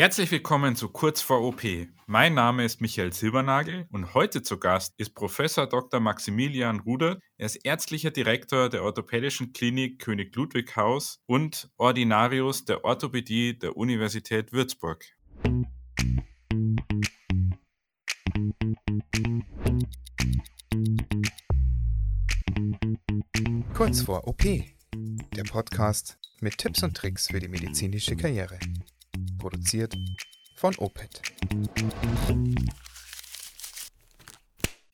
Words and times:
Herzlich 0.00 0.30
willkommen 0.30 0.76
zu 0.76 0.90
Kurz 0.90 1.20
vor 1.20 1.42
OP. 1.42 1.60
Mein 2.06 2.32
Name 2.32 2.64
ist 2.64 2.80
Michael 2.80 3.12
Silbernagel 3.12 3.88
und 3.90 4.14
heute 4.14 4.42
zu 4.42 4.56
Gast 4.56 4.94
ist 4.96 5.12
Professor 5.12 5.68
Dr. 5.68 5.98
Maximilian 5.98 6.78
Rudert. 6.78 7.20
Er 7.36 7.46
ist 7.46 7.56
ärztlicher 7.64 8.12
Direktor 8.12 8.68
der 8.68 8.84
Orthopädischen 8.84 9.52
Klinik 9.52 9.98
König 9.98 10.36
Ludwig 10.36 10.76
Haus 10.76 11.18
und 11.26 11.68
Ordinarius 11.78 12.64
der 12.64 12.84
Orthopädie 12.84 13.58
der 13.58 13.76
Universität 13.76 14.52
Würzburg. 14.52 15.04
Kurz 23.74 24.02
vor 24.02 24.28
OP. 24.28 24.44
Der 25.34 25.42
Podcast 25.42 26.18
mit 26.40 26.56
Tipps 26.56 26.84
und 26.84 26.96
Tricks 26.96 27.26
für 27.32 27.40
die 27.40 27.48
medizinische 27.48 28.14
Karriere 28.14 28.60
produziert 29.38 29.96
von 30.56 30.74
Opet. 30.76 31.22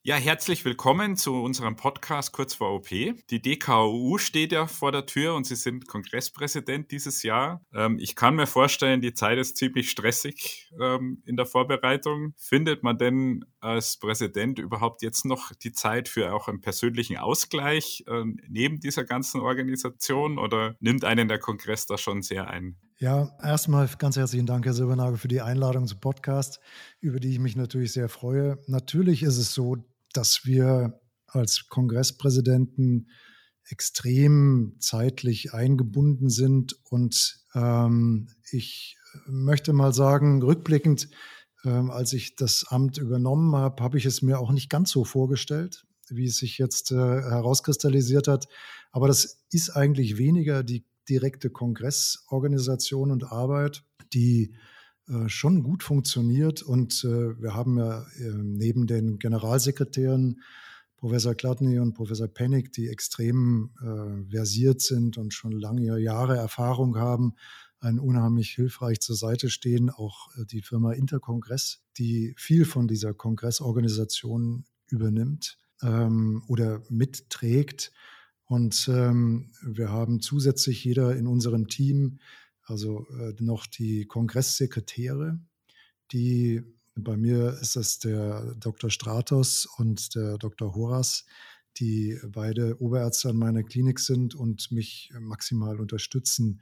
Ja, 0.06 0.16
herzlich 0.16 0.66
willkommen 0.66 1.16
zu 1.16 1.42
unserem 1.42 1.76
Podcast 1.76 2.32
kurz 2.32 2.52
vor 2.52 2.74
OP. 2.74 2.88
Die 2.90 3.40
DKU 3.40 4.18
steht 4.18 4.52
ja 4.52 4.66
vor 4.66 4.92
der 4.92 5.06
Tür 5.06 5.34
und 5.34 5.46
Sie 5.46 5.56
sind 5.56 5.88
Kongresspräsident 5.88 6.90
dieses 6.90 7.22
Jahr. 7.22 7.64
Ähm, 7.72 7.98
ich 7.98 8.14
kann 8.14 8.36
mir 8.36 8.46
vorstellen, 8.46 9.00
die 9.00 9.14
Zeit 9.14 9.38
ist 9.38 9.56
ziemlich 9.56 9.90
stressig 9.90 10.70
ähm, 10.78 11.22
in 11.24 11.36
der 11.36 11.46
Vorbereitung. 11.46 12.34
Findet 12.36 12.82
man 12.82 12.98
denn 12.98 13.46
als 13.60 13.96
Präsident 13.96 14.58
überhaupt 14.58 15.00
jetzt 15.00 15.24
noch 15.24 15.54
die 15.54 15.72
Zeit 15.72 16.10
für 16.10 16.34
auch 16.34 16.48
einen 16.48 16.60
persönlichen 16.60 17.16
Ausgleich 17.16 18.04
äh, 18.06 18.24
neben 18.46 18.80
dieser 18.80 19.04
ganzen 19.04 19.40
Organisation 19.40 20.38
oder 20.38 20.76
nimmt 20.80 21.06
einen 21.06 21.28
der 21.28 21.38
Kongress 21.38 21.86
da 21.86 21.96
schon 21.96 22.20
sehr 22.20 22.50
ein? 22.50 22.76
Ja, 22.98 23.36
erstmal 23.42 23.88
ganz 23.98 24.16
herzlichen 24.16 24.46
Dank, 24.46 24.64
Herr 24.64 24.72
Silbernagel, 24.72 25.18
für 25.18 25.26
die 25.26 25.40
Einladung 25.40 25.88
zum 25.88 25.98
Podcast, 25.98 26.60
über 27.00 27.18
die 27.18 27.30
ich 27.30 27.40
mich 27.40 27.56
natürlich 27.56 27.92
sehr 27.92 28.08
freue. 28.08 28.58
Natürlich 28.68 29.24
ist 29.24 29.36
es 29.36 29.52
so, 29.52 29.78
dass 30.12 30.44
wir 30.44 31.00
als 31.26 31.66
Kongresspräsidenten 31.68 33.10
extrem 33.68 34.76
zeitlich 34.78 35.52
eingebunden 35.52 36.30
sind. 36.30 36.76
Und 36.84 37.40
ähm, 37.56 38.28
ich 38.52 38.96
möchte 39.26 39.72
mal 39.72 39.92
sagen, 39.92 40.40
rückblickend, 40.40 41.08
ähm, 41.64 41.90
als 41.90 42.12
ich 42.12 42.36
das 42.36 42.64
Amt 42.68 42.98
übernommen 42.98 43.56
habe, 43.56 43.82
habe 43.82 43.98
ich 43.98 44.06
es 44.06 44.22
mir 44.22 44.38
auch 44.38 44.52
nicht 44.52 44.70
ganz 44.70 44.92
so 44.92 45.02
vorgestellt, 45.02 45.84
wie 46.10 46.26
es 46.26 46.36
sich 46.36 46.58
jetzt 46.58 46.92
äh, 46.92 46.94
herauskristallisiert 46.94 48.28
hat. 48.28 48.46
Aber 48.92 49.08
das 49.08 49.44
ist 49.50 49.70
eigentlich 49.70 50.16
weniger 50.16 50.62
die 50.62 50.86
direkte 51.08 51.50
Kongressorganisation 51.50 53.10
und 53.10 53.24
Arbeit, 53.32 53.84
die 54.12 54.54
äh, 55.08 55.28
schon 55.28 55.62
gut 55.62 55.82
funktioniert. 55.82 56.62
Und 56.62 57.04
äh, 57.04 57.40
wir 57.40 57.54
haben 57.54 57.78
ja 57.78 58.06
ähm, 58.18 58.54
neben 58.54 58.86
den 58.86 59.18
Generalsekretären 59.18 60.40
Professor 60.96 61.34
Gladney 61.34 61.78
und 61.78 61.92
Professor 61.92 62.28
Pennick, 62.28 62.72
die 62.72 62.88
extrem 62.88 63.70
äh, 63.82 64.30
versiert 64.30 64.80
sind 64.80 65.18
und 65.18 65.34
schon 65.34 65.52
lange 65.52 65.98
Jahre 65.98 66.36
Erfahrung 66.36 66.96
haben, 66.96 67.34
einen 67.80 67.98
unheimlich 67.98 68.50
hilfreich 68.50 69.00
zur 69.00 69.16
Seite 69.16 69.50
stehen. 69.50 69.90
Auch 69.90 70.28
die 70.50 70.62
Firma 70.62 70.92
Interkongress, 70.92 71.82
die 71.98 72.34
viel 72.38 72.64
von 72.64 72.88
dieser 72.88 73.12
Kongressorganisation 73.12 74.64
übernimmt 74.88 75.58
ähm, 75.82 76.42
oder 76.48 76.80
mitträgt. 76.88 77.92
Und 78.46 78.88
ähm, 78.92 79.50
wir 79.62 79.90
haben 79.90 80.20
zusätzlich 80.20 80.84
jeder 80.84 81.16
in 81.16 81.26
unserem 81.26 81.68
Team, 81.68 82.18
also 82.62 83.06
äh, 83.18 83.34
noch 83.40 83.66
die 83.66 84.06
Kongresssekretäre, 84.06 85.40
die 86.12 86.62
bei 86.96 87.16
mir 87.16 87.58
ist 87.60 87.76
das 87.76 87.98
der 87.98 88.54
Dr. 88.54 88.90
Stratos 88.90 89.66
und 89.66 90.14
der 90.14 90.38
Dr. 90.38 90.74
Horas, 90.74 91.24
die 91.76 92.18
beide 92.28 92.80
Oberärzte 92.80 93.30
an 93.30 93.36
meiner 93.36 93.64
Klinik 93.64 93.98
sind 93.98 94.34
und 94.34 94.70
mich 94.70 95.10
maximal 95.18 95.80
unterstützen 95.80 96.60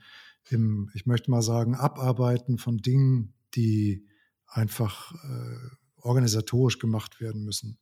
im, 0.48 0.90
ich 0.94 1.06
möchte 1.06 1.30
mal 1.30 1.42
sagen, 1.42 1.74
Abarbeiten 1.74 2.58
von 2.58 2.78
Dingen, 2.78 3.34
die 3.54 4.06
einfach 4.46 5.12
äh, 5.12 5.76
organisatorisch 5.96 6.78
gemacht 6.78 7.20
werden 7.20 7.44
müssen. 7.44 7.78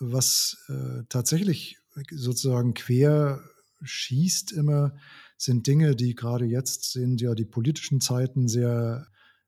Was 0.00 0.56
äh, 0.68 1.04
tatsächlich 1.08 1.78
sozusagen 2.10 2.74
quer 2.74 3.42
schießt 3.82 4.52
immer, 4.52 4.94
sind 5.36 5.66
Dinge, 5.66 5.96
die 5.96 6.14
gerade 6.14 6.44
jetzt 6.44 6.92
sind 6.92 7.20
ja 7.20 7.34
die 7.34 7.46
politischen 7.46 8.00
Zeiten 8.00 8.46
sehr, 8.48 9.06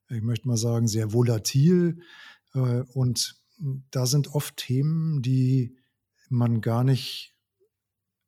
ich 0.08 0.22
möchte 0.22 0.48
mal 0.48 0.56
sagen, 0.56 0.88
sehr 0.88 1.12
volatil. 1.12 2.00
Äh, 2.54 2.82
und 2.94 3.36
da 3.91 4.06
sind 4.06 4.28
oft 4.28 4.56
Themen, 4.56 5.22
die 5.22 5.76
man 6.28 6.60
gar 6.60 6.82
nicht 6.82 7.34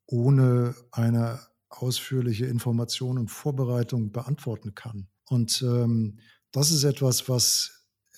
ohne 0.05 0.75
eine 0.91 1.39
ausführliche 1.69 2.45
Information 2.45 3.17
und 3.17 3.31
Vorbereitung 3.31 4.11
beantworten 4.11 4.75
kann. 4.75 5.07
Und 5.25 5.63
ähm, 5.63 6.19
das 6.51 6.71
ist 6.71 6.83
etwas, 6.83 7.27
was 7.27 7.74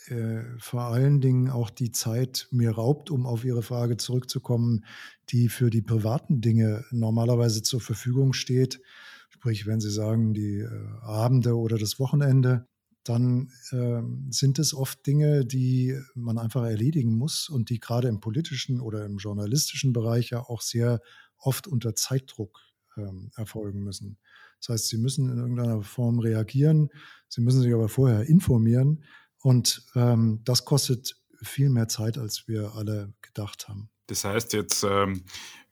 äh, 0.09 0.43
vor 0.57 0.81
allen 0.83 1.21
Dingen 1.21 1.49
auch 1.49 1.69
die 1.69 1.91
Zeit 1.91 2.47
mir 2.51 2.71
raubt, 2.71 3.09
um 3.11 3.25
auf 3.25 3.43
Ihre 3.43 3.63
Frage 3.63 3.97
zurückzukommen, 3.97 4.85
die 5.29 5.49
für 5.49 5.69
die 5.69 5.81
privaten 5.81 6.41
Dinge 6.41 6.85
normalerweise 6.91 7.61
zur 7.63 7.81
Verfügung 7.81 8.33
steht. 8.33 8.81
Sprich, 9.29 9.67
wenn 9.67 9.79
Sie 9.79 9.91
sagen, 9.91 10.33
die 10.33 10.59
äh, 10.59 10.69
Abende 11.01 11.57
oder 11.57 11.77
das 11.77 11.99
Wochenende, 11.99 12.67
dann 13.03 13.51
äh, 13.71 14.01
sind 14.29 14.59
es 14.59 14.73
oft 14.73 15.05
Dinge, 15.05 15.45
die 15.45 15.97
man 16.15 16.37
einfach 16.37 16.63
erledigen 16.63 17.15
muss 17.15 17.47
und 17.49 17.69
die 17.69 17.79
gerade 17.79 18.07
im 18.07 18.19
politischen 18.19 18.81
oder 18.81 19.05
im 19.05 19.17
journalistischen 19.17 19.93
Bereich 19.93 20.31
ja 20.31 20.41
auch 20.41 20.61
sehr 20.61 21.01
oft 21.37 21.67
unter 21.67 21.95
Zeitdruck 21.95 22.59
ähm, 22.97 23.31
erfolgen 23.35 23.83
müssen. 23.83 24.17
Das 24.59 24.69
heißt, 24.69 24.87
Sie 24.87 24.97
müssen 24.97 25.29
in 25.29 25.37
irgendeiner 25.37 25.83
Form 25.83 26.19
reagieren, 26.19 26.89
Sie 27.29 27.41
müssen 27.41 27.61
sich 27.61 27.73
aber 27.73 27.89
vorher 27.89 28.23
informieren 28.23 29.03
und 29.41 29.83
ähm, 29.95 30.41
das 30.43 30.65
kostet 30.65 31.15
viel 31.41 31.69
mehr 31.69 31.87
Zeit, 31.87 32.17
als 32.17 32.47
wir 32.47 32.73
alle 32.75 33.13
gedacht 33.21 33.67
haben. 33.67 33.89
Das 34.07 34.23
heißt 34.23 34.53
jetzt, 34.53 34.83
ähm, 34.83 35.23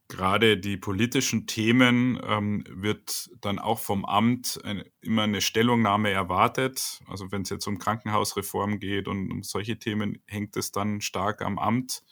gerade 0.07 0.57
die 0.57 0.77
politischen 0.77 1.47
Themen 1.47 2.19
ähm, 2.23 2.63
wird 2.69 3.29
dann 3.41 3.59
auch 3.59 3.79
vom 3.79 4.05
Amt 4.05 4.59
ein, 4.63 4.83
immer 5.01 5.23
eine 5.23 5.41
Stellungnahme 5.41 6.11
erwartet. 6.11 6.99
Also 7.07 7.31
wenn 7.31 7.41
es 7.41 7.49
jetzt 7.49 7.67
um 7.67 7.79
Krankenhausreform 7.79 8.79
geht 8.79 9.07
und 9.07 9.31
um 9.31 9.43
solche 9.43 9.79
Themen, 9.79 10.21
hängt 10.27 10.55
es 10.57 10.71
dann 10.71 11.01
stark 11.01 11.41
am 11.41 11.57
Amt. 11.57 12.03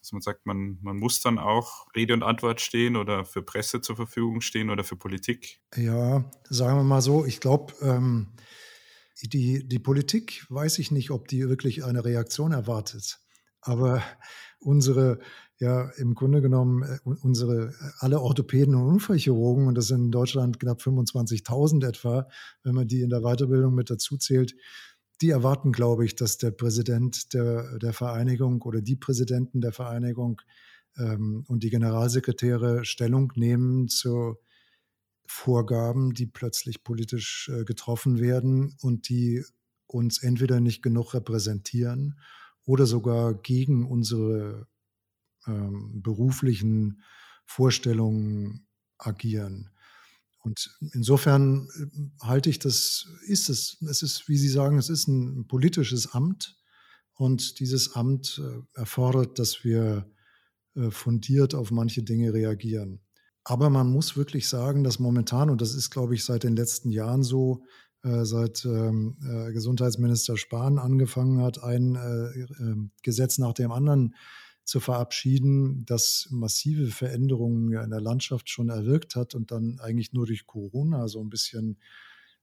Dass 0.00 0.12
man 0.12 0.22
sagt, 0.22 0.46
man, 0.46 0.78
man 0.82 0.96
muss 0.98 1.20
dann 1.20 1.38
auch 1.38 1.86
Rede 1.96 2.14
und 2.14 2.22
Antwort 2.22 2.60
stehen 2.60 2.96
oder 2.96 3.24
für 3.24 3.42
Presse 3.42 3.80
zur 3.80 3.96
Verfügung 3.96 4.40
stehen 4.40 4.70
oder 4.70 4.84
für 4.84 4.96
Politik. 4.96 5.60
Ja, 5.74 6.30
sagen 6.48 6.78
wir 6.78 6.84
mal 6.84 7.02
so, 7.02 7.24
ich 7.24 7.40
glaube, 7.40 7.74
ähm, 7.82 8.28
die, 9.22 9.66
die 9.66 9.78
Politik 9.78 10.44
weiß 10.48 10.78
ich 10.78 10.90
nicht, 10.90 11.10
ob 11.10 11.28
die 11.28 11.48
wirklich 11.48 11.84
eine 11.84 12.04
Reaktion 12.04 12.52
erwartet. 12.52 13.18
Aber 13.60 14.02
unsere, 14.60 15.18
ja, 15.58 15.90
im 15.96 16.14
Grunde 16.14 16.42
genommen, 16.42 16.82
äh, 16.82 16.98
unsere, 17.04 17.68
äh, 17.68 17.90
alle 17.98 18.20
Orthopäden 18.20 18.74
und 18.74 18.86
Unfallchirurgen, 18.86 19.66
und 19.66 19.74
das 19.76 19.88
sind 19.88 20.04
in 20.04 20.10
Deutschland 20.10 20.60
knapp 20.60 20.80
25.000 20.80 21.86
etwa, 21.86 22.28
wenn 22.62 22.74
man 22.74 22.86
die 22.86 23.00
in 23.00 23.10
der 23.10 23.22
Weiterbildung 23.22 23.74
mit 23.74 23.90
dazu 23.90 24.16
zählt, 24.18 24.54
die 25.22 25.30
erwarten, 25.30 25.72
glaube 25.72 26.04
ich, 26.04 26.14
dass 26.14 26.36
der 26.36 26.50
Präsident 26.50 27.32
der, 27.32 27.78
der 27.78 27.92
Vereinigung 27.92 28.62
oder 28.62 28.82
die 28.82 28.96
Präsidenten 28.96 29.60
der 29.62 29.72
Vereinigung 29.72 30.42
ähm, 30.98 31.44
und 31.48 31.62
die 31.62 31.70
Generalsekretäre 31.70 32.84
Stellung 32.84 33.32
nehmen 33.34 33.88
zu 33.88 34.36
Vorgaben, 35.28 36.12
die 36.14 36.26
plötzlich 36.26 36.84
politisch 36.84 37.50
äh, 37.52 37.64
getroffen 37.64 38.18
werden 38.18 38.76
und 38.80 39.08
die 39.08 39.44
uns 39.86 40.22
entweder 40.22 40.60
nicht 40.60 40.82
genug 40.82 41.14
repräsentieren 41.14 42.18
oder 42.64 42.86
sogar 42.86 43.34
gegen 43.34 43.86
unsere 43.86 44.66
ähm, 45.46 46.02
beruflichen 46.02 47.02
Vorstellungen 47.44 48.66
agieren. 48.98 49.70
Und 50.40 50.78
insofern 50.92 51.68
äh, 51.76 52.26
halte 52.26 52.50
ich 52.50 52.58
das, 52.58 53.06
ist 53.26 53.48
es, 53.48 53.78
es 53.88 54.02
ist, 54.02 54.28
wie 54.28 54.36
Sie 54.36 54.48
sagen, 54.48 54.78
es 54.78 54.88
ist 54.88 55.08
ein 55.08 55.46
politisches 55.46 56.12
Amt 56.12 56.56
und 57.14 57.60
dieses 57.60 57.94
Amt 57.94 58.40
äh, 58.44 58.78
erfordert, 58.78 59.38
dass 59.38 59.64
wir 59.64 60.10
äh, 60.74 60.90
fundiert 60.90 61.54
auf 61.54 61.70
manche 61.70 62.02
Dinge 62.02 62.32
reagieren. 62.32 63.00
Aber 63.48 63.70
man 63.70 63.88
muss 63.88 64.16
wirklich 64.16 64.48
sagen, 64.48 64.82
dass 64.82 64.98
momentan, 64.98 65.50
und 65.50 65.60
das 65.60 65.72
ist, 65.72 65.90
glaube 65.90 66.16
ich, 66.16 66.24
seit 66.24 66.42
den 66.42 66.56
letzten 66.56 66.90
Jahren 66.90 67.22
so, 67.22 67.62
äh, 68.02 68.24
seit 68.24 68.64
ähm, 68.64 69.16
äh, 69.22 69.52
Gesundheitsminister 69.52 70.36
Spahn 70.36 70.80
angefangen 70.80 71.40
hat, 71.40 71.62
ein 71.62 71.94
äh, 71.94 72.40
ähm, 72.60 72.90
Gesetz 73.04 73.38
nach 73.38 73.52
dem 73.52 73.70
anderen 73.70 74.16
zu 74.64 74.80
verabschieden, 74.80 75.86
das 75.86 76.26
massive 76.32 76.88
Veränderungen 76.88 77.72
in 77.72 77.90
der 77.90 78.00
Landschaft 78.00 78.50
schon 78.50 78.68
erwirkt 78.68 79.14
hat 79.14 79.36
und 79.36 79.52
dann 79.52 79.78
eigentlich 79.78 80.12
nur 80.12 80.26
durch 80.26 80.44
Corona 80.48 81.06
so 81.06 81.20
ein 81.20 81.30
bisschen, 81.30 81.78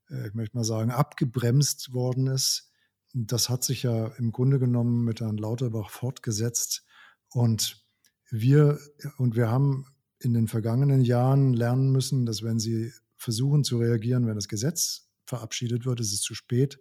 äh, 0.10 0.30
ich 0.30 0.34
möchte 0.36 0.56
mal 0.56 0.64
sagen, 0.64 0.90
abgebremst 0.90 1.92
worden 1.92 2.28
ist. 2.28 2.72
das 3.14 3.50
hat 3.50 3.66
sich 3.66 3.84
ja 3.84 4.08
im 4.18 4.32
Grunde 4.32 4.58
genommen 4.58 5.04
mit 5.04 5.20
Herrn 5.20 5.36
Lauterbach 5.36 5.90
fortgesetzt. 5.90 6.86
Und 7.28 7.86
wir, 8.32 8.80
und 9.18 9.36
wir 9.36 9.52
haben 9.52 9.86
in 10.24 10.34
den 10.34 10.48
vergangenen 10.48 11.02
Jahren 11.02 11.54
lernen 11.54 11.92
müssen, 11.92 12.26
dass 12.26 12.44
wenn 12.44 12.60
Sie 12.60 12.92
versuchen 13.18 13.64
zu 13.64 13.78
reagieren, 13.78 14.26
wenn 14.26 14.36
das 14.36 14.48
Gesetz 14.48 15.10
verabschiedet 15.26 15.86
wird, 15.86 16.00
ist 16.00 16.14
es 16.14 16.22
zu 16.22 16.34
spät. 16.34 16.80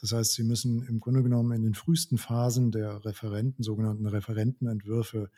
Das 0.00 0.12
heißt, 0.12 0.34
Sie 0.34 0.42
müssen 0.42 0.82
im 0.82 1.00
Grunde 1.00 1.22
genommen 1.22 1.52
in 1.52 1.62
den 1.62 1.74
frühesten 1.74 2.18
Phasen 2.18 2.70
der 2.70 3.04
Referenten, 3.04 3.62
sogenannten 3.62 4.06
Referentenentwürfe, 4.06 5.30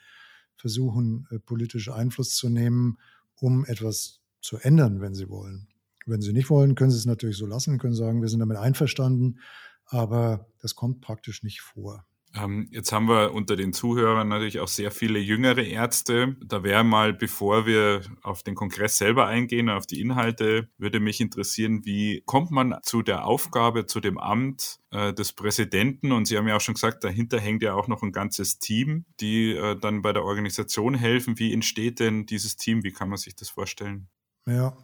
versuchen, 0.56 1.26
äh, 1.30 1.38
politisch 1.38 1.90
Einfluss 1.90 2.34
zu 2.34 2.48
nehmen, 2.48 2.98
um 3.36 3.64
etwas 3.66 4.20
zu 4.40 4.56
ändern, 4.58 5.00
wenn 5.00 5.14
Sie 5.14 5.28
wollen. 5.28 5.68
Wenn 6.06 6.22
Sie 6.22 6.32
nicht 6.32 6.50
wollen, 6.50 6.74
können 6.74 6.90
Sie 6.90 6.98
es 6.98 7.06
natürlich 7.06 7.36
so 7.36 7.46
lassen, 7.46 7.78
können 7.78 7.94
sagen, 7.94 8.22
wir 8.22 8.28
sind 8.28 8.40
damit 8.40 8.56
einverstanden, 8.56 9.40
aber 9.86 10.48
das 10.60 10.74
kommt 10.74 11.00
praktisch 11.00 11.42
nicht 11.42 11.60
vor. 11.60 12.06
Ähm, 12.36 12.66
jetzt 12.72 12.90
haben 12.90 13.08
wir 13.08 13.32
unter 13.32 13.54
den 13.54 13.72
Zuhörern 13.72 14.28
natürlich 14.28 14.58
auch 14.58 14.68
sehr 14.68 14.90
viele 14.90 15.20
jüngere 15.20 15.62
Ärzte. 15.62 16.36
Da 16.44 16.64
wäre 16.64 16.82
mal, 16.82 17.12
bevor 17.12 17.64
wir 17.64 18.02
auf 18.22 18.42
den 18.42 18.56
Kongress 18.56 18.98
selber 18.98 19.26
eingehen, 19.26 19.70
auf 19.70 19.86
die 19.86 20.00
Inhalte, 20.00 20.68
würde 20.76 20.98
mich 20.98 21.20
interessieren, 21.20 21.84
wie 21.84 22.22
kommt 22.26 22.50
man 22.50 22.76
zu 22.82 23.02
der 23.02 23.24
Aufgabe, 23.24 23.86
zu 23.86 24.00
dem 24.00 24.18
Amt 24.18 24.80
äh, 24.90 25.14
des 25.14 25.32
Präsidenten? 25.32 26.10
Und 26.10 26.26
Sie 26.26 26.36
haben 26.36 26.48
ja 26.48 26.56
auch 26.56 26.60
schon 26.60 26.74
gesagt, 26.74 27.04
dahinter 27.04 27.38
hängt 27.38 27.62
ja 27.62 27.74
auch 27.74 27.86
noch 27.86 28.02
ein 28.02 28.12
ganzes 28.12 28.58
Team, 28.58 29.04
die 29.20 29.52
äh, 29.52 29.78
dann 29.78 30.02
bei 30.02 30.12
der 30.12 30.24
Organisation 30.24 30.94
helfen. 30.94 31.38
Wie 31.38 31.52
entsteht 31.52 32.00
denn 32.00 32.26
dieses 32.26 32.56
Team? 32.56 32.82
Wie 32.82 32.92
kann 32.92 33.08
man 33.08 33.18
sich 33.18 33.36
das 33.36 33.50
vorstellen? 33.50 34.08
Ja, 34.46 34.76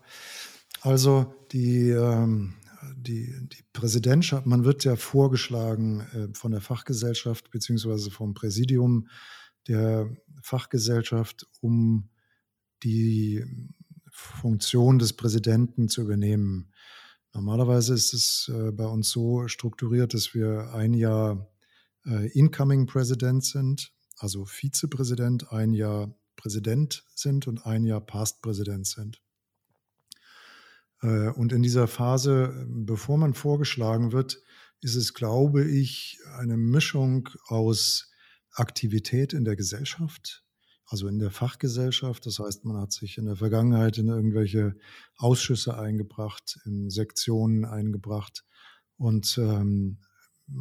also 0.83 1.35
die 1.51 1.91
ähm 1.91 2.55
die, 2.95 3.35
die 3.49 3.65
Präsidentschaft, 3.73 4.47
man 4.47 4.65
wird 4.65 4.85
ja 4.85 4.97
vorgeschlagen 4.97 6.01
äh, 6.13 6.35
von 6.35 6.53
der 6.53 6.61
Fachgesellschaft 6.61 7.51
beziehungsweise 7.51 8.11
vom 8.11 8.35
Präsidium 8.35 9.09
der 9.69 10.11
Fachgesellschaft, 10.43 11.47
um 11.61 12.11
die 12.83 13.45
Funktion 14.11 14.99
des 14.99 15.13
Präsidenten 15.13 15.89
zu 15.89 16.03
übernehmen. 16.03 16.73
Normalerweise 17.33 17.95
ist 17.95 18.13
es 18.13 18.51
äh, 18.53 18.73
bei 18.73 18.87
uns 18.87 19.11
so 19.11 19.47
strukturiert, 19.49 20.15
dass 20.15 20.35
wir 20.35 20.75
ein 20.75 20.95
Jahr 20.95 21.51
äh, 22.07 22.29
Incoming 22.33 22.87
Präsident 22.87 23.45
sind, 23.45 23.93
also 24.19 24.45
Vizepräsident, 24.45 25.53
ein 25.53 25.73
Jahr 25.73 26.15
Präsident 26.37 27.05
sind 27.15 27.47
und 27.47 27.67
ein 27.67 27.85
Jahr 27.85 28.01
Past 28.01 28.43
Präsident 28.43 28.87
sind. 28.87 29.21
Äh, 31.03 31.29
und 31.31 31.53
in 31.53 31.63
dieser 31.63 31.89
Phase, 31.89 32.67
bevor 32.69 33.19
man 33.19 33.35
vorgeschlagen 33.35 34.13
wird, 34.13 34.43
ist 34.81 34.95
es, 34.95 35.15
glaube 35.15 35.65
ich, 35.65 36.19
eine 36.39 36.57
Mischung 36.57 37.29
aus 37.47 38.11
Aktivität 38.53 39.33
in 39.33 39.45
der 39.45 39.57
Gesellschaft, 39.57 40.45
also 40.87 41.07
in 41.07 41.19
der 41.19 41.31
Fachgesellschaft. 41.31 42.25
Das 42.27 42.39
heißt, 42.39 42.65
man 42.65 42.79
hat 42.79 42.93
sich 42.93 43.19
in 43.19 43.27
der 43.27 43.37
Vergangenheit 43.37 43.99
in 43.99 44.09
irgendwelche 44.09 44.77
Ausschüsse 45.17 45.79
eingebracht, 45.79 46.59
in 46.65 46.91
Sektionen 46.91 47.65
eingebracht 47.65 48.45
und 48.97 49.39
ähm, 49.39 49.99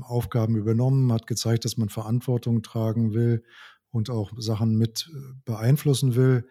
Aufgaben 0.02 0.56
übernommen, 0.56 1.12
hat 1.12 1.26
gezeigt, 1.26 1.66
dass 1.66 1.78
man 1.78 1.90
Verantwortung 1.90 2.62
tragen 2.62 3.14
will 3.14 3.44
und 3.92 4.10
auch 4.10 4.32
Sachen 4.38 4.78
mit 4.78 5.10
äh, 5.12 5.34
beeinflussen 5.46 6.16
will. 6.16 6.48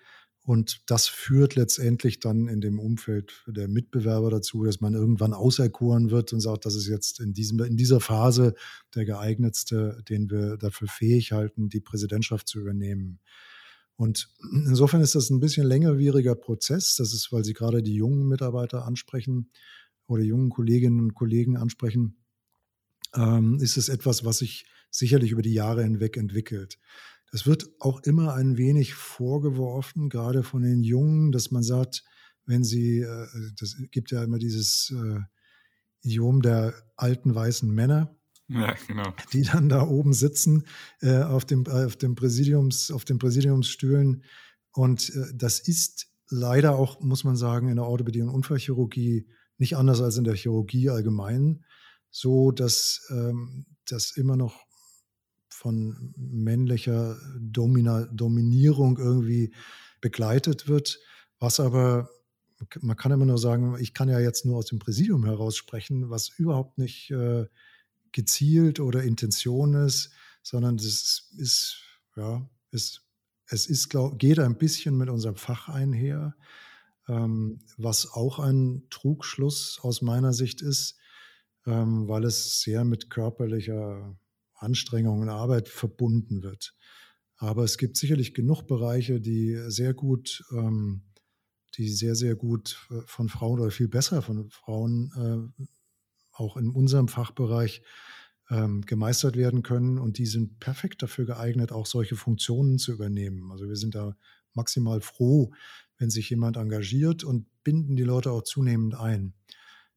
Und 0.49 0.81
das 0.87 1.09
führt 1.09 1.57
letztendlich 1.57 2.21
dann 2.21 2.49
in 2.49 2.63
dem 2.63 2.79
Umfeld 2.79 3.45
der 3.49 3.69
Mitbewerber 3.69 4.31
dazu, 4.31 4.65
dass 4.65 4.81
man 4.81 4.95
irgendwann 4.95 5.35
auserkoren 5.35 6.11
wird 6.11 6.33
und 6.33 6.41
sagt, 6.41 6.65
das 6.65 6.75
ist 6.75 6.87
jetzt 6.87 7.21
in, 7.21 7.35
diesem, 7.35 7.61
in 7.61 7.77
dieser 7.77 8.01
Phase 8.01 8.55
der 8.95 9.05
geeignetste, 9.05 10.03
den 10.09 10.31
wir 10.31 10.57
dafür 10.57 10.89
fähig 10.89 11.33
halten, 11.33 11.69
die 11.69 11.83
Präsidentschaft 11.83 12.49
zu 12.49 12.61
übernehmen. 12.61 13.21
Und 13.97 14.31
insofern 14.51 15.03
ist 15.03 15.15
das 15.15 15.29
ein 15.29 15.39
bisschen 15.39 15.67
längerwieriger 15.67 16.35
Prozess. 16.35 16.97
Das 16.97 17.13
ist, 17.13 17.31
weil 17.31 17.45
Sie 17.45 17.53
gerade 17.53 17.83
die 17.83 17.97
jungen 17.97 18.27
Mitarbeiter 18.27 18.87
ansprechen 18.87 19.51
oder 20.07 20.23
jungen 20.23 20.49
Kolleginnen 20.49 21.01
und 21.01 21.15
Kollegen 21.15 21.59
ansprechen, 21.59 22.25
ähm, 23.15 23.59
ist 23.61 23.77
es 23.77 23.91
etwas, 23.91 24.25
was 24.25 24.39
sich 24.39 24.65
sicherlich 24.91 25.31
über 25.31 25.43
die 25.43 25.53
Jahre 25.53 25.83
hinweg 25.83 26.17
entwickelt. 26.17 26.79
Das 27.33 27.47
wird 27.47 27.69
auch 27.79 28.01
immer 28.03 28.35
ein 28.35 28.57
wenig 28.57 28.95
vorgeworfen, 28.95 30.09
gerade 30.09 30.43
von 30.43 30.63
den 30.63 30.83
Jungen, 30.83 31.33
dass 31.33 31.51
man 31.51 31.63
sagt, 31.63 32.05
wenn 32.47 32.65
sie, 32.65 33.01
äh, 33.01 33.27
das 33.59 33.77
gibt 33.91 34.11
ja 34.11 34.25
immer 34.25 34.39
dieses 34.39 34.95
äh, 34.97 35.21
Idiom 36.01 36.43
der 36.43 36.75
alten 36.97 37.35
weißen 37.35 37.71
Männer, 37.71 38.17
ja, 38.49 38.75
genau. 38.87 39.15
die 39.33 39.43
dann 39.43 39.69
da 39.69 39.83
oben 39.83 40.15
sitzen 40.15 40.65
äh, 41.01 41.23
auf, 41.23 41.45
dem, 41.45 41.67
auf, 41.67 41.97
dem 41.97 42.15
Präsidiums, 42.15 42.91
auf 42.91 43.05
den 43.05 43.19
Präsidiumsstühlen. 43.19 44.25
Und 44.73 45.13
das 45.35 45.61
ist 45.61 46.07
leider 46.31 46.77
auch, 46.77 47.01
muss 47.01 47.25
man 47.25 47.37
sagen, 47.37 47.69
in 47.69 47.77
der 47.77 47.87
Orthopädie 47.87 48.23
und 48.23 48.29
Unfallchirurgie 48.29 49.29
nicht 49.59 49.77
anders 49.77 50.01
als 50.01 50.17
in 50.17 50.25
der 50.25 50.37
Chirurgie 50.37 50.89
allgemein, 50.89 51.65
so 52.11 52.53
dass 52.53 53.07
ähm, 53.11 53.67
das 53.87 54.17
immer 54.17 54.37
noch 54.37 54.68
von 55.59 56.15
männlicher 56.17 57.17
Domina 57.37 58.07
Dominierung 58.13 58.97
irgendwie 58.97 59.53
begleitet 60.01 60.69
wird, 60.69 61.01
was 61.41 61.59
aber 61.59 62.09
man 62.81 62.97
kann 62.97 63.11
immer 63.11 63.27
nur 63.27 63.39
sagen, 63.39 63.77
ich 63.81 63.93
kann 63.93 64.09
ja 64.09 64.21
jetzt 64.21 64.47
nur 64.47 64.57
aus 64.57 64.67
dem 64.67 64.79
Präsidium 64.79 65.25
heraus 65.25 65.57
sprechen, 65.57 66.11
was 66.11 66.29
überhaupt 66.29 66.79
nicht 66.79 67.11
äh, 67.11 67.47
gezielt 68.13 68.79
oder 68.79 69.03
Intention 69.03 69.75
ist, 69.75 70.13
sondern 70.43 70.77
das 70.77 71.29
ist, 71.37 71.83
ja, 72.17 72.49
ist, 72.71 73.03
es 73.47 73.67
ist, 73.67 73.89
glaub, 73.89 74.19
geht 74.19 74.39
ein 74.39 74.59
bisschen 74.59 74.97
mit 74.97 75.09
unserem 75.09 75.37
Fach 75.37 75.69
einher, 75.69 76.37
ähm, 77.09 77.61
was 77.77 78.13
auch 78.13 78.39
ein 78.39 78.85
Trugschluss 78.91 79.81
aus 79.83 80.03
meiner 80.03 80.33
Sicht 80.33 80.63
ist, 80.63 80.99
ähm, 81.67 82.07
weil 82.07 82.25
es 82.25 82.61
sehr 82.61 82.85
mit 82.85 83.11
körperlicher 83.11 84.17
Anstrengung 84.59 85.21
und 85.21 85.29
Arbeit 85.29 85.69
verbunden 85.69 86.43
wird. 86.43 86.75
Aber 87.37 87.65
es 87.65 87.79
gibt 87.79 87.97
sicherlich 87.97 88.35
genug 88.35 88.65
Bereiche, 88.67 89.21
die 89.21 89.57
sehr 89.69 89.95
gut, 89.95 90.45
ähm, 90.53 91.03
die 91.77 91.89
sehr, 91.89 92.15
sehr 92.15 92.35
gut 92.35 92.87
äh, 92.91 93.01
von 93.07 93.29
Frauen 93.29 93.61
oder 93.61 93.71
viel 93.71 93.89
besser 93.89 94.23
von 94.23 94.51
Frauen 94.51 95.53
äh, 95.59 95.65
auch 96.33 96.57
in 96.57 96.71
unserem 96.71 97.09
Fachbereich 97.09 97.83
ähm, 98.51 98.83
gemeistert 98.83 99.37
werden 99.37 99.63
können. 99.63 99.99
Und 99.99 100.19
die 100.19 100.27
sind 100.27 100.59
perfekt 100.61 101.03
dafür 101.03 101.27
geeignet, 101.27 101.73
auch 101.73 101.87
solche 101.87 102.17
Funktionen 102.17 102.79
zu 102.79 102.93
übernehmen. 102.93 103.51
Also 103.53 103.69
wir 103.69 103.77
sind 103.77 103.95
da 103.95 104.17
maximal 104.55 105.01
froh, 105.01 105.53
wenn 105.99 106.11
sich 106.11 106.31
jemand 106.31 106.57
engagiert 106.57 107.25
und 107.25 107.47
binden 107.63 107.97
die 107.97 108.05
Leute 108.05 108.31
auch 108.33 108.43
zunehmend 108.43 108.95
ein. 108.95 109.35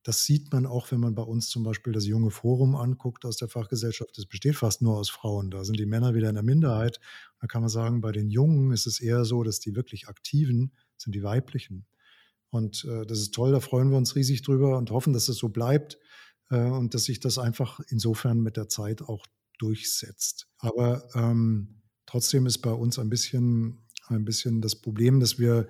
Das 0.04 0.26
sieht 0.26 0.52
man 0.52 0.66
auch, 0.66 0.92
wenn 0.92 1.00
man 1.00 1.14
bei 1.14 1.22
uns 1.22 1.50
zum 1.50 1.64
Beispiel 1.64 1.94
das 1.94 2.08
junge 2.08 2.32
Forum 2.32 2.76
anguckt 2.76 3.24
aus 3.26 3.38
der 3.38 3.50
Fachgesellschaft. 3.50 4.18
Das 4.18 4.26
besteht 4.26 4.56
fast 4.56 4.82
nur 4.82 4.98
aus 4.98 5.10
Frauen. 5.10 5.52
Da 5.52 5.64
sind 5.64 5.78
die 5.78 5.86
Männer 5.86 6.16
wieder 6.16 6.30
in 6.30 6.36
der 6.36 6.44
Minderheit. 6.44 7.00
Da 7.40 7.48
kann 7.48 7.62
man 7.62 7.70
sagen, 7.70 8.02
bei 8.02 8.12
den 8.12 8.30
Jungen 8.30 8.72
ist 8.72 8.88
es 8.88 9.00
eher 9.00 9.26
so, 9.26 9.44
dass 9.44 9.60
die 9.60 9.76
wirklich 9.76 10.08
Aktiven 10.08 10.72
sind 10.98 11.14
die 11.14 11.24
weiblichen. 11.24 11.86
Und 12.50 12.86
äh, 12.86 13.06
das 13.06 13.20
ist 13.20 13.34
toll, 13.34 13.52
da 13.52 13.60
freuen 13.60 13.92
wir 13.92 13.98
uns 13.98 14.16
riesig 14.16 14.42
drüber 14.42 14.78
und 14.78 14.92
hoffen, 14.92 15.14
dass 15.14 15.30
es 15.30 15.38
so 15.38 15.50
bleibt 15.50 15.98
äh, 16.50 16.58
und 16.58 16.94
dass 16.94 17.06
sich 17.06 17.20
das 17.20 17.38
einfach 17.38 17.80
insofern 17.88 18.42
mit 18.42 18.58
der 18.58 18.70
Zeit 18.70 19.02
auch 19.02 19.26
durchsetzt. 19.58 20.48
Aber 20.58 21.08
ähm, 21.16 21.82
trotzdem 22.06 22.46
ist 22.46 22.60
bei 22.60 22.72
uns 22.72 23.00
ein 23.00 23.10
bisschen, 23.10 23.88
ein 24.08 24.26
bisschen 24.26 24.62
das 24.62 24.76
Problem, 24.76 25.20
dass 25.20 25.40
wir 25.40 25.68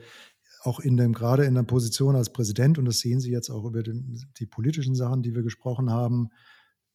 auch 0.64 0.80
in 0.80 0.98
dem, 0.98 1.14
gerade 1.14 1.46
in 1.46 1.56
der 1.56 1.64
Position 1.64 2.16
als 2.16 2.32
Präsident, 2.32 2.78
und 2.78 2.86
das 2.86 3.00
sehen 3.00 3.20
Sie 3.20 3.32
jetzt 3.32 3.50
auch 3.50 3.66
über 3.66 3.84
die, 3.84 4.22
die 4.38 4.46
politischen 4.46 4.96
Sachen, 4.96 5.24
die 5.24 5.36
wir 5.36 5.44
gesprochen 5.44 5.92
haben, 5.92 6.30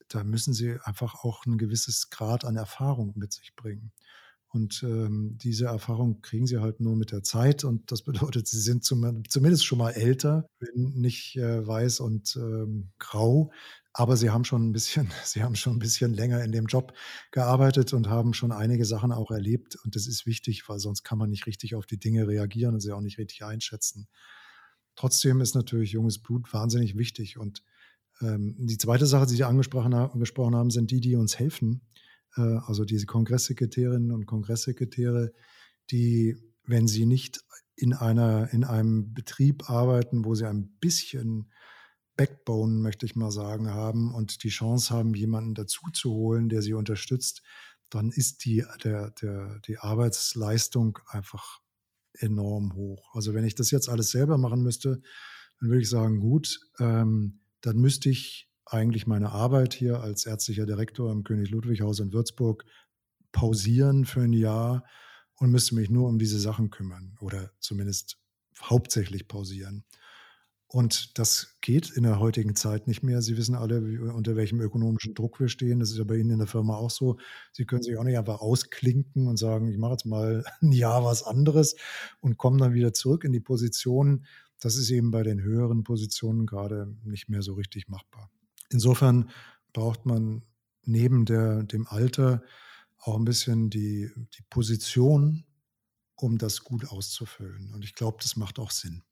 da 0.08 0.24
müssen 0.24 0.54
Sie 0.54 0.76
einfach 0.84 1.24
auch 1.24 1.44
ein 1.46 1.58
gewisses 1.58 2.10
Grad 2.10 2.44
an 2.44 2.56
Erfahrung 2.56 3.12
mit 3.16 3.32
sich 3.32 3.54
bringen. 3.56 3.92
Und 4.56 4.82
ähm, 4.84 5.36
diese 5.42 5.66
Erfahrung 5.66 6.22
kriegen 6.22 6.46
sie 6.46 6.58
halt 6.58 6.80
nur 6.80 6.96
mit 6.96 7.12
der 7.12 7.22
Zeit. 7.22 7.64
Und 7.64 7.92
das 7.92 8.02
bedeutet, 8.04 8.46
sie 8.46 8.60
sind 8.60 8.84
zum, 8.84 9.22
zumindest 9.28 9.66
schon 9.66 9.78
mal 9.78 9.90
älter, 9.90 10.48
wenn 10.60 10.92
nicht 10.94 11.36
äh, 11.36 11.66
weiß 11.66 12.00
und 12.00 12.36
ähm, 12.36 12.90
grau. 12.98 13.52
Aber 13.98 14.18
sie 14.18 14.28
haben 14.28 14.44
schon 14.44 14.68
ein 14.68 14.72
bisschen, 14.72 15.10
sie 15.24 15.42
haben 15.42 15.56
schon 15.56 15.76
ein 15.76 15.78
bisschen 15.78 16.12
länger 16.12 16.44
in 16.44 16.52
dem 16.52 16.66
Job 16.66 16.92
gearbeitet 17.30 17.94
und 17.94 18.08
haben 18.08 18.34
schon 18.34 18.52
einige 18.52 18.84
Sachen 18.84 19.10
auch 19.10 19.30
erlebt. 19.30 19.76
Und 19.84 19.96
das 19.96 20.06
ist 20.06 20.26
wichtig, 20.26 20.68
weil 20.68 20.78
sonst 20.78 21.02
kann 21.02 21.16
man 21.16 21.30
nicht 21.30 21.46
richtig 21.46 21.74
auf 21.74 21.86
die 21.86 21.98
Dinge 21.98 22.28
reagieren 22.28 22.74
und 22.74 22.80
sie 22.80 22.92
auch 22.92 23.00
nicht 23.00 23.16
richtig 23.16 23.42
einschätzen. 23.42 24.06
Trotzdem 24.96 25.40
ist 25.40 25.54
natürlich 25.54 25.92
junges 25.92 26.18
Blut 26.18 26.52
wahnsinnig 26.52 26.98
wichtig. 26.98 27.38
Und 27.38 27.62
ähm, 28.20 28.54
die 28.58 28.76
zweite 28.76 29.06
Sache, 29.06 29.26
die 29.26 29.34
Sie 29.34 29.44
angesprochen, 29.44 29.94
angesprochen 29.94 30.54
haben, 30.54 30.70
sind 30.70 30.90
die, 30.90 31.00
die 31.00 31.16
uns 31.16 31.38
helfen. 31.38 31.80
Äh, 32.36 32.42
also 32.66 32.84
diese 32.84 33.06
Kongresssekretärinnen 33.06 34.12
und 34.12 34.26
Kongresssekretäre, 34.26 35.32
die, 35.90 36.36
wenn 36.64 36.86
sie 36.86 37.06
nicht 37.06 37.40
in 37.76 37.94
einer, 37.94 38.52
in 38.52 38.64
einem 38.64 39.14
Betrieb 39.14 39.70
arbeiten, 39.70 40.26
wo 40.26 40.34
sie 40.34 40.46
ein 40.46 40.76
bisschen 40.80 41.50
Backbone, 42.16 42.80
möchte 42.80 43.06
ich 43.06 43.16
mal 43.16 43.30
sagen, 43.30 43.70
haben 43.70 44.14
und 44.14 44.42
die 44.42 44.48
Chance 44.48 44.94
haben, 44.94 45.14
jemanden 45.14 45.54
dazu 45.54 45.90
zu 45.92 46.12
holen, 46.12 46.48
der 46.48 46.62
sie 46.62 46.74
unterstützt, 46.74 47.42
dann 47.90 48.10
ist 48.10 48.44
die, 48.44 48.64
der, 48.82 49.10
der, 49.10 49.60
die 49.66 49.78
Arbeitsleistung 49.78 50.98
einfach 51.06 51.60
enorm 52.14 52.74
hoch. 52.74 53.14
Also 53.14 53.34
wenn 53.34 53.44
ich 53.44 53.54
das 53.54 53.70
jetzt 53.70 53.88
alles 53.88 54.10
selber 54.10 54.38
machen 54.38 54.62
müsste, 54.62 55.02
dann 55.60 55.68
würde 55.68 55.82
ich 55.82 55.90
sagen, 55.90 56.20
gut, 56.20 56.60
ähm, 56.78 57.40
dann 57.60 57.76
müsste 57.76 58.10
ich 58.10 58.50
eigentlich 58.64 59.06
meine 59.06 59.30
Arbeit 59.30 59.74
hier 59.74 60.00
als 60.00 60.26
ärztlicher 60.26 60.66
Direktor 60.66 61.12
im 61.12 61.22
König 61.22 61.50
Ludwig 61.50 61.82
Haus 61.82 62.00
in 62.00 62.12
Würzburg 62.12 62.64
pausieren 63.32 64.04
für 64.04 64.22
ein 64.22 64.32
Jahr 64.32 64.84
und 65.36 65.50
müsste 65.50 65.74
mich 65.74 65.90
nur 65.90 66.08
um 66.08 66.18
diese 66.18 66.40
Sachen 66.40 66.70
kümmern 66.70 67.16
oder 67.20 67.52
zumindest 67.60 68.18
hauptsächlich 68.60 69.28
pausieren. 69.28 69.84
Und 70.68 71.16
das 71.18 71.56
geht 71.60 71.90
in 71.90 72.02
der 72.02 72.18
heutigen 72.18 72.56
Zeit 72.56 72.88
nicht 72.88 73.02
mehr. 73.02 73.22
Sie 73.22 73.36
wissen 73.36 73.54
alle, 73.54 73.86
wie, 73.86 73.98
unter 73.98 74.34
welchem 74.34 74.60
ökonomischen 74.60 75.14
Druck 75.14 75.38
wir 75.38 75.48
stehen. 75.48 75.78
Das 75.78 75.90
ist 75.90 75.98
ja 75.98 76.04
bei 76.04 76.16
Ihnen 76.16 76.30
in 76.30 76.38
der 76.38 76.48
Firma 76.48 76.74
auch 76.74 76.90
so. 76.90 77.18
Sie 77.52 77.64
können 77.64 77.82
sich 77.82 77.96
auch 77.96 78.02
nicht 78.02 78.18
einfach 78.18 78.40
ausklinken 78.40 79.28
und 79.28 79.36
sagen, 79.36 79.68
ich 79.68 79.78
mache 79.78 79.92
jetzt 79.92 80.06
mal 80.06 80.44
ein 80.60 80.72
Jahr 80.72 81.04
was 81.04 81.22
anderes 81.22 81.76
und 82.20 82.36
kommen 82.36 82.58
dann 82.58 82.74
wieder 82.74 82.92
zurück 82.92 83.24
in 83.24 83.32
die 83.32 83.40
Position. 83.40 84.26
Das 84.58 84.76
ist 84.76 84.90
eben 84.90 85.10
bei 85.12 85.22
den 85.22 85.40
höheren 85.40 85.84
Positionen 85.84 86.46
gerade 86.46 86.96
nicht 87.04 87.28
mehr 87.28 87.42
so 87.42 87.54
richtig 87.54 87.88
machbar. 87.88 88.30
Insofern 88.70 89.30
braucht 89.72 90.04
man 90.04 90.42
neben 90.82 91.26
der, 91.26 91.62
dem 91.62 91.86
Alter 91.86 92.42
auch 92.98 93.16
ein 93.16 93.24
bisschen 93.24 93.70
die, 93.70 94.10
die 94.16 94.42
Position, 94.50 95.44
um 96.16 96.38
das 96.38 96.64
gut 96.64 96.88
auszufüllen. 96.88 97.72
Und 97.72 97.84
ich 97.84 97.94
glaube, 97.94 98.18
das 98.20 98.36
macht 98.36 98.58
auch 98.58 98.70
Sinn. 98.70 99.02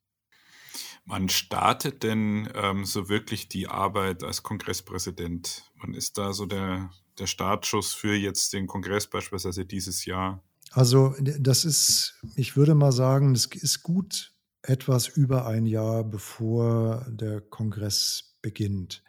Wann 1.06 1.28
startet 1.28 2.02
denn 2.02 2.48
ähm, 2.54 2.86
so 2.86 3.08
wirklich 3.08 3.48
die 3.48 3.68
Arbeit 3.68 4.24
als 4.24 4.42
Kongresspräsident? 4.42 5.70
Wann 5.80 5.92
ist 5.92 6.16
da 6.16 6.32
so 6.32 6.46
der, 6.46 6.90
der 7.18 7.26
Startschuss 7.26 7.92
für 7.92 8.14
jetzt 8.14 8.54
den 8.54 8.66
Kongress 8.66 9.06
beispielsweise 9.06 9.66
dieses 9.66 10.06
Jahr? 10.06 10.42
Also 10.70 11.14
das 11.20 11.64
ist, 11.64 12.20
ich 12.36 12.56
würde 12.56 12.74
mal 12.74 12.92
sagen, 12.92 13.34
es 13.34 13.46
ist 13.46 13.82
gut 13.82 14.32
etwas 14.62 15.08
über 15.08 15.46
ein 15.46 15.66
Jahr, 15.66 16.04
bevor 16.04 17.06
der 17.10 17.42
Kongress 17.42 18.36
beginnt. 18.40 19.02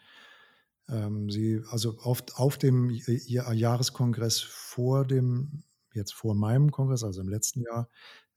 Ähm, 0.89 1.29
sie, 1.29 1.61
also 1.69 1.97
auf, 1.99 2.23
auf 2.35 2.57
dem 2.57 2.89
Jahreskongress 2.89 4.41
vor 4.41 5.05
dem, 5.05 5.63
jetzt 5.93 6.13
vor 6.13 6.35
meinem 6.35 6.71
Kongress, 6.71 7.03
also 7.05 7.21
im 7.21 7.29
letzten 7.29 7.61
Jahr, 7.61 7.89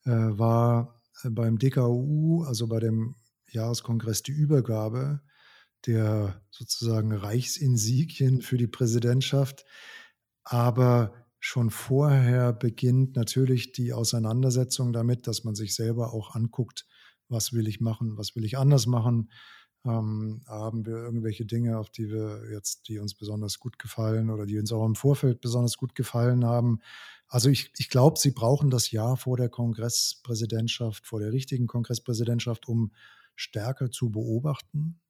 äh, 0.04 0.10
war 0.10 1.02
beim 1.24 1.58
DKU, 1.58 2.44
also 2.44 2.68
bei 2.68 2.78
dem 2.78 3.16
Jahreskongress 3.50 4.22
die 4.22 4.32
Übergabe 4.32 5.20
der 5.86 6.42
sozusagen 6.50 7.12
Reichsinsigien 7.12 8.42
für 8.42 8.58
die 8.58 8.66
Präsidentschaft. 8.66 9.64
Aber 10.42 11.12
schon 11.38 11.70
vorher 11.70 12.52
beginnt 12.52 13.16
natürlich 13.16 13.72
die 13.72 13.92
Auseinandersetzung 13.92 14.92
damit, 14.92 15.26
dass 15.26 15.44
man 15.44 15.54
sich 15.54 15.74
selber 15.74 16.12
auch 16.12 16.34
anguckt, 16.34 16.86
was 17.28 17.52
will 17.52 17.68
ich 17.68 17.80
machen, 17.80 18.16
was 18.16 18.34
will 18.34 18.44
ich 18.44 18.58
anders 18.58 18.86
machen. 18.86 19.30
Ähm, 19.84 20.42
haben 20.48 20.84
wir 20.86 20.96
irgendwelche 20.96 21.46
Dinge, 21.46 21.78
auf 21.78 21.90
die 21.90 22.10
wir 22.10 22.50
jetzt, 22.50 22.88
die 22.88 22.98
uns 22.98 23.14
besonders 23.14 23.60
gut 23.60 23.78
gefallen 23.78 24.30
oder 24.30 24.44
die 24.44 24.58
uns 24.58 24.72
auch 24.72 24.84
im 24.84 24.96
Vorfeld 24.96 25.40
besonders 25.40 25.76
gut 25.76 25.94
gefallen 25.94 26.44
haben. 26.44 26.80
Also 27.28 27.48
ich, 27.48 27.70
ich 27.76 27.88
glaube, 27.88 28.18
Sie 28.18 28.32
brauchen 28.32 28.70
das 28.70 28.90
Jahr 28.90 29.16
vor 29.16 29.36
der 29.36 29.48
Kongresspräsidentschaft, 29.48 31.06
vor 31.06 31.20
der 31.20 31.32
richtigen 31.32 31.68
Kongresspräsidentschaft, 31.68 32.66
um 32.66 32.90
stärker 33.38 33.90
zu 33.90 34.10
beobachten. 34.10 35.00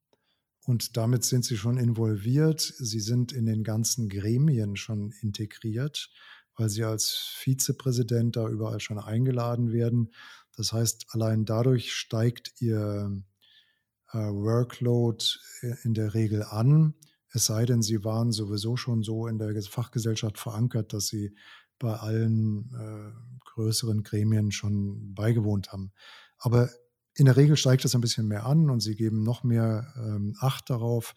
Und 0.66 0.98
damit 0.98 1.24
sind 1.24 1.46
sie 1.46 1.56
schon 1.56 1.78
involviert. 1.78 2.60
Sie 2.60 3.00
sind 3.00 3.32
in 3.32 3.46
den 3.46 3.64
ganzen 3.64 4.10
Gremien 4.10 4.76
schon 4.76 5.12
integriert, 5.22 6.10
weil 6.56 6.68
sie 6.68 6.84
als 6.84 7.32
Vizepräsident 7.38 8.36
da 8.36 8.46
überall 8.48 8.80
schon 8.80 8.98
eingeladen 8.98 9.72
werden. 9.72 10.12
Das 10.56 10.72
heißt, 10.72 11.06
allein 11.10 11.46
dadurch 11.46 11.94
steigt 11.94 12.60
ihr 12.60 13.10
äh, 14.12 14.18
Workload 14.18 15.24
in 15.84 15.94
der 15.94 16.12
Regel 16.12 16.42
an. 16.42 16.94
Es 17.32 17.46
sei 17.46 17.64
denn, 17.64 17.80
sie 17.80 18.04
waren 18.04 18.30
sowieso 18.30 18.76
schon 18.76 19.02
so 19.02 19.26
in 19.26 19.38
der 19.38 19.62
Fachgesellschaft 19.62 20.38
verankert, 20.38 20.92
dass 20.92 21.06
sie 21.06 21.34
bei 21.78 21.94
allen 21.94 22.74
äh, 22.74 23.40
größeren 23.54 24.02
Gremien 24.02 24.50
schon 24.50 25.14
beigewohnt 25.14 25.72
haben. 25.72 25.92
Aber 26.38 26.68
in 27.18 27.24
der 27.24 27.36
Regel 27.36 27.56
steigt 27.56 27.84
es 27.84 27.96
ein 27.96 28.00
bisschen 28.00 28.28
mehr 28.28 28.46
an 28.46 28.70
und 28.70 28.78
sie 28.78 28.94
geben 28.94 29.24
noch 29.24 29.42
mehr 29.42 29.92
ähm, 29.96 30.36
Acht 30.38 30.70
darauf, 30.70 31.14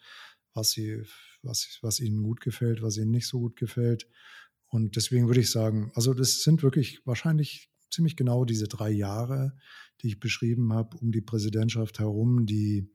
was, 0.52 0.72
sie, 0.72 1.04
was, 1.42 1.78
was 1.80 2.00
ihnen 2.00 2.24
gut 2.24 2.40
gefällt, 2.40 2.82
was 2.82 2.96
ihnen 2.96 3.12
nicht 3.12 3.28
so 3.28 3.38
gut 3.38 3.54
gefällt. 3.56 4.08
Und 4.66 4.96
deswegen 4.96 5.28
würde 5.28 5.40
ich 5.40 5.52
sagen, 5.52 5.92
also 5.94 6.12
das 6.12 6.42
sind 6.42 6.64
wirklich 6.64 7.06
wahrscheinlich 7.06 7.70
ziemlich 7.88 8.16
genau 8.16 8.44
diese 8.44 8.66
drei 8.66 8.90
Jahre, 8.90 9.56
die 10.00 10.08
ich 10.08 10.18
beschrieben 10.18 10.72
habe, 10.72 10.96
um 10.96 11.12
die 11.12 11.20
Präsidentschaft 11.20 12.00
herum, 12.00 12.46
die, 12.46 12.90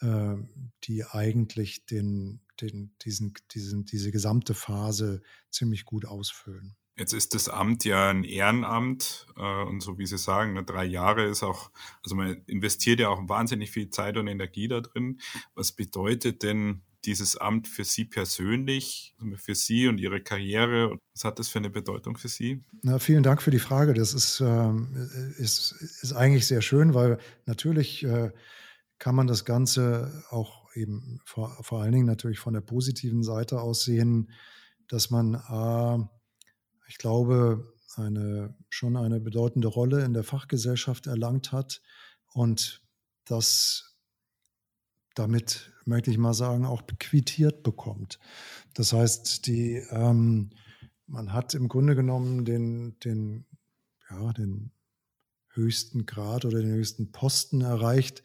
äh, 0.00 0.36
die 0.84 1.04
eigentlich 1.04 1.86
den, 1.86 2.42
den, 2.60 2.94
diesen, 3.02 3.34
diesen, 3.50 3.84
diese 3.84 4.12
gesamte 4.12 4.54
Phase 4.54 5.22
ziemlich 5.50 5.84
gut 5.84 6.04
ausfüllen. 6.04 6.76
Jetzt 6.98 7.12
ist 7.12 7.34
das 7.34 7.48
Amt 7.48 7.84
ja 7.84 8.10
ein 8.10 8.24
Ehrenamt 8.24 9.26
äh, 9.36 9.62
und 9.64 9.80
so 9.80 9.98
wie 9.98 10.06
Sie 10.06 10.18
sagen, 10.18 10.54
ne, 10.54 10.64
drei 10.64 10.84
Jahre 10.84 11.26
ist 11.26 11.44
auch, 11.44 11.70
also 12.02 12.16
man 12.16 12.42
investiert 12.46 12.98
ja 12.98 13.08
auch 13.08 13.28
wahnsinnig 13.28 13.70
viel 13.70 13.88
Zeit 13.90 14.16
und 14.16 14.26
Energie 14.26 14.66
da 14.66 14.80
drin. 14.80 15.20
Was 15.54 15.72
bedeutet 15.72 16.42
denn 16.42 16.82
dieses 17.04 17.36
Amt 17.36 17.68
für 17.68 17.84
Sie 17.84 18.04
persönlich, 18.04 19.14
also 19.20 19.36
für 19.36 19.54
Sie 19.54 19.86
und 19.86 19.98
Ihre 19.98 20.20
Karriere? 20.20 20.98
Was 21.14 21.22
hat 21.22 21.38
das 21.38 21.48
für 21.48 21.58
eine 21.58 21.70
Bedeutung 21.70 22.16
für 22.16 22.28
Sie? 22.28 22.64
Na, 22.82 22.98
vielen 22.98 23.22
Dank 23.22 23.42
für 23.42 23.52
die 23.52 23.60
Frage. 23.60 23.94
Das 23.94 24.12
ist, 24.12 24.40
ähm, 24.40 25.08
ist, 25.38 25.72
ist 26.02 26.12
eigentlich 26.14 26.46
sehr 26.46 26.62
schön, 26.62 26.94
weil 26.94 27.18
natürlich 27.46 28.04
äh, 28.04 28.32
kann 28.98 29.14
man 29.14 29.28
das 29.28 29.44
Ganze 29.44 30.24
auch 30.30 30.74
eben 30.74 31.20
vor, 31.24 31.56
vor 31.62 31.80
allen 31.80 31.92
Dingen 31.92 32.06
natürlich 32.06 32.40
von 32.40 32.54
der 32.54 32.60
positiven 32.60 33.22
Seite 33.22 33.60
aus 33.60 33.84
sehen, 33.84 34.32
dass 34.88 35.10
man 35.10 35.34
äh, 35.34 36.17
ich 36.88 36.98
glaube, 36.98 37.72
eine, 37.96 38.54
schon 38.68 38.96
eine 38.96 39.20
bedeutende 39.20 39.68
Rolle 39.68 40.04
in 40.04 40.14
der 40.14 40.24
Fachgesellschaft 40.24 41.06
erlangt 41.06 41.52
hat 41.52 41.82
und 42.32 42.82
das 43.24 43.96
damit, 45.14 45.72
möchte 45.84 46.10
ich 46.10 46.18
mal 46.18 46.34
sagen, 46.34 46.64
auch 46.64 46.82
quittiert 46.98 47.62
bekommt. 47.62 48.18
Das 48.74 48.92
heißt, 48.92 49.46
die, 49.46 49.82
ähm, 49.90 50.50
man 51.06 51.32
hat 51.32 51.54
im 51.54 51.68
Grunde 51.68 51.96
genommen 51.96 52.44
den, 52.44 52.98
den, 53.00 53.44
ja, 54.10 54.32
den 54.32 54.70
höchsten 55.50 56.06
Grad 56.06 56.44
oder 56.44 56.60
den 56.60 56.70
höchsten 56.70 57.10
Posten 57.10 57.62
erreicht, 57.62 58.22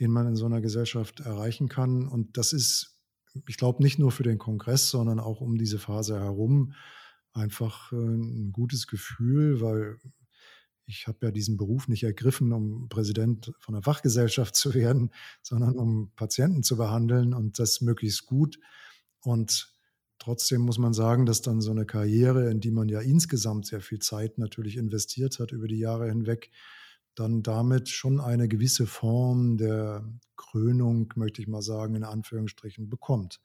den 0.00 0.10
man 0.10 0.26
in 0.26 0.36
so 0.36 0.46
einer 0.46 0.60
Gesellschaft 0.60 1.20
erreichen 1.20 1.68
kann. 1.68 2.08
Und 2.08 2.36
das 2.36 2.52
ist, 2.52 2.98
ich 3.46 3.56
glaube, 3.56 3.82
nicht 3.82 4.00
nur 4.00 4.10
für 4.10 4.24
den 4.24 4.38
Kongress, 4.38 4.90
sondern 4.90 5.20
auch 5.20 5.40
um 5.40 5.56
diese 5.56 5.78
Phase 5.78 6.18
herum 6.18 6.74
einfach 7.32 7.92
äh, 7.92 7.96
ein 7.96 8.52
gutes 8.52 8.86
Gefühl, 8.86 9.60
weil 9.60 9.98
ich 10.86 11.06
habe 11.06 11.18
ja 11.22 11.30
diesen 11.30 11.56
Beruf 11.56 11.88
nicht 11.88 12.02
ergriffen, 12.02 12.52
um 12.52 12.88
Präsident 12.88 13.52
von 13.58 13.74
einer 13.74 13.82
Fachgesellschaft 13.82 14.54
zu 14.56 14.74
werden, 14.74 15.10
sondern 15.42 15.76
um 15.76 16.12
Patienten 16.14 16.62
zu 16.62 16.76
behandeln 16.76 17.34
und 17.34 17.58
das 17.58 17.80
möglichst 17.80 18.26
gut. 18.26 18.58
Und 19.24 19.72
trotzdem 20.18 20.62
muss 20.62 20.78
man 20.78 20.92
sagen, 20.92 21.26
dass 21.26 21.42
dann 21.42 21.60
so 21.60 21.70
eine 21.70 21.86
Karriere, 21.86 22.50
in 22.50 22.60
die 22.60 22.70
man 22.70 22.88
ja 22.88 23.00
insgesamt 23.00 23.66
sehr 23.66 23.80
viel 23.80 24.00
Zeit 24.00 24.38
natürlich 24.38 24.76
investiert 24.76 25.38
hat 25.38 25.52
über 25.52 25.68
die 25.68 25.78
Jahre 25.78 26.08
hinweg, 26.08 26.50
dann 27.14 27.42
damit 27.42 27.88
schon 27.88 28.20
eine 28.20 28.48
gewisse 28.48 28.86
Form 28.86 29.58
der 29.58 30.08
Krönung, 30.36 31.12
möchte 31.16 31.42
ich 31.42 31.48
mal 31.48 31.62
sagen, 31.62 31.94
in 31.94 32.04
Anführungsstrichen 32.04 32.88
bekommt. 32.88 33.40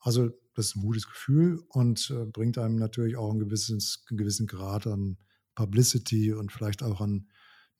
Also 0.00 0.30
das 0.54 0.66
ist 0.66 0.76
ein 0.76 0.82
gutes 0.82 1.06
Gefühl 1.06 1.62
und 1.68 2.10
äh, 2.10 2.24
bringt 2.24 2.58
einem 2.58 2.76
natürlich 2.76 3.16
auch 3.16 3.32
ein 3.32 3.38
gewisses, 3.38 4.04
einen 4.08 4.18
gewissen 4.18 4.46
Grad 4.46 4.86
an 4.86 5.18
Publicity 5.54 6.32
und 6.32 6.52
vielleicht 6.52 6.82
auch 6.82 7.00
an 7.00 7.28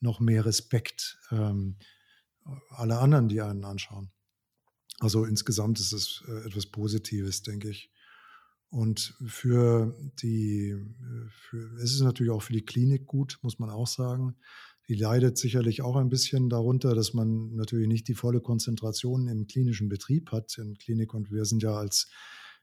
noch 0.01 0.21
mehr 0.21 0.45
Respekt 0.45 1.19
ähm, 1.31 1.77
alle 2.71 2.99
anderen, 2.99 3.29
die 3.29 3.41
einen 3.41 3.65
anschauen. 3.65 4.11
Also 4.99 5.25
insgesamt 5.25 5.81
ist 5.81 5.93
es 5.93 6.23
äh, 6.29 6.47
etwas 6.47 6.67
Positives, 6.67 7.43
denke 7.43 7.71
ich. 7.71 7.91
Und 8.69 9.15
für 9.27 9.97
die, 10.23 10.77
für, 11.31 11.77
es 11.79 11.93
ist 11.93 12.03
natürlich 12.03 12.31
auch 12.31 12.43
für 12.43 12.53
die 12.53 12.65
Klinik 12.65 13.07
gut, 13.07 13.39
muss 13.43 13.59
man 13.59 13.69
auch 13.69 13.89
sagen. 13.89 14.37
Die 14.91 14.97
leidet 14.97 15.39
sicherlich 15.39 15.83
auch 15.83 15.95
ein 15.95 16.09
bisschen 16.09 16.49
darunter, 16.49 16.97
dass 16.97 17.15
man 17.15 17.55
natürlich 17.55 17.87
nicht 17.87 18.09
die 18.09 18.17
volle 18.17 18.41
Konzentration 18.41 19.29
im 19.29 19.47
klinischen 19.47 19.89
Betrieb 19.89 20.33
hat 20.33 20.59
in 20.59 20.77
Klinik. 20.79 21.15
Und 21.15 21.31
wir 21.31 21.45
sind 21.45 21.63
ja 21.63 21.77
als, 21.77 22.09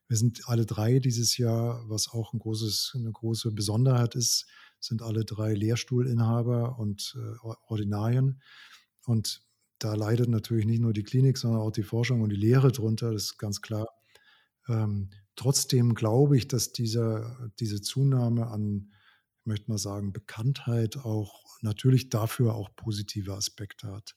wir 0.10 0.18
sind 0.18 0.42
alle 0.50 0.66
drei 0.66 1.00
dieses 1.00 1.38
Jahr, 1.38 1.86
was 1.88 2.10
auch 2.10 2.34
ein 2.34 2.40
großes, 2.40 2.96
eine 2.98 3.14
große 3.14 3.54
Besonderheit 3.54 4.16
ist, 4.16 4.46
sind 4.82 5.02
alle 5.04 5.24
drei 5.24 5.54
Lehrstuhlinhaber 5.54 6.78
und 6.78 7.18
äh, 7.18 7.48
Ordinarien. 7.70 8.42
Und 9.06 9.42
da 9.80 9.96
leidet 9.96 10.28
natürlich 10.28 10.66
nicht 10.66 10.82
nur 10.82 10.92
die 10.92 11.04
Klinik, 11.04 11.38
sondern 11.38 11.62
auch 11.62 11.72
die 11.72 11.84
Forschung 11.84 12.20
und 12.20 12.32
die 12.32 12.36
Lehre 12.36 12.74
drunter, 12.74 13.14
das 13.14 13.24
ist 13.24 13.38
ganz 13.38 13.62
klar. 13.62 13.88
Ähm, 14.68 15.12
trotzdem 15.38 15.94
glaube 15.94 16.36
ich, 16.36 16.50
dass 16.50 16.74
dieser, 16.74 17.50
diese 17.62 17.82
Zunahme 17.82 18.48
an, 18.48 18.92
möchte 19.48 19.72
mal 19.72 19.78
sagen, 19.78 20.14
Bekanntheit 20.14 20.98
auch 20.98 21.44
natürlich 21.62 22.10
dafür 22.10 22.56
auch 22.56 22.70
positive 22.76 23.34
Aspekte 23.34 23.92
hat. 23.92 24.16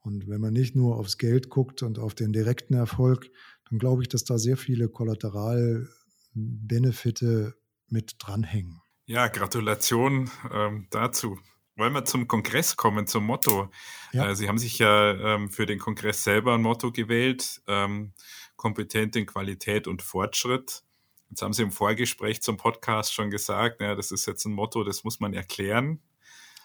Und 0.00 0.28
wenn 0.28 0.40
man 0.40 0.52
nicht 0.52 0.76
nur 0.76 0.96
aufs 0.96 1.18
Geld 1.18 1.48
guckt 1.48 1.82
und 1.82 1.98
auf 1.98 2.14
den 2.14 2.32
direkten 2.32 2.74
Erfolg, 2.74 3.28
dann 3.68 3.78
glaube 3.78 4.02
ich, 4.02 4.08
dass 4.08 4.24
da 4.24 4.38
sehr 4.38 4.56
viele 4.56 4.88
Kollateralbenefite 4.88 7.54
mit 7.88 8.16
dranhängen. 8.18 8.80
Ja, 9.06 9.28
Gratulation 9.28 10.30
ähm, 10.52 10.88
dazu. 10.90 11.38
Wollen 11.76 11.92
wir 11.92 12.04
zum 12.04 12.26
Kongress 12.26 12.76
kommen, 12.76 13.06
zum 13.06 13.24
Motto. 13.24 13.70
Ja. 14.12 14.30
Äh, 14.30 14.36
Sie 14.36 14.48
haben 14.48 14.58
sich 14.58 14.78
ja 14.78 15.12
ähm, 15.12 15.48
für 15.48 15.64
den 15.64 15.78
Kongress 15.78 16.24
selber 16.24 16.54
ein 16.54 16.62
Motto 16.62 16.90
gewählt, 16.90 17.62
ähm, 17.68 18.14
kompetent 18.56 19.14
in 19.14 19.26
Qualität 19.26 19.86
und 19.86 20.02
Fortschritt. 20.02 20.82
Jetzt 21.30 21.42
haben 21.42 21.52
Sie 21.52 21.62
im 21.62 21.70
Vorgespräch 21.70 22.42
zum 22.42 22.56
Podcast 22.56 23.12
schon 23.12 23.30
gesagt, 23.30 23.80
ja, 23.80 23.94
das 23.94 24.10
ist 24.10 24.26
jetzt 24.26 24.44
ein 24.44 24.52
Motto, 24.52 24.84
das 24.84 25.04
muss 25.04 25.20
man 25.20 25.34
erklären. 25.34 26.00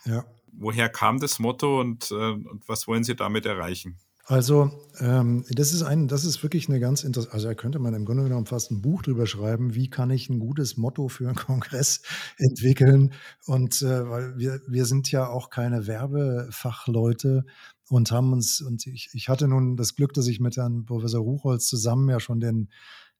Ja. 0.05 0.25
Woher 0.51 0.89
kam 0.89 1.19
das 1.19 1.39
Motto 1.39 1.79
und, 1.79 2.11
äh, 2.11 2.31
und 2.31 2.67
was 2.67 2.87
wollen 2.87 3.03
Sie 3.03 3.15
damit 3.15 3.45
erreichen? 3.45 3.97
Also, 4.25 4.71
ähm, 4.99 5.43
das 5.49 5.73
ist 5.73 5.83
ein, 5.83 6.07
das 6.07 6.23
ist 6.23 6.41
wirklich 6.43 6.69
eine 6.69 6.79
ganz 6.79 7.03
interessante, 7.03 7.33
also 7.33 7.47
da 7.49 7.55
könnte 7.55 7.79
man 7.79 7.93
im 7.93 8.05
Grunde 8.05 8.23
genommen 8.23 8.45
fast 8.45 8.71
ein 8.71 8.81
Buch 8.81 9.01
drüber 9.01 9.27
schreiben, 9.27 9.75
wie 9.75 9.89
kann 9.89 10.11
ich 10.11 10.29
ein 10.29 10.39
gutes 10.39 10.77
Motto 10.77 11.09
für 11.09 11.27
einen 11.27 11.35
Kongress 11.35 12.01
entwickeln. 12.37 13.13
Und 13.45 13.81
äh, 13.81 14.09
weil 14.09 14.37
wir, 14.37 14.61
wir 14.65 14.85
sind 14.85 15.11
ja 15.11 15.27
auch 15.27 15.49
keine 15.49 15.87
Werbefachleute 15.87 17.43
und 17.89 18.11
haben 18.11 18.31
uns, 18.31 18.61
und 18.61 18.87
ich, 18.87 19.09
ich 19.11 19.27
hatte 19.27 19.49
nun 19.49 19.75
das 19.75 19.93
Glück, 19.95 20.13
dass 20.13 20.27
ich 20.27 20.39
mit 20.39 20.55
Herrn 20.55 20.85
Professor 20.85 21.21
Ruchholz 21.21 21.67
zusammen 21.67 22.09
ja 22.09 22.21
schon 22.21 22.39
den 22.39 22.69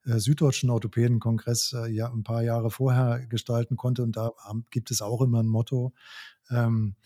Süddeutschen 0.04 0.70
Orthopädenkongress 0.70 1.72
äh, 1.72 1.86
ja 1.88 2.12
ein 2.12 2.24
paar 2.24 2.42
Jahre 2.42 2.70
vorher 2.70 3.26
gestalten 3.26 3.76
konnte. 3.76 4.02
Und 4.02 4.16
da 4.16 4.32
gibt 4.70 4.90
es 4.90 5.02
auch 5.02 5.22
immer 5.22 5.42
ein 5.42 5.48
Motto. 5.48 5.92
Ähm, 6.50 6.96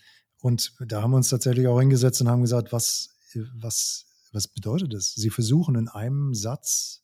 und 0.41 0.73
da 0.79 1.01
haben 1.01 1.11
wir 1.11 1.17
uns 1.17 1.29
tatsächlich 1.29 1.67
auch 1.67 1.79
hingesetzt 1.79 2.21
und 2.21 2.29
haben 2.29 2.41
gesagt, 2.41 2.71
was 2.71 3.19
was, 3.55 4.05
was 4.31 4.47
bedeutet 4.47 4.93
das? 4.93 5.13
Sie 5.13 5.29
versuchen 5.29 5.75
in 5.75 5.87
einem 5.87 6.33
Satz 6.33 7.03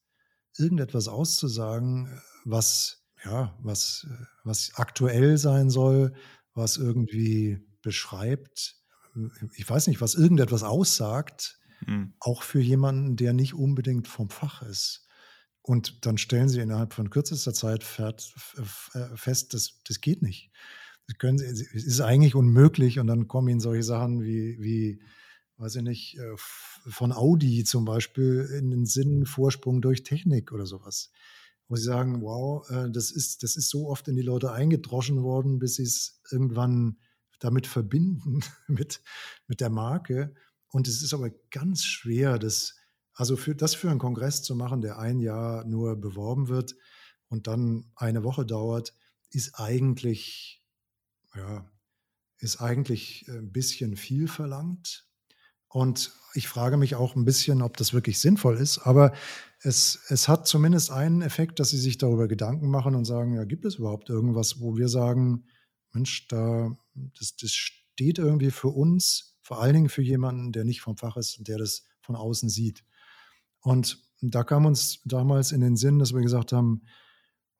irgendetwas 0.57 1.07
auszusagen, 1.07 2.21
was, 2.45 3.03
ja, 3.23 3.55
was, 3.61 4.07
was 4.43 4.71
aktuell 4.75 5.37
sein 5.37 5.69
soll, 5.69 6.13
was 6.53 6.77
irgendwie 6.77 7.59
beschreibt, 7.81 8.77
ich 9.55 9.69
weiß 9.69 9.87
nicht, 9.87 10.01
was 10.01 10.15
irgendetwas 10.15 10.63
aussagt, 10.63 11.59
mhm. 11.85 12.13
auch 12.19 12.43
für 12.43 12.59
jemanden, 12.59 13.15
der 13.15 13.33
nicht 13.33 13.53
unbedingt 13.53 14.07
vom 14.07 14.29
Fach 14.29 14.61
ist. 14.61 15.04
Und 15.65 16.05
dann 16.05 16.19
stellen 16.19 16.47
sie 16.47 16.59
innerhalb 16.59 16.93
von 16.93 17.09
kürzester 17.09 17.51
Zeit 17.51 17.83
fest, 17.83 19.53
dass 19.55 19.79
das 19.83 19.99
geht 19.99 20.21
nicht. 20.21 20.51
Das 21.07 21.17
können 21.17 21.39
sie, 21.39 21.45
es 21.45 21.85
ist 21.85 22.01
eigentlich 22.01 22.35
unmöglich. 22.35 22.99
Und 22.99 23.07
dann 23.07 23.27
kommen 23.27 23.47
ihnen 23.47 23.59
solche 23.59 23.81
Sachen 23.81 24.21
wie, 24.21 24.57
wie 24.59 25.01
weiß 25.57 25.77
ich 25.77 25.81
nicht, 25.81 26.19
äh, 26.19 26.35
von 26.37 27.11
Audi 27.11 27.63
zum 27.63 27.83
Beispiel 27.83 28.47
in 28.59 28.69
den 28.69 28.85
Sinn 28.85 29.25
Vorsprung 29.25 29.81
durch 29.81 30.03
Technik 30.03 30.51
oder 30.51 30.67
sowas. 30.67 31.09
Wo 31.67 31.75
sie 31.75 31.83
sagen, 31.83 32.21
wow, 32.21 32.69
äh, 32.69 32.91
das 32.91 33.09
ist, 33.09 33.41
das 33.41 33.55
ist 33.55 33.69
so 33.69 33.89
oft 33.89 34.07
in 34.07 34.15
die 34.15 34.21
Leute 34.21 34.51
eingedroschen 34.51 35.23
worden, 35.23 35.57
bis 35.57 35.77
sie 35.77 35.83
es 35.83 36.21
irgendwann 36.29 36.97
damit 37.39 37.65
verbinden, 37.65 38.41
mit, 38.67 39.01
mit 39.47 39.61
der 39.61 39.71
Marke. 39.71 40.35
Und 40.67 40.87
es 40.87 41.01
ist 41.01 41.15
aber 41.15 41.31
ganz 41.49 41.85
schwer, 41.85 42.37
das, 42.37 42.75
also 43.15 43.37
für, 43.37 43.55
das 43.55 43.73
für 43.73 43.89
einen 43.89 43.99
Kongress 43.99 44.43
zu 44.43 44.55
machen, 44.55 44.81
der 44.81 44.99
ein 44.99 45.19
Jahr 45.19 45.65
nur 45.65 45.95
beworben 45.95 46.49
wird 46.49 46.75
und 47.29 47.47
dann 47.47 47.91
eine 47.95 48.23
Woche 48.23 48.45
dauert, 48.45 48.93
ist 49.31 49.55
eigentlich, 49.55 50.63
ja, 51.33 51.69
ist 52.37 52.61
eigentlich 52.61 53.25
ein 53.29 53.51
bisschen 53.51 53.95
viel 53.95 54.27
verlangt. 54.27 55.07
Und 55.69 56.13
ich 56.33 56.47
frage 56.47 56.77
mich 56.77 56.95
auch 56.95 57.15
ein 57.15 57.25
bisschen, 57.25 57.61
ob 57.61 57.77
das 57.77 57.93
wirklich 57.93 58.19
sinnvoll 58.19 58.57
ist. 58.57 58.79
Aber 58.79 59.13
es, 59.59 59.99
es 60.09 60.27
hat 60.27 60.47
zumindest 60.47 60.91
einen 60.91 61.21
Effekt, 61.21 61.59
dass 61.59 61.69
sie 61.69 61.79
sich 61.79 61.97
darüber 61.97 62.27
Gedanken 62.27 62.69
machen 62.69 62.95
und 62.95 63.05
sagen, 63.05 63.33
ja, 63.33 63.45
gibt 63.45 63.65
es 63.65 63.75
überhaupt 63.75 64.09
irgendwas, 64.09 64.59
wo 64.59 64.77
wir 64.77 64.89
sagen, 64.89 65.45
Mensch, 65.91 66.27
da, 66.27 66.75
das, 66.93 67.35
das 67.37 67.51
steht 67.51 68.19
irgendwie 68.19 68.51
für 68.51 68.67
uns, 68.69 69.37
vor 69.41 69.61
allen 69.61 69.73
Dingen 69.73 69.89
für 69.89 70.01
jemanden, 70.01 70.51
der 70.51 70.65
nicht 70.65 70.81
vom 70.81 70.97
Fach 70.97 71.17
ist 71.17 71.37
und 71.37 71.47
der 71.47 71.57
das 71.57 71.83
von 72.01 72.15
außen 72.15 72.49
sieht. 72.49 72.83
Und 73.65 73.99
da 74.21 74.43
kam 74.43 74.67
uns 74.67 75.01
damals 75.05 75.51
in 75.51 75.59
den 75.59 75.75
Sinn, 75.75 75.97
dass 75.97 76.13
wir 76.13 76.21
gesagt 76.21 76.51
haben, 76.51 76.83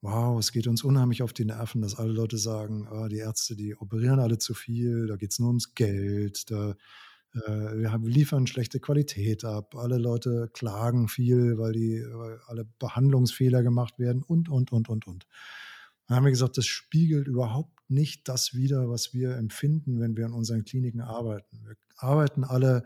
wow, 0.01 0.37
es 0.37 0.51
geht 0.51 0.67
uns 0.67 0.83
unheimlich 0.83 1.23
auf 1.23 1.33
die 1.33 1.45
Nerven, 1.45 1.81
dass 1.81 1.95
alle 1.95 2.11
Leute 2.11 2.37
sagen, 2.37 2.87
ah, 2.87 3.09
die 3.09 3.17
Ärzte, 3.17 3.55
die 3.55 3.75
operieren 3.75 4.19
alle 4.19 4.37
zu 4.37 4.53
viel, 4.53 5.07
da 5.07 5.15
geht 5.15 5.31
es 5.31 5.39
nur 5.39 5.47
ums 5.47 5.73
Geld, 5.73 6.51
da 6.51 6.75
äh, 7.33 7.79
wir 7.79 7.91
haben, 7.91 8.05
liefern 8.05 8.45
schlechte 8.45 8.79
Qualität 8.79 9.43
ab. 9.45 9.73
Alle 9.75 9.97
Leute 9.97 10.51
klagen 10.53 11.07
viel, 11.07 11.57
weil 11.57 11.71
die 11.71 12.05
weil 12.13 12.39
alle 12.45 12.65
Behandlungsfehler 12.77 13.63
gemacht 13.63 13.97
werden 13.97 14.21
und, 14.21 14.47
und, 14.47 14.71
und, 14.71 14.89
und, 14.89 15.07
und. 15.07 15.25
Dann 16.05 16.17
haben 16.17 16.25
wir 16.25 16.31
gesagt, 16.31 16.59
das 16.59 16.67
spiegelt 16.67 17.27
überhaupt 17.27 17.89
nicht 17.89 18.29
das 18.29 18.53
wider, 18.53 18.89
was 18.91 19.11
wir 19.11 19.37
empfinden, 19.37 19.99
wenn 19.99 20.15
wir 20.15 20.27
in 20.27 20.33
unseren 20.33 20.65
Kliniken 20.65 21.01
arbeiten. 21.01 21.65
Wir 21.65 21.77
arbeiten 21.97 22.43
alle 22.43 22.83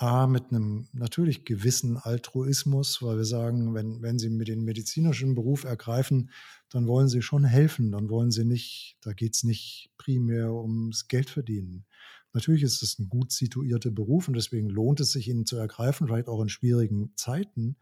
A, 0.00 0.28
mit 0.28 0.52
einem 0.52 0.86
natürlich 0.92 1.44
gewissen 1.44 1.96
Altruismus, 1.96 3.02
weil 3.02 3.16
wir 3.16 3.24
sagen, 3.24 3.74
wenn, 3.74 4.00
wenn 4.00 4.20
Sie 4.20 4.30
mit 4.30 4.46
den 4.46 4.64
medizinischen 4.64 5.34
Beruf 5.34 5.64
ergreifen, 5.64 6.30
dann 6.70 6.86
wollen 6.86 7.08
Sie 7.08 7.20
schon 7.20 7.42
helfen, 7.42 7.90
dann 7.90 8.08
wollen 8.08 8.30
Sie 8.30 8.44
nicht, 8.44 8.96
da 9.00 9.12
geht 9.12 9.34
es 9.34 9.42
nicht 9.42 9.90
primär 9.98 10.52
ums 10.52 11.08
Geld 11.08 11.30
verdienen. 11.30 11.84
Natürlich 12.32 12.62
ist 12.62 12.80
es 12.84 13.00
ein 13.00 13.08
gut 13.08 13.32
situierter 13.32 13.90
Beruf 13.90 14.28
und 14.28 14.34
deswegen 14.34 14.68
lohnt 14.68 15.00
es 15.00 15.10
sich, 15.10 15.28
ihn 15.28 15.46
zu 15.46 15.56
ergreifen, 15.56 16.06
vielleicht 16.06 16.28
auch 16.28 16.42
in 16.42 16.48
schwierigen 16.48 17.12
Zeiten. 17.16 17.76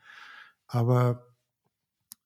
Aber 0.67 1.35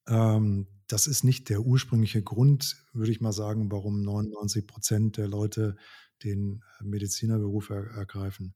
ähm, 0.07 0.69
das 0.87 1.09
ist 1.09 1.25
nicht 1.25 1.49
der 1.49 1.63
ursprüngliche 1.63 2.23
Grund, 2.23 2.77
würde 2.93 3.11
ich 3.11 3.21
mal 3.21 3.33
sagen, 3.33 3.73
warum 3.73 4.03
99 4.03 4.69
Prozent 4.69 5.17
der 5.17 5.27
Leute 5.27 5.77
den 6.23 6.63
Medizinerberuf 6.81 7.71
er 7.71 7.87
ergreifen. 7.91 8.55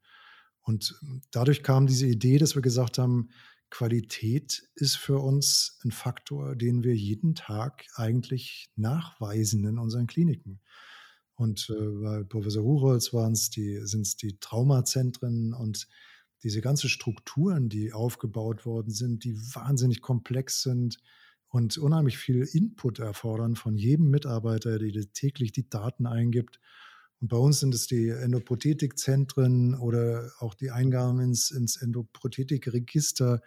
Und 0.64 0.98
dadurch 1.30 1.62
kam 1.62 1.86
diese 1.86 2.06
Idee, 2.06 2.38
dass 2.38 2.54
wir 2.54 2.62
gesagt 2.62 2.98
haben, 2.98 3.30
Qualität 3.70 4.68
ist 4.74 4.96
für 4.96 5.18
uns 5.18 5.78
ein 5.84 5.90
Faktor, 5.90 6.56
den 6.56 6.84
wir 6.84 6.94
jeden 6.94 7.34
Tag 7.34 7.84
eigentlich 7.96 8.70
nachweisen 8.76 9.64
in 9.64 9.78
unseren 9.78 10.06
Kliniken. 10.06 10.60
Und 11.34 11.68
äh, 11.70 11.88
bei 12.00 12.22
Professor 12.22 12.62
Hucholz 12.62 13.12
waren 13.12 13.32
es 13.32 13.50
die, 13.50 13.80
sind 13.84 14.02
es 14.02 14.16
die 14.16 14.38
Traumazentren 14.38 15.52
und 15.52 15.88
diese 16.44 16.60
ganzen 16.60 16.88
Strukturen, 16.88 17.68
die 17.68 17.92
aufgebaut 17.92 18.64
worden 18.66 18.92
sind, 18.92 19.24
die 19.24 19.36
wahnsinnig 19.54 20.02
komplex 20.02 20.62
sind 20.62 20.98
und 21.48 21.78
unheimlich 21.78 22.18
viel 22.18 22.42
Input 22.42 22.98
erfordern 22.98 23.56
von 23.56 23.76
jedem 23.76 24.10
Mitarbeiter, 24.10 24.78
der 24.78 25.12
täglich 25.12 25.52
die 25.52 25.68
Daten 25.68 26.06
eingibt. 26.06 26.60
Und 27.20 27.28
bei 27.28 27.36
uns 27.36 27.60
sind 27.60 27.74
es 27.74 27.86
die 27.86 28.08
Endoprothetikzentren 28.08 29.74
oder 29.74 30.32
auch 30.38 30.54
die 30.54 30.70
Eingaben 30.70 31.20
ins, 31.20 31.50
ins 31.50 31.76
Endoprothetikregister, 31.76 33.42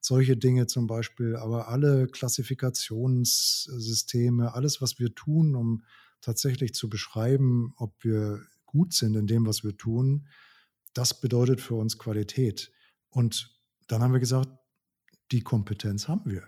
solche 0.00 0.36
Dinge 0.36 0.66
zum 0.66 0.86
Beispiel, 0.86 1.36
aber 1.36 1.68
alle 1.68 2.08
Klassifikationssysteme, 2.08 4.54
alles, 4.54 4.82
was 4.82 4.98
wir 4.98 5.14
tun, 5.14 5.54
um 5.54 5.84
tatsächlich 6.20 6.74
zu 6.74 6.88
beschreiben, 6.88 7.72
ob 7.76 8.02
wir 8.02 8.40
gut 8.66 8.94
sind 8.94 9.14
in 9.14 9.26
dem, 9.26 9.46
was 9.46 9.62
wir 9.62 9.76
tun, 9.76 10.26
das 10.94 11.20
bedeutet 11.20 11.60
für 11.60 11.74
uns 11.74 11.98
Qualität. 11.98 12.72
Und 13.10 13.54
dann 13.86 14.02
haben 14.02 14.12
wir 14.12 14.20
gesagt, 14.20 14.50
die 15.30 15.42
Kompetenz 15.42 16.08
haben 16.08 16.30
wir. 16.30 16.46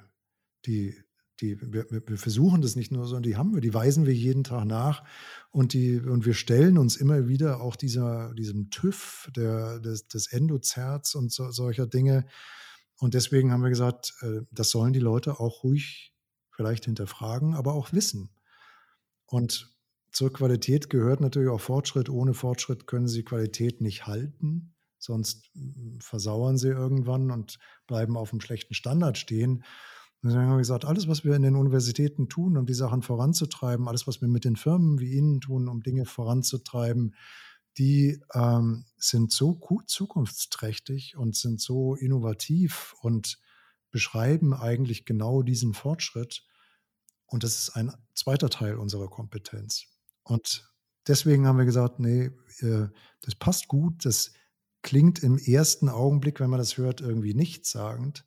Die, 0.66 0.96
die, 1.40 1.60
wir, 1.60 1.86
wir 1.90 2.18
versuchen 2.18 2.62
das 2.62 2.76
nicht 2.76 2.92
nur, 2.92 3.06
sondern 3.06 3.24
die 3.24 3.36
haben 3.36 3.54
wir, 3.54 3.60
die 3.60 3.74
weisen 3.74 4.06
wir 4.06 4.14
jeden 4.14 4.44
Tag 4.44 4.64
nach 4.64 5.04
und, 5.50 5.72
die, 5.72 5.98
und 5.98 6.26
wir 6.26 6.34
stellen 6.34 6.78
uns 6.78 6.96
immer 6.96 7.26
wieder 7.28 7.60
auch 7.60 7.76
dieser, 7.76 8.32
diesem 8.34 8.70
TÜV 8.70 9.30
der, 9.34 9.80
des, 9.80 10.06
des 10.06 10.32
Endozerts 10.32 11.14
und 11.14 11.32
so, 11.32 11.50
solcher 11.50 11.86
Dinge. 11.86 12.26
Und 12.98 13.14
deswegen 13.14 13.52
haben 13.52 13.62
wir 13.62 13.70
gesagt, 13.70 14.14
äh, 14.22 14.42
das 14.50 14.70
sollen 14.70 14.92
die 14.92 15.00
Leute 15.00 15.40
auch 15.40 15.64
ruhig 15.64 16.14
vielleicht 16.50 16.84
hinterfragen, 16.84 17.54
aber 17.54 17.74
auch 17.74 17.92
wissen. 17.92 18.30
Und 19.26 19.74
zur 20.12 20.32
Qualität 20.32 20.90
gehört 20.90 21.20
natürlich 21.20 21.50
auch 21.50 21.60
Fortschritt. 21.60 22.08
Ohne 22.08 22.34
Fortschritt 22.34 22.86
können 22.86 23.08
Sie 23.08 23.24
Qualität 23.24 23.80
nicht 23.80 24.06
halten, 24.06 24.74
sonst 24.98 25.50
hm, 25.54 25.98
versauern 26.00 26.56
Sie 26.56 26.68
irgendwann 26.68 27.32
und 27.32 27.58
bleiben 27.88 28.16
auf 28.16 28.32
einem 28.32 28.40
schlechten 28.40 28.74
Standard 28.74 29.18
stehen. 29.18 29.64
Dann 30.32 30.40
haben 30.40 30.52
wir 30.52 30.58
gesagt, 30.58 30.86
alles, 30.86 31.06
was 31.06 31.24
wir 31.24 31.34
in 31.34 31.42
den 31.42 31.54
Universitäten 31.56 32.28
tun, 32.28 32.56
um 32.56 32.64
die 32.64 32.74
Sachen 32.74 33.02
voranzutreiben, 33.02 33.88
alles, 33.88 34.06
was 34.06 34.22
wir 34.22 34.28
mit 34.28 34.44
den 34.44 34.56
Firmen 34.56 34.98
wie 34.98 35.12
Ihnen 35.12 35.40
tun, 35.40 35.68
um 35.68 35.82
Dinge 35.82 36.06
voranzutreiben, 36.06 37.14
die 37.76 38.20
ähm, 38.32 38.86
sind 38.96 39.32
so 39.32 39.54
gut 39.54 39.90
zukunftsträchtig 39.90 41.16
und 41.16 41.36
sind 41.36 41.60
so 41.60 41.94
innovativ 41.94 42.94
und 43.02 43.38
beschreiben 43.90 44.54
eigentlich 44.54 45.04
genau 45.04 45.42
diesen 45.42 45.74
Fortschritt. 45.74 46.46
Und 47.26 47.42
das 47.42 47.58
ist 47.58 47.70
ein 47.70 47.92
zweiter 48.14 48.48
Teil 48.48 48.76
unserer 48.76 49.08
Kompetenz. 49.08 49.84
Und 50.22 50.72
deswegen 51.06 51.46
haben 51.46 51.58
wir 51.58 51.64
gesagt, 51.66 51.98
nee, 51.98 52.30
äh, 52.60 52.88
das 53.20 53.34
passt 53.34 53.68
gut, 53.68 54.06
das 54.06 54.32
klingt 54.82 55.22
im 55.22 55.36
ersten 55.36 55.88
Augenblick, 55.88 56.40
wenn 56.40 56.50
man 56.50 56.58
das 56.58 56.78
hört, 56.78 57.00
irgendwie 57.00 57.34
nichtssagend, 57.34 58.24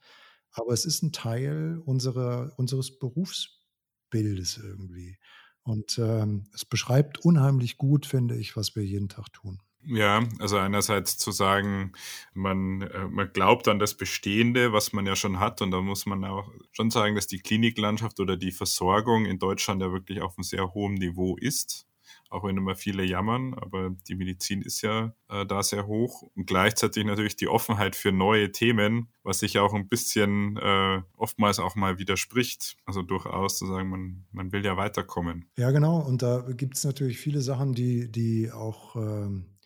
aber 0.58 0.74
es 0.74 0.86
ist 0.86 1.04
ein 1.04 1.12
Teil 1.12 1.82
unserer, 1.86 2.54
unseres 2.58 2.98
Berufsbildes 3.00 4.58
irgendwie. 4.58 5.18
Und 5.64 5.98
ähm, 6.00 6.46
es 6.54 6.66
beschreibt 6.66 7.20
unheimlich 7.20 7.78
gut, 7.78 8.06
finde 8.06 8.38
ich, 8.38 8.56
was 8.56 8.76
wir 8.76 8.86
jeden 8.86 9.10
Tag 9.10 9.32
tun. 9.34 9.62
Ja, 9.84 10.24
also 10.40 10.58
einerseits 10.58 11.18
zu 11.18 11.32
sagen, 11.32 11.94
man, 12.34 12.82
äh, 12.82 13.08
man 13.08 13.32
glaubt 13.32 13.68
an 13.68 13.80
das 13.80 13.94
Bestehende, 13.94 14.74
was 14.74 14.92
man 14.92 15.06
ja 15.06 15.16
schon 15.16 15.40
hat. 15.40 15.62
Und 15.62 15.72
da 15.72 15.82
muss 15.82 16.06
man 16.06 16.26
auch 16.26 16.52
schon 16.72 16.90
sagen, 16.90 17.16
dass 17.16 17.28
die 17.28 17.40
Kliniklandschaft 17.40 18.20
oder 18.20 18.36
die 18.38 18.52
Versorgung 18.52 19.26
in 19.26 19.40
Deutschland 19.40 19.82
ja 19.82 19.92
wirklich 19.92 20.22
auf 20.22 20.38
einem 20.38 20.44
sehr 20.44 20.74
hohen 20.74 20.96
Niveau 20.96 21.38
ist 21.38 21.87
auch 22.30 22.44
wenn 22.44 22.58
immer 22.58 22.76
viele 22.76 23.04
jammern, 23.04 23.54
aber 23.54 23.96
die 24.08 24.16
Medizin 24.16 24.62
ist 24.62 24.82
ja 24.82 25.14
äh, 25.30 25.46
da 25.46 25.64
sehr 25.64 25.88
hoch 25.88 26.24
und 26.36 26.46
gleichzeitig 26.46 27.06
natürlich 27.06 27.36
die 27.36 27.48
Offenheit 27.48 27.96
für 27.96 28.12
neue 28.12 28.52
Themen, 28.52 29.10
was 29.24 29.40
sich 29.40 29.60
auch 29.60 29.74
ein 29.74 29.88
bisschen 29.88 30.58
äh, 30.58 31.02
oftmals 31.16 31.60
auch 31.60 31.76
mal 31.76 32.00
widerspricht. 32.00 32.78
Also 32.86 33.02
durchaus 33.02 33.58
zu 33.58 33.66
sagen, 33.68 33.90
man, 33.90 34.26
man 34.32 34.52
will 34.52 34.66
ja 34.66 34.78
weiterkommen. 34.78 35.50
Ja, 35.58 35.72
genau. 35.72 36.00
Und 36.00 36.22
da 36.22 36.42
gibt 36.52 36.78
es 36.78 36.84
natürlich 36.84 37.18
viele 37.18 37.42
Sachen, 37.42 37.74
die, 37.74 38.12
die 38.12 38.52
auch 38.52 38.96
ähm 38.96 39.58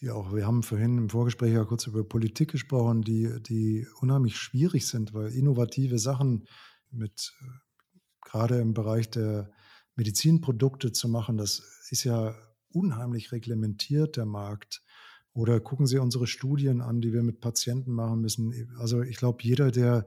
die 0.00 0.10
auch, 0.10 0.34
wir 0.34 0.46
haben 0.46 0.62
vorhin 0.62 0.96
im 0.96 1.10
Vorgespräch 1.10 1.52
ja 1.52 1.64
kurz 1.64 1.86
über 1.86 2.02
Politik 2.04 2.50
gesprochen, 2.50 3.02
die, 3.02 3.30
die 3.42 3.86
unheimlich 4.00 4.36
schwierig 4.36 4.86
sind, 4.86 5.12
weil 5.12 5.30
innovative 5.32 5.98
Sachen 5.98 6.46
mit 6.90 7.34
äh, 7.42 7.46
gerade 8.24 8.58
im 8.58 8.72
Bereich 8.72 9.10
der 9.10 9.50
Medizinprodukte 9.96 10.92
zu 10.92 11.08
machen, 11.08 11.36
das 11.36 11.62
ist 11.90 12.04
ja 12.04 12.34
unheimlich 12.72 13.32
reglementiert, 13.32 14.16
der 14.16 14.26
Markt. 14.26 14.82
Oder 15.32 15.60
gucken 15.60 15.86
Sie 15.86 15.98
unsere 15.98 16.26
Studien 16.26 16.80
an, 16.80 17.00
die 17.00 17.12
wir 17.12 17.22
mit 17.22 17.40
Patienten 17.40 17.92
machen 17.92 18.20
müssen. 18.20 18.74
Also 18.78 19.02
ich 19.02 19.16
glaube, 19.16 19.42
jeder, 19.42 19.70
der 19.70 20.06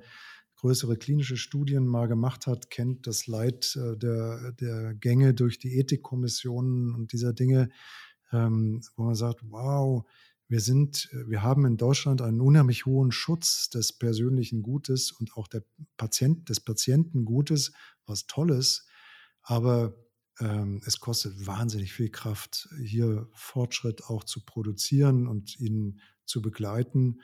größere 0.57 0.97
klinische 0.97 1.37
Studien 1.37 1.85
mal 1.85 2.07
gemacht 2.07 2.47
hat, 2.47 2.69
kennt 2.69 3.05
das 3.07 3.27
Leid 3.27 3.75
äh, 3.75 3.97
der, 3.97 4.53
der 4.53 4.93
Gänge 4.95 5.33
durch 5.33 5.59
die 5.59 5.77
Ethikkommissionen 5.77 6.93
und 6.95 7.11
dieser 7.11 7.33
Dinge, 7.33 7.69
ähm, 8.31 8.81
wo 8.95 9.03
man 9.03 9.15
sagt, 9.15 9.41
wow, 9.49 10.05
wir 10.47 10.59
sind, 10.59 11.09
wir 11.27 11.41
haben 11.41 11.65
in 11.65 11.77
Deutschland 11.77 12.21
einen 12.21 12.39
unheimlich 12.39 12.85
hohen 12.85 13.11
Schutz 13.11 13.69
des 13.69 13.91
persönlichen 13.91 14.61
Gutes 14.61 15.11
und 15.11 15.35
auch 15.35 15.47
der 15.47 15.63
Patient, 15.97 16.47
des 16.47 16.59
Patientengutes, 16.59 17.71
was 18.05 18.27
Tolles. 18.27 18.85
Aber 19.43 19.95
ähm, 20.39 20.81
es 20.85 20.99
kostet 20.99 21.45
wahnsinnig 21.45 21.93
viel 21.93 22.09
Kraft, 22.09 22.69
hier 22.83 23.27
Fortschritt 23.33 24.05
auch 24.05 24.23
zu 24.23 24.43
produzieren 24.43 25.27
und 25.27 25.59
ihn 25.59 25.99
zu 26.25 26.41
begleiten. 26.41 27.21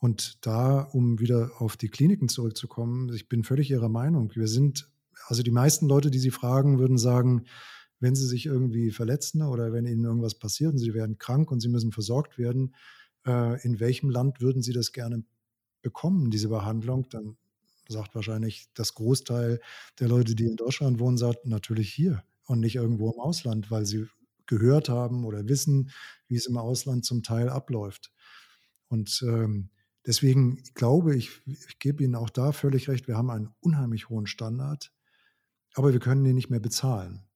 Und 0.00 0.46
da, 0.46 0.80
um 0.80 1.18
wieder 1.18 1.50
auf 1.58 1.76
die 1.76 1.88
Kliniken 1.88 2.28
zurückzukommen, 2.28 3.12
ich 3.12 3.28
bin 3.28 3.42
völlig 3.44 3.70
Ihrer 3.70 3.88
Meinung. 3.88 4.32
Wir 4.34 4.46
sind, 4.46 4.88
also 5.26 5.42
die 5.42 5.50
meisten 5.50 5.88
Leute, 5.88 6.10
die 6.10 6.20
Sie 6.20 6.30
fragen, 6.30 6.78
würden 6.78 6.98
sagen, 6.98 7.44
wenn 8.00 8.14
Sie 8.14 8.26
sich 8.26 8.46
irgendwie 8.46 8.92
verletzen 8.92 9.42
oder 9.42 9.72
wenn 9.72 9.86
Ihnen 9.86 10.04
irgendwas 10.04 10.38
passiert 10.38 10.72
und 10.72 10.78
Sie 10.78 10.94
werden 10.94 11.18
krank 11.18 11.50
und 11.50 11.60
Sie 11.60 11.68
müssen 11.68 11.90
versorgt 11.90 12.38
werden, 12.38 12.74
äh, 13.26 13.60
in 13.62 13.80
welchem 13.80 14.08
Land 14.08 14.40
würden 14.40 14.62
Sie 14.62 14.72
das 14.72 14.92
gerne 14.92 15.24
bekommen, 15.82 16.30
diese 16.30 16.48
Behandlung? 16.48 17.08
Dann 17.10 17.36
sagt 17.88 18.14
wahrscheinlich 18.14 18.68
das 18.74 18.94
Großteil 18.94 19.60
der 19.98 20.08
Leute, 20.08 20.34
die 20.34 20.44
in 20.44 20.56
Deutschland 20.56 21.00
wohnen, 21.00 21.16
sagt 21.16 21.46
natürlich 21.46 21.92
hier 21.92 22.22
und 22.46 22.60
nicht 22.60 22.76
irgendwo 22.76 23.10
im 23.10 23.18
Ausland, 23.18 23.70
weil 23.70 23.86
sie 23.86 24.06
gehört 24.46 24.88
haben 24.88 25.24
oder 25.24 25.48
wissen, 25.48 25.90
wie 26.26 26.36
es 26.36 26.46
im 26.46 26.56
Ausland 26.56 27.04
zum 27.04 27.22
Teil 27.22 27.48
abläuft. 27.48 28.12
Und 28.88 29.22
ähm, 29.26 29.70
deswegen 30.06 30.62
glaube 30.74 31.16
ich, 31.16 31.42
ich 31.46 31.78
gebe 31.78 32.02
Ihnen 32.02 32.14
auch 32.14 32.30
da 32.30 32.52
völlig 32.52 32.88
recht, 32.88 33.08
wir 33.08 33.16
haben 33.16 33.30
einen 33.30 33.54
unheimlich 33.60 34.08
hohen 34.08 34.26
Standard, 34.26 34.92
aber 35.74 35.92
wir 35.92 36.00
können 36.00 36.24
ihn 36.24 36.34
nicht 36.34 36.50
mehr 36.50 36.60
bezahlen. 36.60 37.26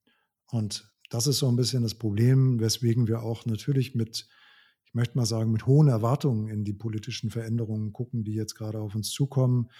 Und 0.50 0.90
das 1.10 1.26
ist 1.26 1.38
so 1.38 1.48
ein 1.48 1.56
bisschen 1.56 1.82
das 1.82 1.94
Problem, 1.94 2.58
weswegen 2.60 3.06
wir 3.06 3.22
auch 3.22 3.44
natürlich 3.44 3.94
mit, 3.94 4.26
ich 4.84 4.94
möchte 4.94 5.16
mal 5.18 5.26
sagen, 5.26 5.52
mit 5.52 5.66
hohen 5.66 5.88
Erwartungen 5.88 6.48
in 6.48 6.64
die 6.64 6.72
politischen 6.72 7.30
Veränderungen 7.30 7.92
gucken, 7.92 8.24
die 8.24 8.34
jetzt 8.34 8.54
gerade 8.54 8.80
auf 8.80 8.94
uns 8.94 9.10
zukommen 9.10 9.70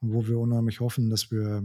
wo 0.00 0.26
wir 0.26 0.38
unheimlich 0.38 0.80
hoffen, 0.80 1.10
dass 1.10 1.30
wir, 1.30 1.62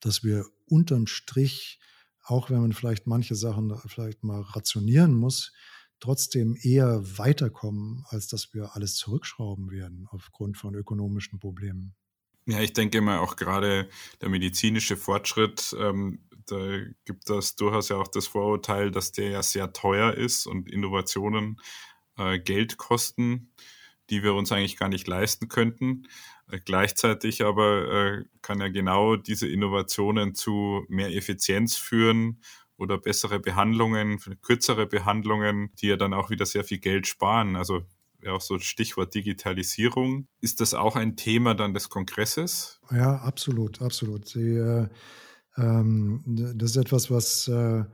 dass 0.00 0.24
wir 0.24 0.46
unterm 0.66 1.06
Strich, 1.06 1.80
auch 2.24 2.50
wenn 2.50 2.60
man 2.60 2.72
vielleicht 2.72 3.06
manche 3.06 3.34
Sachen 3.34 3.76
vielleicht 3.86 4.24
mal 4.24 4.40
rationieren 4.40 5.14
muss, 5.14 5.52
trotzdem 6.00 6.56
eher 6.60 7.00
weiterkommen, 7.18 8.04
als 8.08 8.26
dass 8.26 8.54
wir 8.54 8.74
alles 8.74 8.96
zurückschrauben 8.96 9.70
werden 9.70 10.06
aufgrund 10.10 10.56
von 10.56 10.74
ökonomischen 10.74 11.38
Problemen. 11.38 11.94
Ja, 12.46 12.60
ich 12.60 12.72
denke 12.72 12.98
immer 12.98 13.20
auch 13.20 13.36
gerade 13.36 13.88
der 14.20 14.28
medizinische 14.28 14.96
Fortschritt, 14.96 15.76
ähm, 15.78 16.26
da 16.46 16.80
gibt 17.04 17.30
es 17.30 17.54
durchaus 17.54 17.88
ja 17.88 17.96
auch 17.96 18.08
das 18.08 18.26
Vorurteil, 18.26 18.90
dass 18.90 19.12
der 19.12 19.30
ja 19.30 19.42
sehr 19.42 19.72
teuer 19.72 20.14
ist 20.14 20.46
und 20.46 20.68
Innovationen 20.68 21.60
äh, 22.16 22.40
Geld 22.40 22.78
kosten, 22.78 23.52
die 24.12 24.22
wir 24.22 24.34
uns 24.34 24.52
eigentlich 24.52 24.76
gar 24.76 24.90
nicht 24.90 25.08
leisten 25.08 25.48
könnten. 25.48 26.06
Äh, 26.50 26.60
gleichzeitig 26.62 27.42
aber 27.42 27.90
äh, 27.90 28.24
kann 28.42 28.60
ja 28.60 28.68
genau 28.68 29.16
diese 29.16 29.48
Innovationen 29.48 30.34
zu 30.34 30.84
mehr 30.88 31.16
Effizienz 31.16 31.76
führen 31.76 32.42
oder 32.76 32.98
bessere 32.98 33.40
Behandlungen, 33.40 34.18
kürzere 34.42 34.86
Behandlungen, 34.86 35.70
die 35.80 35.86
ja 35.86 35.96
dann 35.96 36.12
auch 36.12 36.28
wieder 36.28 36.44
sehr 36.44 36.62
viel 36.62 36.78
Geld 36.78 37.06
sparen. 37.06 37.56
Also 37.56 37.86
ja 38.22 38.32
auch 38.32 38.42
so 38.42 38.58
Stichwort 38.58 39.14
Digitalisierung. 39.14 40.28
Ist 40.40 40.60
das 40.60 40.74
auch 40.74 40.94
ein 40.94 41.16
Thema 41.16 41.54
dann 41.54 41.72
des 41.72 41.88
Kongresses? 41.88 42.80
Ja, 42.90 43.16
absolut, 43.16 43.80
absolut. 43.80 44.28
Sie, 44.28 44.56
äh, 44.56 44.88
ähm, 45.56 46.22
das 46.26 46.72
ist 46.72 46.76
etwas, 46.76 47.10
was 47.10 47.48
äh, 47.48 47.84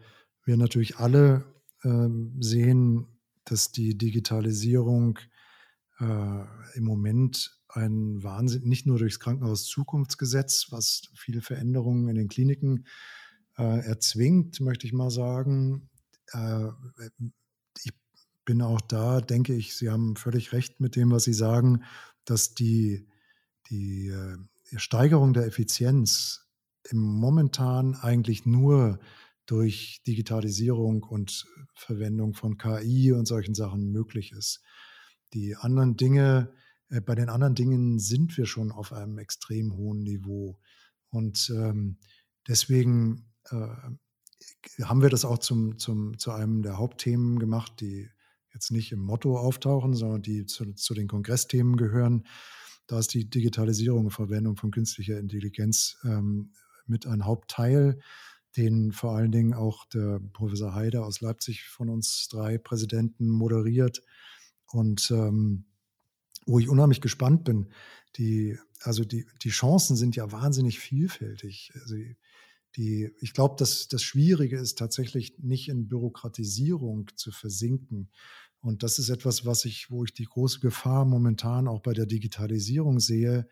wir 0.44 0.56
natürlich 0.56 0.96
alle 0.96 1.44
äh, 1.84 2.08
sehen, 2.40 3.06
dass 3.44 3.70
die 3.70 3.96
Digitalisierung 3.96 5.20
äh, 6.00 6.76
im 6.76 6.84
Moment 6.84 7.58
ein 7.68 8.22
Wahnsinn, 8.22 8.62
nicht 8.64 8.86
nur 8.86 8.98
durchs 8.98 9.20
Krankenhaus-Zukunftsgesetz, 9.20 10.68
was 10.70 11.02
viele 11.14 11.42
Veränderungen 11.42 12.08
in 12.08 12.16
den 12.16 12.28
Kliniken 12.28 12.86
äh, 13.56 13.86
erzwingt, 13.86 14.60
möchte 14.60 14.86
ich 14.86 14.92
mal 14.92 15.10
sagen. 15.10 15.90
Äh, 16.32 16.68
ich 17.82 17.92
bin 18.44 18.62
auch 18.62 18.80
da, 18.80 19.20
denke 19.20 19.54
ich, 19.54 19.76
Sie 19.76 19.90
haben 19.90 20.16
völlig 20.16 20.52
recht 20.52 20.80
mit 20.80 20.96
dem, 20.96 21.10
was 21.10 21.24
Sie 21.24 21.34
sagen, 21.34 21.84
dass 22.24 22.54
die, 22.54 23.06
die 23.70 24.08
äh, 24.08 24.38
Steigerung 24.76 25.32
der 25.32 25.46
Effizienz 25.46 26.46
im 26.90 26.98
momentan 26.98 27.94
eigentlich 27.94 28.46
nur 28.46 28.98
durch 29.46 30.02
Digitalisierung 30.06 31.02
und 31.02 31.46
Verwendung 31.74 32.34
von 32.34 32.58
KI 32.58 33.12
und 33.12 33.26
solchen 33.26 33.54
Sachen 33.54 33.90
möglich 33.90 34.32
ist. 34.32 34.62
Die 35.34 35.56
anderen 35.56 35.96
Dinge, 35.96 36.52
äh, 36.88 37.00
bei 37.00 37.14
den 37.14 37.28
anderen 37.28 37.54
Dingen 37.54 37.98
sind 37.98 38.36
wir 38.36 38.46
schon 38.46 38.72
auf 38.72 38.92
einem 38.92 39.18
extrem 39.18 39.76
hohen 39.76 40.02
Niveau. 40.02 40.58
Und 41.10 41.50
ähm, 41.54 41.98
deswegen 42.46 43.26
äh, 43.50 44.84
haben 44.84 45.02
wir 45.02 45.10
das 45.10 45.24
auch 45.24 45.38
zum, 45.38 45.78
zum, 45.78 46.18
zu 46.18 46.32
einem 46.32 46.62
der 46.62 46.78
Hauptthemen 46.78 47.38
gemacht, 47.38 47.80
die 47.80 48.08
jetzt 48.52 48.70
nicht 48.70 48.92
im 48.92 49.00
Motto 49.00 49.38
auftauchen, 49.38 49.94
sondern 49.94 50.22
die 50.22 50.46
zu, 50.46 50.72
zu 50.74 50.94
den 50.94 51.08
Kongressthemen 51.08 51.76
gehören. 51.76 52.26
Da 52.86 52.98
ist 52.98 53.12
die 53.12 53.28
Digitalisierung 53.28 54.06
und 54.06 54.10
Verwendung 54.10 54.56
von 54.56 54.70
künstlicher 54.70 55.18
Intelligenz 55.18 55.98
ähm, 56.04 56.52
mit 56.86 57.06
ein 57.06 57.24
Hauptteil, 57.24 58.00
den 58.56 58.92
vor 58.92 59.14
allen 59.14 59.30
Dingen 59.30 59.52
auch 59.52 59.84
der 59.86 60.20
Professor 60.32 60.74
Heider 60.74 61.04
aus 61.04 61.20
Leipzig 61.20 61.64
von 61.64 61.90
uns 61.90 62.28
drei 62.28 62.56
Präsidenten 62.56 63.28
moderiert 63.28 64.02
und 64.72 65.10
ähm, 65.10 65.64
wo 66.46 66.58
ich 66.58 66.68
unheimlich 66.68 67.00
gespannt 67.00 67.44
bin. 67.44 67.68
Die, 68.16 68.58
also 68.80 69.04
die, 69.04 69.26
die 69.42 69.50
Chancen 69.50 69.96
sind 69.96 70.16
ja 70.16 70.32
wahnsinnig 70.32 70.78
vielfältig. 70.78 71.72
Also 71.82 71.96
die, 72.76 73.10
ich 73.20 73.32
glaube, 73.34 73.56
dass 73.58 73.88
das 73.88 74.02
Schwierige 74.02 74.58
ist 74.58 74.78
tatsächlich 74.78 75.38
nicht 75.38 75.68
in 75.68 75.88
Bürokratisierung 75.88 77.10
zu 77.16 77.30
versinken. 77.30 78.10
Und 78.60 78.82
das 78.82 78.98
ist 78.98 79.08
etwas, 79.08 79.44
was 79.44 79.64
ich, 79.64 79.90
wo 79.90 80.04
ich 80.04 80.14
die 80.14 80.24
große 80.24 80.60
Gefahr 80.60 81.04
momentan 81.04 81.68
auch 81.68 81.80
bei 81.80 81.92
der 81.92 82.06
Digitalisierung 82.06 82.98
sehe. 82.98 83.48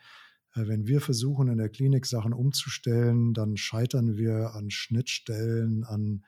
Äh, 0.55 0.67
wenn 0.67 0.87
wir 0.87 1.01
versuchen, 1.01 1.49
in 1.49 1.59
der 1.59 1.69
Klinik 1.69 2.07
Sachen 2.07 2.33
umzustellen, 2.33 3.35
dann 3.35 3.57
scheitern 3.57 4.17
wir 4.17 4.55
an 4.55 4.71
Schnittstellen, 4.71 5.85
an 5.85 6.25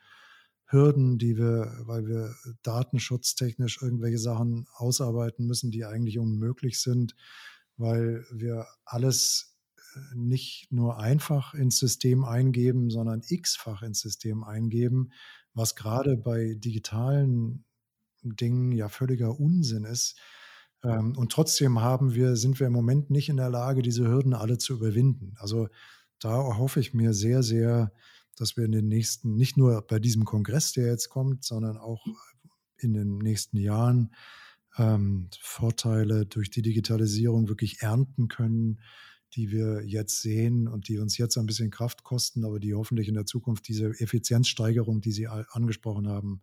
Hürden, 0.71 1.17
die 1.17 1.37
wir, 1.37 1.81
weil 1.85 2.07
wir 2.07 2.35
datenschutztechnisch 2.61 3.81
irgendwelche 3.81 4.19
Sachen 4.19 4.67
ausarbeiten 4.73 5.47
müssen, 5.47 5.71
die 5.71 5.83
eigentlich 5.83 6.19
unmöglich 6.19 6.79
sind, 6.79 7.15
weil 7.77 8.23
wir 8.31 8.67
alles 8.85 9.57
äh, 9.95 10.15
nicht 10.15 10.71
nur 10.71 10.99
einfach 10.99 11.55
ins 11.55 11.79
System 11.79 12.23
eingeben, 12.23 12.91
sondern 12.91 13.21
x-fach 13.27 13.81
ins 13.81 14.01
System 14.01 14.43
eingeben, 14.43 15.11
was 15.55 15.75
gerade 15.75 16.15
bei 16.17 16.53
digitalen 16.55 17.65
Dingen 18.21 18.71
ja 18.71 18.89
völliger 18.89 19.39
Unsinn 19.39 19.85
ist. 19.85 20.19
Ähm, 20.83 21.17
und 21.17 21.31
trotzdem 21.31 21.81
haben 21.81 22.13
wir, 22.13 22.35
sind 22.35 22.59
wir 22.59 22.67
im 22.67 22.73
Moment 22.73 23.09
nicht 23.09 23.29
in 23.29 23.37
der 23.37 23.49
Lage, 23.49 23.81
diese 23.81 24.07
Hürden 24.07 24.35
alle 24.35 24.59
zu 24.59 24.73
überwinden. 24.73 25.33
Also 25.39 25.67
da 26.19 26.57
hoffe 26.57 26.79
ich 26.79 26.93
mir 26.93 27.13
sehr, 27.13 27.41
sehr, 27.41 27.91
dass 28.39 28.57
wir 28.57 28.65
in 28.65 28.71
den 28.71 28.87
nächsten, 28.87 29.35
nicht 29.35 29.57
nur 29.57 29.81
bei 29.81 29.99
diesem 29.99 30.25
Kongress, 30.25 30.73
der 30.73 30.87
jetzt 30.87 31.09
kommt, 31.09 31.43
sondern 31.43 31.77
auch 31.77 32.05
in 32.77 32.93
den 32.93 33.17
nächsten 33.17 33.57
Jahren 33.57 34.13
ähm, 34.77 35.29
Vorteile 35.41 36.25
durch 36.25 36.49
die 36.49 36.61
Digitalisierung 36.61 37.49
wirklich 37.49 37.81
ernten 37.81 38.27
können, 38.27 38.79
die 39.33 39.51
wir 39.51 39.83
jetzt 39.85 40.21
sehen 40.21 40.67
und 40.67 40.87
die 40.87 40.97
uns 40.97 41.17
jetzt 41.17 41.37
ein 41.37 41.45
bisschen 41.45 41.69
Kraft 41.69 42.03
kosten, 42.03 42.45
aber 42.45 42.59
die 42.59 42.73
hoffentlich 42.73 43.07
in 43.07 43.13
der 43.13 43.25
Zukunft 43.25 43.67
diese 43.67 43.89
Effizienzsteigerung, 43.99 45.01
die 45.01 45.11
Sie 45.11 45.27
angesprochen 45.27 46.07
haben, 46.07 46.41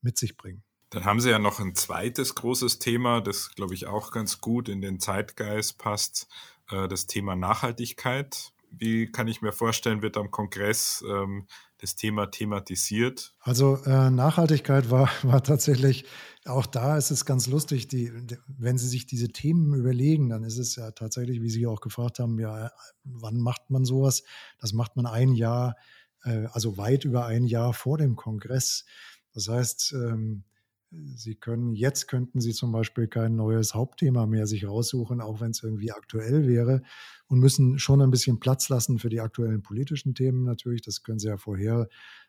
mit 0.00 0.18
sich 0.18 0.36
bringen. 0.36 0.64
Dann 0.90 1.04
haben 1.04 1.20
Sie 1.20 1.30
ja 1.30 1.38
noch 1.38 1.60
ein 1.60 1.74
zweites 1.74 2.34
großes 2.34 2.78
Thema, 2.78 3.20
das, 3.20 3.54
glaube 3.54 3.74
ich, 3.74 3.86
auch 3.86 4.10
ganz 4.10 4.40
gut 4.40 4.68
in 4.68 4.80
den 4.80 5.00
Zeitgeist 5.00 5.78
passt, 5.78 6.28
äh, 6.70 6.88
das 6.88 7.06
Thema 7.06 7.36
Nachhaltigkeit 7.36 8.52
wie 8.78 9.10
kann 9.10 9.28
ich 9.28 9.42
mir 9.42 9.52
vorstellen, 9.52 10.02
wird 10.02 10.16
am 10.16 10.30
Kongress 10.30 11.04
ähm, 11.08 11.46
das 11.78 11.96
Thema 11.96 12.26
thematisiert? 12.26 13.34
Also 13.40 13.76
äh, 13.84 14.10
Nachhaltigkeit 14.10 14.90
war, 14.90 15.10
war 15.22 15.42
tatsächlich, 15.42 16.04
auch 16.44 16.66
da 16.66 16.96
ist 16.96 17.10
es 17.10 17.24
ganz 17.24 17.46
lustig, 17.46 17.88
die, 17.88 18.12
wenn 18.46 18.78
Sie 18.78 18.88
sich 18.88 19.06
diese 19.06 19.28
Themen 19.28 19.74
überlegen, 19.74 20.28
dann 20.28 20.44
ist 20.44 20.58
es 20.58 20.76
ja 20.76 20.90
tatsächlich, 20.90 21.42
wie 21.42 21.50
Sie 21.50 21.66
auch 21.66 21.80
gefragt 21.80 22.18
haben, 22.18 22.38
ja, 22.38 22.70
wann 23.04 23.38
macht 23.38 23.70
man 23.70 23.84
sowas? 23.84 24.22
Das 24.58 24.72
macht 24.72 24.96
man 24.96 25.06
ein 25.06 25.32
Jahr, 25.32 25.76
äh, 26.24 26.46
also 26.52 26.76
weit 26.76 27.04
über 27.04 27.26
ein 27.26 27.46
Jahr 27.46 27.72
vor 27.74 27.98
dem 27.98 28.16
Kongress. 28.16 28.84
Das 29.32 29.48
heißt, 29.48 29.92
ähm, 29.92 30.44
Sie 30.90 31.34
können, 31.34 31.74
jetzt 31.74 32.06
könnten 32.06 32.40
Sie 32.40 32.52
zum 32.52 32.72
Beispiel 32.72 33.08
kein 33.08 33.34
neues 33.34 33.74
Hauptthema 33.74 34.26
mehr 34.26 34.46
sich 34.46 34.66
raussuchen, 34.66 35.20
auch 35.20 35.40
wenn 35.40 35.50
es 35.50 35.62
irgendwie 35.62 35.92
aktuell 35.92 36.46
wäre 36.46 36.82
und 37.26 37.40
müssen 37.40 37.78
schon 37.78 38.00
ein 38.00 38.10
bisschen 38.10 38.38
Platz 38.38 38.68
lassen 38.68 38.98
für 38.98 39.08
die 39.08 39.20
aktuellen 39.20 39.62
politischen 39.62 40.14
Themen 40.14 40.44
natürlich. 40.44 40.82
Das 40.82 41.02
können 41.02 41.18
Sie 41.18 41.28
ja 41.28 41.38
vorher 41.38 41.88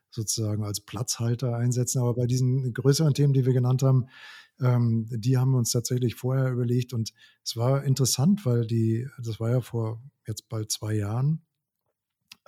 sozusagen 0.10 0.64
als 0.64 0.82
Platzhalter 0.82 1.56
einsetzen. 1.56 2.00
Aber 2.00 2.16
bei 2.16 2.26
diesen 2.26 2.74
größeren 2.74 3.14
Themen, 3.14 3.34
die 3.34 3.46
wir 3.46 3.54
genannt 3.54 3.84
haben, 3.84 4.08
ähm, 4.60 5.08
die 5.12 5.38
haben 5.38 5.52
wir 5.52 5.58
uns 5.60 5.72
tatsächlich 5.72 6.16
vorher 6.16 6.52
überlegt. 6.52 6.94
Und 6.94 7.14
es 7.44 7.56
war 7.58 7.84
interessant, 7.84 8.46
weil 8.46 8.66
die, 8.66 9.08
das 9.22 9.40
war 9.40 9.52
ja 9.52 9.62
vor 9.62 10.02
jetzt 10.26 10.50
bald 10.50 10.72
zwei 10.72 10.96
Jahren, 10.96 11.46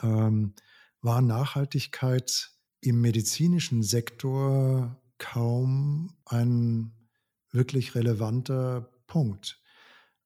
ähm, 0.02 0.54
war 1.02 1.22
Nachhaltigkeit 1.22 2.52
im 2.82 3.02
medizinischen 3.02 3.84
Sektor 3.84 5.00
kaum 5.20 6.16
ein 6.26 6.92
wirklich 7.52 7.94
relevanter 7.94 8.90
Punkt. 9.08 9.62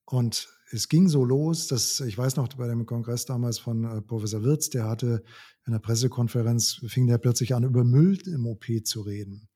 Und 0.06 0.50
es 0.72 0.90
ging 0.90 1.08
so 1.08 1.24
los, 1.24 1.68
dass 1.68 2.00
ich 2.00 2.18
weiß 2.18 2.36
noch 2.36 2.48
bei 2.50 2.68
dem 2.68 2.86
Kongress 2.86 3.26
damals 3.26 3.60
von 3.60 3.84
äh, 3.84 4.02
Professor 4.02 4.44
Wirz, 4.44 4.70
der 4.70 4.86
hatte 4.86 5.24
in 5.66 5.74
der 5.74 5.80
Pressekonferenz, 5.80 6.82
fing 6.88 7.08
der 7.08 7.18
plötzlich 7.18 7.54
an, 7.54 7.64
über 7.64 7.84
Müll 7.84 8.18
im 8.28 8.48
OP 8.48 8.66
zu 8.84 9.02
reden. 9.02 9.50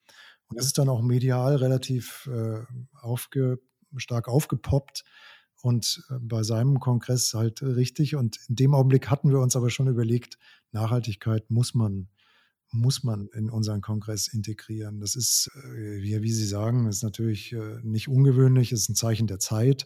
Und 0.47 0.57
das 0.57 0.67
ist 0.67 0.77
dann 0.77 0.89
auch 0.89 1.01
medial 1.01 1.55
relativ 1.57 2.29
äh, 2.31 2.61
aufge, 3.01 3.59
stark 3.97 4.27
aufgepoppt 4.27 5.03
und 5.61 6.03
äh, 6.09 6.15
bei 6.21 6.43
seinem 6.43 6.79
Kongress 6.79 7.33
halt 7.33 7.61
richtig. 7.61 8.15
Und 8.15 8.39
in 8.47 8.55
dem 8.55 8.73
Augenblick 8.73 9.09
hatten 9.09 9.29
wir 9.29 9.39
uns 9.39 9.55
aber 9.55 9.69
schon 9.69 9.87
überlegt, 9.87 10.37
Nachhaltigkeit 10.71 11.49
muss 11.49 11.73
man 11.73 12.09
muss 12.71 13.03
man 13.03 13.27
in 13.33 13.49
unseren 13.49 13.81
Kongress 13.81 14.27
integrieren. 14.27 14.99
Das 14.99 15.15
ist, 15.15 15.49
äh, 15.55 16.01
wie, 16.01 16.31
Sie 16.31 16.45
sagen, 16.45 16.87
ist 16.87 17.03
natürlich 17.03 17.53
äh, 17.53 17.79
nicht 17.83 18.07
ungewöhnlich, 18.07 18.71
ist 18.71 18.89
ein 18.89 18.95
Zeichen 18.95 19.27
der 19.27 19.39
Zeit. 19.39 19.85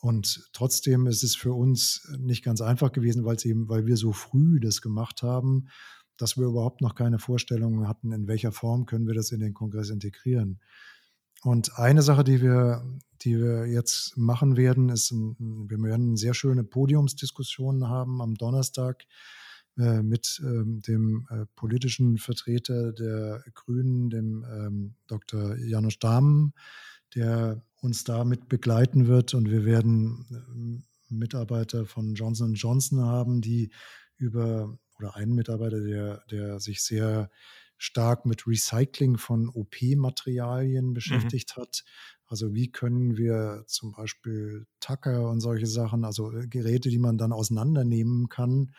Und 0.00 0.48
trotzdem 0.52 1.06
ist 1.06 1.22
es 1.22 1.36
für 1.36 1.52
uns 1.52 2.08
nicht 2.18 2.42
ganz 2.42 2.60
einfach 2.60 2.92
gewesen, 2.92 3.24
weil 3.24 3.36
es 3.36 3.44
eben, 3.44 3.68
weil 3.68 3.86
wir 3.86 3.96
so 3.96 4.12
früh 4.12 4.58
das 4.60 4.80
gemacht 4.80 5.22
haben, 5.22 5.68
dass 6.16 6.36
wir 6.36 6.46
überhaupt 6.46 6.80
noch 6.80 6.94
keine 6.94 7.18
Vorstellungen 7.18 7.86
hatten, 7.86 8.12
in 8.12 8.26
welcher 8.26 8.52
Form 8.52 8.86
können 8.86 9.06
wir 9.06 9.14
das 9.14 9.32
in 9.32 9.40
den 9.40 9.54
Kongress 9.54 9.90
integrieren. 9.90 10.60
Und 11.42 11.78
eine 11.78 12.02
Sache, 12.02 12.24
die 12.24 12.42
wir, 12.42 12.84
die 13.22 13.38
wir 13.38 13.66
jetzt 13.66 14.16
machen 14.16 14.56
werden, 14.56 14.90
ist, 14.90 15.12
wir 15.12 15.82
werden 15.82 16.16
sehr 16.16 16.34
schöne 16.34 16.64
Podiumsdiskussionen 16.64 17.88
haben 17.88 18.20
am 18.20 18.34
Donnerstag 18.34 19.06
mit 19.76 20.42
ähm, 20.44 20.82
dem 20.82 21.26
äh, 21.30 21.46
politischen 21.56 22.18
Vertreter 22.18 22.92
der 22.92 23.42
Grünen, 23.54 24.10
dem 24.10 24.44
ähm, 24.44 24.94
Dr. 25.06 25.56
Janusz 25.56 25.98
Dahmen, 25.98 26.52
der 27.14 27.62
uns 27.80 28.04
da 28.04 28.24
mit 28.24 28.48
begleiten 28.48 29.06
wird. 29.06 29.34
Und 29.34 29.50
wir 29.50 29.64
werden 29.64 30.26
ähm, 30.30 30.84
Mitarbeiter 31.08 31.86
von 31.86 32.14
Johnson 32.14 32.54
Johnson 32.54 33.00
haben, 33.00 33.40
die 33.40 33.70
über, 34.16 34.78
oder 34.98 35.16
einen 35.16 35.34
Mitarbeiter, 35.34 35.80
der, 35.80 36.22
der 36.30 36.60
sich 36.60 36.82
sehr 36.82 37.30
stark 37.78 38.26
mit 38.26 38.46
Recycling 38.46 39.16
von 39.16 39.48
OP-Materialien 39.48 40.88
mhm. 40.88 40.94
beschäftigt 40.94 41.54
mhm. 41.56 41.62
hat. 41.62 41.84
Also 42.26 42.54
wie 42.54 42.70
können 42.70 43.16
wir 43.16 43.64
zum 43.66 43.92
Beispiel 43.92 44.66
Tacker 44.78 45.28
und 45.30 45.40
solche 45.40 45.66
Sachen, 45.66 46.04
also 46.04 46.30
äh, 46.32 46.46
Geräte, 46.46 46.90
die 46.90 46.98
man 46.98 47.18
dann 47.18 47.32
auseinandernehmen 47.32 48.28
kann, 48.28 48.68
äh, 48.68 48.72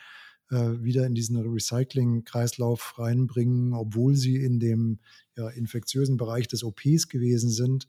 wieder 0.52 1.06
in 1.06 1.14
diesen 1.14 1.36
Recycling-Kreislauf 1.36 2.98
reinbringen, 2.98 3.72
obwohl 3.72 4.14
sie 4.16 4.36
in 4.36 4.60
dem 4.60 4.98
ja, 5.36 5.48
infektiösen 5.48 6.16
Bereich 6.16 6.48
des 6.48 6.62
OPs 6.64 7.08
gewesen 7.08 7.50
sind. 7.50 7.88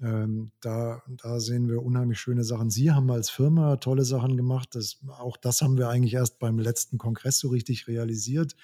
Ähm, 0.00 0.52
da, 0.60 1.02
da 1.08 1.40
sehen 1.40 1.68
wir 1.68 1.82
unheimlich 1.82 2.20
schöne 2.20 2.44
Sachen. 2.44 2.68
Sie 2.68 2.92
haben 2.92 3.10
als 3.10 3.30
Firma 3.30 3.76
tolle 3.76 4.04
Sachen 4.04 4.36
gemacht. 4.36 4.74
Das, 4.74 4.98
auch 5.08 5.36
das 5.38 5.62
haben 5.62 5.78
wir 5.78 5.88
eigentlich 5.88 6.14
erst 6.14 6.38
beim 6.38 6.58
letzten 6.58 6.98
Kongress 6.98 7.38
so 7.38 7.48
richtig 7.48 7.88
realisiert, 7.88 8.56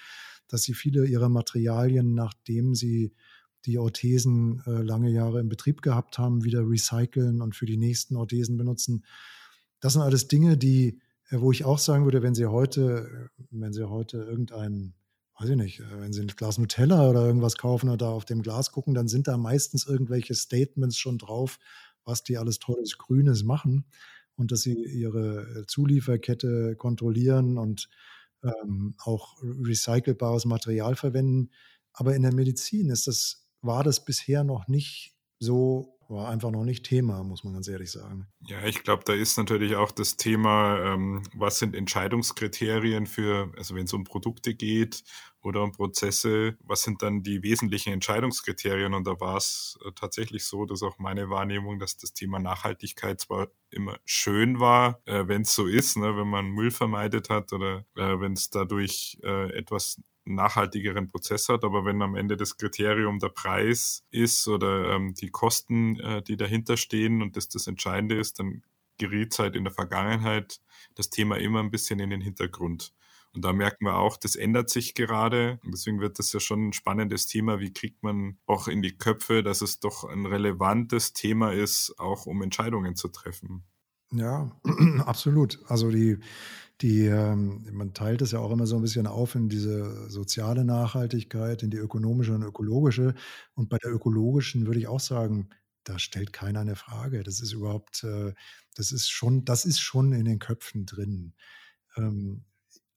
dass 0.47 0.63
sie 0.63 0.75
viele 0.75 1.05
ihrer 1.05 1.29
Materialien, 1.29 2.13
nachdem 2.13 2.75
sie 2.75 3.13
die 3.65 3.79
Orthesen 3.79 4.61
äh, 4.67 4.83
lange 4.83 5.09
Jahre 5.09 5.39
in 5.39 5.49
Betrieb 5.49 5.81
gehabt 5.81 6.17
haben, 6.19 6.43
wieder 6.43 6.69
recyceln 6.69 7.41
und 7.41 7.55
für 7.55 7.65
die 7.65 7.77
nächsten 7.77 8.15
Orthesen 8.15 8.57
benutzen. 8.57 9.05
Das 9.79 9.93
sind 9.93 10.01
alles 10.01 10.27
Dinge, 10.27 10.57
die 10.57 10.99
wo 11.41 11.51
ich 11.51 11.65
auch 11.65 11.79
sagen 11.79 12.05
würde, 12.05 12.21
wenn 12.21 12.35
Sie 12.35 12.45
heute, 12.45 13.29
wenn 13.49 13.73
Sie 13.73 13.89
heute 13.89 14.17
irgendein, 14.17 14.93
weiß 15.39 15.49
ich 15.49 15.55
nicht, 15.57 15.79
äh, 15.79 15.99
wenn 15.99 16.13
Sie 16.13 16.21
ein 16.21 16.27
Glas 16.27 16.57
Nutella 16.57 17.09
oder 17.09 17.25
irgendwas 17.25 17.57
kaufen 17.57 17.89
oder 17.89 17.97
da 17.97 18.09
auf 18.09 18.25
dem 18.25 18.41
Glas 18.41 18.71
gucken, 18.71 18.93
dann 18.93 19.07
sind 19.07 19.27
da 19.27 19.37
meistens 19.37 19.85
irgendwelche 19.85 20.35
Statements 20.35 20.97
schon 20.97 21.17
drauf, 21.17 21.59
was 22.05 22.23
die 22.23 22.37
alles 22.37 22.59
tolles 22.59 22.97
Grünes 22.97 23.43
machen 23.43 23.85
und 24.35 24.51
dass 24.51 24.61
sie 24.61 24.73
ihre 24.73 25.65
Zulieferkette 25.67 26.75
kontrollieren 26.75 27.57
und 27.57 27.89
ähm, 28.43 28.95
auch 28.97 29.37
recycelbares 29.41 30.45
Material 30.45 30.95
verwenden. 30.95 31.51
Aber 31.93 32.15
in 32.15 32.23
der 32.23 32.33
Medizin 32.33 32.89
ist 32.89 33.07
das, 33.07 33.47
war 33.61 33.83
das 33.83 34.03
bisher 34.03 34.43
noch 34.43 34.67
nicht 34.67 35.15
so 35.39 35.92
war 36.13 36.29
einfach 36.29 36.51
noch 36.51 36.63
nicht 36.63 36.85
Thema, 36.85 37.23
muss 37.23 37.43
man 37.43 37.53
ganz 37.53 37.67
ehrlich 37.67 37.91
sagen. 37.91 38.27
Ja, 38.41 38.63
ich 38.65 38.83
glaube, 38.83 39.03
da 39.05 39.13
ist 39.13 39.37
natürlich 39.37 39.75
auch 39.75 39.91
das 39.91 40.15
Thema, 40.15 40.93
ähm, 40.93 41.23
was 41.35 41.59
sind 41.59 41.75
Entscheidungskriterien 41.75 43.05
für, 43.05 43.51
also 43.57 43.75
wenn 43.75 43.85
es 43.85 43.93
um 43.93 44.03
Produkte 44.03 44.55
geht 44.55 45.03
oder 45.41 45.63
um 45.63 45.71
Prozesse, 45.71 46.57
was 46.63 46.83
sind 46.83 47.01
dann 47.01 47.23
die 47.23 47.43
wesentlichen 47.43 47.91
Entscheidungskriterien? 47.93 48.93
Und 48.93 49.07
da 49.07 49.19
war 49.19 49.37
es 49.37 49.77
äh, 49.85 49.91
tatsächlich 49.95 50.45
so, 50.45 50.65
dass 50.65 50.83
auch 50.83 50.97
meine 50.99 51.29
Wahrnehmung, 51.29 51.79
dass 51.79 51.97
das 51.97 52.13
Thema 52.13 52.39
Nachhaltigkeit 52.39 53.19
zwar 53.19 53.49
immer 53.69 53.97
schön 54.05 54.59
war, 54.59 55.01
äh, 55.05 55.27
wenn 55.27 55.41
es 55.41 55.55
so 55.55 55.67
ist, 55.67 55.97
ne, 55.97 56.15
wenn 56.15 56.29
man 56.29 56.49
Müll 56.49 56.71
vermeidet 56.71 57.29
hat 57.29 57.51
oder 57.51 57.85
äh, 57.95 58.19
wenn 58.19 58.33
es 58.33 58.49
dadurch 58.49 59.17
äh, 59.23 59.51
etwas 59.57 59.99
nachhaltigeren 60.25 61.07
Prozess 61.07 61.49
hat. 61.49 61.63
Aber 61.63 61.85
wenn 61.85 62.01
am 62.01 62.15
Ende 62.15 62.37
das 62.37 62.57
Kriterium 62.57 63.19
der 63.19 63.29
Preis 63.29 64.05
ist 64.11 64.47
oder 64.47 64.95
ähm, 64.95 65.13
die 65.13 65.29
Kosten, 65.29 65.99
äh, 65.99 66.21
die 66.21 66.37
dahinter 66.37 66.77
stehen 66.77 67.21
und 67.21 67.35
das 67.37 67.49
das 67.49 67.67
Entscheidende 67.67 68.17
ist, 68.17 68.39
dann 68.39 68.63
geriet 68.97 69.37
halt 69.39 69.55
in 69.55 69.63
der 69.63 69.73
Vergangenheit 69.73 70.61
das 70.95 71.09
Thema 71.09 71.37
immer 71.37 71.59
ein 71.59 71.71
bisschen 71.71 71.99
in 71.99 72.09
den 72.09 72.21
Hintergrund. 72.21 72.93
Und 73.33 73.43
da 73.43 73.51
merken 73.51 73.85
wir 73.85 73.97
auch, 73.97 74.15
das 74.15 74.35
ändert 74.35 74.69
sich 74.69 74.93
gerade. 74.93 75.59
Und 75.63 75.73
deswegen 75.73 75.99
wird 75.99 76.19
das 76.19 76.31
ja 76.33 76.39
schon 76.39 76.69
ein 76.69 76.73
spannendes 76.73 77.25
Thema. 77.25 77.59
Wie 77.59 77.73
kriegt 77.73 78.03
man 78.03 78.37
auch 78.45 78.67
in 78.67 78.83
die 78.83 78.95
Köpfe, 78.95 79.41
dass 79.41 79.61
es 79.61 79.79
doch 79.79 80.03
ein 80.03 80.27
relevantes 80.27 81.13
Thema 81.13 81.51
ist, 81.51 81.95
auch 81.97 82.27
um 82.27 82.43
Entscheidungen 82.43 82.95
zu 82.95 83.07
treffen? 83.07 83.63
Ja, 84.11 84.51
absolut. 85.05 85.59
Also 85.67 85.89
die, 85.89 86.19
die, 86.81 87.05
ähm, 87.05 87.65
man 87.71 87.93
teilt 87.93 88.21
es 88.21 88.31
ja 88.31 88.39
auch 88.39 88.51
immer 88.51 88.67
so 88.67 88.75
ein 88.75 88.81
bisschen 88.81 89.07
auf 89.07 89.35
in 89.35 89.49
diese 89.49 90.09
soziale 90.09 90.65
Nachhaltigkeit, 90.65 91.63
in 91.63 91.69
die 91.71 91.77
ökonomische 91.77 92.33
und 92.33 92.43
ökologische. 92.43 93.15
Und 93.55 93.69
bei 93.69 93.77
der 93.77 93.91
ökologischen 93.91 94.65
würde 94.67 94.79
ich 94.79 94.87
auch 94.87 94.99
sagen, 94.99 95.49
da 95.83 95.99
stellt 95.99 96.33
keiner 96.33 96.61
eine 96.61 96.75
Frage. 96.75 97.23
Das 97.23 97.41
ist 97.41 97.53
überhaupt, 97.53 98.03
äh, 98.03 98.33
das 98.75 98.91
ist 98.91 99.09
schon, 99.09 99.45
das 99.45 99.65
ist 99.65 99.79
schon 99.79 100.13
in 100.13 100.25
den 100.25 100.39
Köpfen 100.39 100.85
drin. 100.85 101.33
Ähm, 101.97 102.45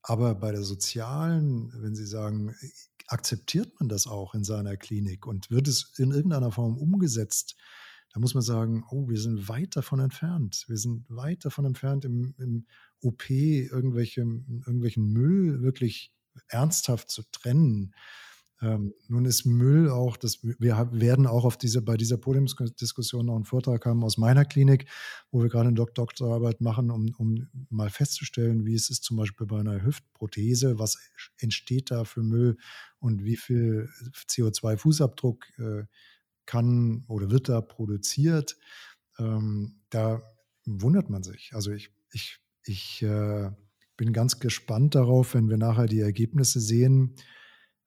aber 0.02 0.34
bei 0.36 0.52
der 0.52 0.62
sozialen, 0.62 1.72
wenn 1.82 1.94
Sie 1.96 2.06
sagen, 2.06 2.54
akzeptiert 3.08 3.80
man 3.80 3.88
das 3.88 4.06
auch 4.06 4.34
in 4.34 4.44
seiner 4.44 4.76
Klinik 4.76 5.26
und 5.26 5.50
wird 5.50 5.68
es 5.68 5.94
in 5.98 6.12
irgendeiner 6.12 6.52
Form 6.52 6.78
umgesetzt, 6.78 7.56
da 8.16 8.20
muss 8.20 8.32
man 8.32 8.42
sagen, 8.42 8.82
oh, 8.88 9.10
wir 9.10 9.20
sind 9.20 9.46
weit 9.46 9.76
davon 9.76 10.00
entfernt. 10.00 10.64
Wir 10.68 10.78
sind 10.78 11.04
weit 11.10 11.44
davon 11.44 11.66
entfernt, 11.66 12.06
im, 12.06 12.34
im 12.38 12.64
OP 13.02 13.28
irgendwelche, 13.28 14.22
irgendwelchen 14.22 15.12
Müll 15.12 15.60
wirklich 15.60 16.14
ernsthaft 16.48 17.10
zu 17.10 17.24
trennen. 17.30 17.94
Ähm, 18.62 18.94
nun 19.08 19.26
ist 19.26 19.44
Müll 19.44 19.90
auch, 19.90 20.16
das, 20.16 20.42
wir 20.42 20.88
werden 20.92 21.26
auch 21.26 21.44
auf 21.44 21.58
diese, 21.58 21.82
bei 21.82 21.98
dieser 21.98 22.16
Podiumsdiskussion 22.16 23.26
noch 23.26 23.36
einen 23.36 23.44
Vortrag 23.44 23.84
haben 23.84 24.02
aus 24.02 24.16
meiner 24.16 24.46
Klinik, 24.46 24.88
wo 25.30 25.42
wir 25.42 25.50
gerade 25.50 25.68
eine 25.68 25.76
Dok 25.76 25.94
Doktorarbeit 25.94 26.62
machen, 26.62 26.90
um, 26.90 27.14
um 27.18 27.46
mal 27.68 27.90
festzustellen, 27.90 28.64
wie 28.64 28.76
es 28.76 28.88
ist 28.88 29.04
zum 29.04 29.18
Beispiel 29.18 29.46
bei 29.46 29.60
einer 29.60 29.84
Hüftprothese, 29.84 30.78
was 30.78 30.96
entsteht 31.36 31.90
da 31.90 32.04
für 32.04 32.22
Müll 32.22 32.56
und 32.98 33.24
wie 33.24 33.36
viel 33.36 33.90
CO2-Fußabdruck 34.26 35.44
äh, 35.58 35.84
kann 36.46 37.04
oder 37.08 37.30
wird 37.30 37.48
da 37.48 37.60
produziert. 37.60 38.56
Ähm, 39.18 39.82
da 39.90 40.22
wundert 40.64 41.10
man 41.10 41.22
sich. 41.22 41.50
Also 41.54 41.72
ich, 41.72 41.90
ich, 42.12 42.38
ich 42.64 43.02
äh, 43.02 43.50
bin 43.96 44.12
ganz 44.12 44.40
gespannt 44.40 44.94
darauf, 44.94 45.34
wenn 45.34 45.48
wir 45.48 45.56
nachher 45.56 45.86
die 45.86 46.00
Ergebnisse 46.00 46.60
sehen, 46.60 47.16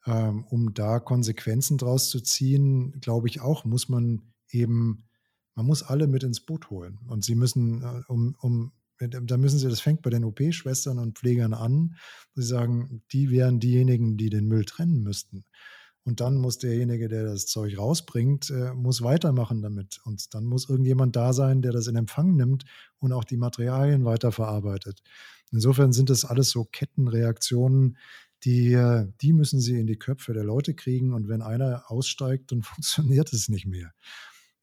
ähm, 0.05 0.45
um 0.45 0.73
da 0.73 0.99
Konsequenzen 0.99 1.77
draus 1.77 2.09
zu 2.09 2.21
ziehen, 2.21 2.99
glaube 3.01 3.27
ich 3.27 3.41
auch, 3.41 3.65
muss 3.65 3.89
man 3.89 4.33
eben, 4.49 5.05
man 5.55 5.65
muss 5.65 5.83
alle 5.83 6.07
mit 6.07 6.23
ins 6.23 6.45
Boot 6.45 6.69
holen. 6.69 6.99
Und 7.07 7.23
sie 7.23 7.35
müssen, 7.35 7.83
äh, 7.83 8.01
um, 8.07 8.35
um 8.39 8.71
da 8.99 9.37
müssen 9.37 9.59
sie, 9.59 9.69
das 9.69 9.79
fängt 9.79 10.01
bei 10.01 10.09
den 10.09 10.25
OP-Schwestern 10.25 10.99
und 10.99 11.17
Pflegern 11.17 11.53
an. 11.53 11.95
Sie 12.35 12.43
sagen, 12.43 13.01
die 13.13 13.29
wären 13.29 13.61
diejenigen, 13.61 14.17
die 14.17 14.29
den 14.29 14.45
Müll 14.45 14.65
trennen 14.65 15.03
müssten. 15.03 15.45
Und 16.09 16.21
dann 16.21 16.37
muss 16.37 16.57
derjenige, 16.57 17.07
der 17.07 17.23
das 17.23 17.45
Zeug 17.45 17.77
rausbringt, 17.77 18.49
äh, 18.49 18.73
muss 18.73 19.03
weitermachen 19.03 19.61
damit. 19.61 19.99
Und 20.05 20.33
dann 20.33 20.43
muss 20.43 20.67
irgendjemand 20.67 21.15
da 21.15 21.33
sein, 21.33 21.61
der 21.61 21.71
das 21.71 21.85
in 21.85 21.95
Empfang 21.95 22.35
nimmt 22.35 22.65
und 22.97 23.13
auch 23.13 23.23
die 23.23 23.37
Materialien 23.37 24.05
weiterverarbeitet. 24.05 25.03
Insofern 25.51 25.93
sind 25.93 26.09
das 26.09 26.25
alles 26.25 26.49
so 26.49 26.65
Kettenreaktionen, 26.65 27.95
die, 28.43 28.73
äh, 28.73 29.05
die 29.21 29.33
müssen 29.33 29.59
sie 29.59 29.79
in 29.79 29.85
die 29.85 29.99
Köpfe 29.99 30.33
der 30.33 30.43
Leute 30.43 30.73
kriegen. 30.73 31.13
Und 31.13 31.27
wenn 31.27 31.43
einer 31.43 31.83
aussteigt, 31.91 32.51
dann 32.51 32.63
funktioniert 32.63 33.31
es 33.31 33.47
nicht 33.47 33.67
mehr. 33.67 33.91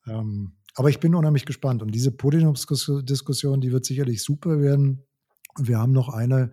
Ähm, 0.04 0.56
aber 0.74 0.90
ich 0.90 0.98
bin 0.98 1.14
unheimlich 1.14 1.46
gespannt. 1.46 1.80
Und 1.80 1.92
diese 1.92 2.10
Podiumsdiskussion, 2.10 3.60
die 3.60 3.70
wird 3.70 3.84
sicherlich 3.84 4.20
super 4.24 4.60
werden. 4.60 5.04
Und 5.56 5.68
wir 5.68 5.78
haben 5.78 5.92
noch 5.92 6.08
eine 6.08 6.50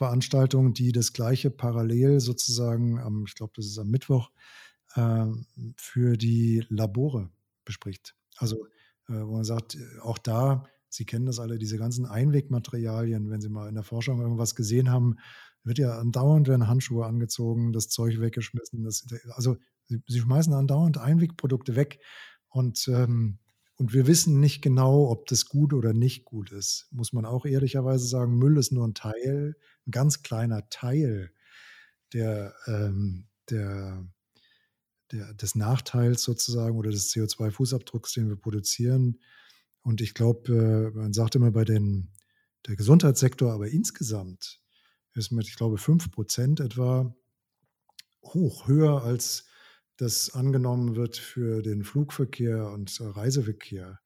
Veranstaltung, 0.00 0.72
die 0.72 0.92
das 0.92 1.12
gleiche 1.12 1.50
parallel 1.50 2.20
sozusagen, 2.20 2.98
am, 2.98 3.24
ich 3.26 3.34
glaube, 3.34 3.52
das 3.54 3.66
ist 3.66 3.78
am 3.78 3.90
Mittwoch, 3.90 4.30
äh, 4.94 5.26
für 5.76 6.16
die 6.16 6.64
Labore 6.70 7.28
bespricht. 7.66 8.16
Also, 8.38 8.64
äh, 9.08 9.20
wo 9.20 9.32
man 9.32 9.44
sagt, 9.44 9.76
auch 10.00 10.16
da, 10.16 10.64
Sie 10.88 11.04
kennen 11.04 11.26
das 11.26 11.38
alle, 11.38 11.58
diese 11.58 11.76
ganzen 11.76 12.06
Einwegmaterialien, 12.06 13.28
wenn 13.28 13.42
Sie 13.42 13.50
mal 13.50 13.68
in 13.68 13.74
der 13.74 13.84
Forschung 13.84 14.22
irgendwas 14.22 14.54
gesehen 14.54 14.90
haben, 14.90 15.16
wird 15.64 15.76
ja 15.76 15.98
andauernd 15.98 16.48
werden 16.48 16.66
Handschuhe 16.66 17.04
angezogen, 17.04 17.74
das 17.74 17.90
Zeug 17.90 18.20
weggeschmissen. 18.20 18.82
Das, 18.82 19.04
also, 19.32 19.58
Sie, 19.84 20.02
Sie 20.06 20.20
schmeißen 20.20 20.54
andauernd 20.54 20.96
Einwegprodukte 20.96 21.76
weg. 21.76 22.00
Und 22.48 22.88
ähm, 22.88 23.38
und 23.80 23.94
wir 23.94 24.06
wissen 24.06 24.40
nicht 24.40 24.60
genau, 24.60 25.10
ob 25.10 25.24
das 25.24 25.46
gut 25.46 25.72
oder 25.72 25.94
nicht 25.94 26.26
gut 26.26 26.52
ist. 26.52 26.86
Muss 26.90 27.14
man 27.14 27.24
auch 27.24 27.46
ehrlicherweise 27.46 28.06
sagen, 28.06 28.36
Müll 28.36 28.58
ist 28.58 28.72
nur 28.72 28.86
ein 28.86 28.92
Teil, 28.92 29.56
ein 29.86 29.90
ganz 29.90 30.22
kleiner 30.22 30.68
Teil 30.68 31.32
der, 32.12 32.54
ähm, 32.66 33.26
der, 33.48 34.06
der, 35.12 35.32
des 35.32 35.54
Nachteils 35.54 36.22
sozusagen 36.22 36.76
oder 36.76 36.90
des 36.90 37.10
CO2-Fußabdrucks, 37.10 38.12
den 38.12 38.28
wir 38.28 38.36
produzieren. 38.36 39.18
Und 39.80 40.02
ich 40.02 40.12
glaube, 40.12 40.92
äh, 40.92 40.94
man 40.94 41.14
sagt 41.14 41.36
immer 41.36 41.50
bei 41.50 41.64
den, 41.64 42.12
der 42.66 42.76
Gesundheitssektor, 42.76 43.50
aber 43.50 43.68
insgesamt 43.68 44.60
ist 45.14 45.30
mit, 45.30 45.48
ich 45.48 45.56
glaube, 45.56 45.78
5 45.78 46.10
Prozent 46.10 46.60
etwa 46.60 47.16
hoch, 48.24 48.68
höher 48.68 49.04
als 49.04 49.46
das 50.00 50.30
angenommen 50.30 50.96
wird 50.96 51.16
für 51.16 51.62
den 51.62 51.84
Flugverkehr 51.84 52.70
und 52.70 52.98
Reiseverkehr. 53.00 54.00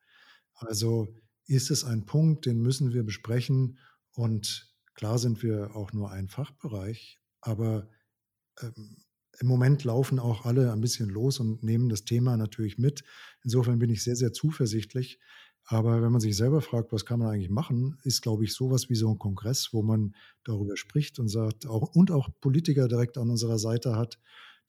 Also 0.55 1.07
ist 1.47 1.71
es 1.71 1.85
ein 1.85 2.05
Punkt, 2.05 2.47
den 2.47 2.61
müssen 2.61 2.93
wir 2.93 3.05
besprechen. 3.05 3.79
Und 4.13 4.75
klar 4.95 5.19
sind 5.19 5.43
wir 5.43 5.77
auch 5.77 5.93
nur 5.93 6.11
ein 6.11 6.29
Fachbereich, 6.29 7.21
aber 7.41 7.89
ähm, 8.61 8.97
im 9.41 9.47
Moment 9.47 9.85
laufen 9.85 10.19
auch 10.19 10.45
alle 10.45 10.73
ein 10.73 10.81
bisschen 10.81 11.09
los 11.09 11.39
und 11.39 11.63
nehmen 11.63 11.89
das 11.89 12.05
Thema 12.05 12.37
natürlich 12.37 12.79
mit. 12.79 13.05
Insofern 13.43 13.79
bin 13.79 13.91
ich 13.91 14.03
sehr, 14.03 14.17
sehr 14.17 14.33
zuversichtlich. 14.33 15.21
Aber 15.67 16.03
wenn 16.03 16.13
man 16.13 16.21
sich 16.21 16.37
selber 16.37 16.61
fragt, 16.61 16.93
was 16.93 17.07
kann 17.07 17.21
man 17.21 17.29
eigentlich 17.29 17.51
machen, 17.51 17.99
ist, 18.03 18.21
glaube 18.21 18.45
ich, 18.45 18.53
sowas 18.53 18.91
wie 18.91 18.95
so 18.95 19.09
ein 19.09 19.19
Kongress, 19.19 19.71
wo 19.73 19.83
man 19.83 20.15
darüber 20.45 20.77
spricht 20.77 21.19
und 21.19 21.29
sagt, 21.29 21.67
auch, 21.67 21.95
und 21.95 22.11
auch 22.11 22.29
Politiker 22.41 22.87
direkt 22.87 23.17
an 23.17 23.31
unserer 23.31 23.59
Seite 23.59 23.97
hat, 23.97 24.19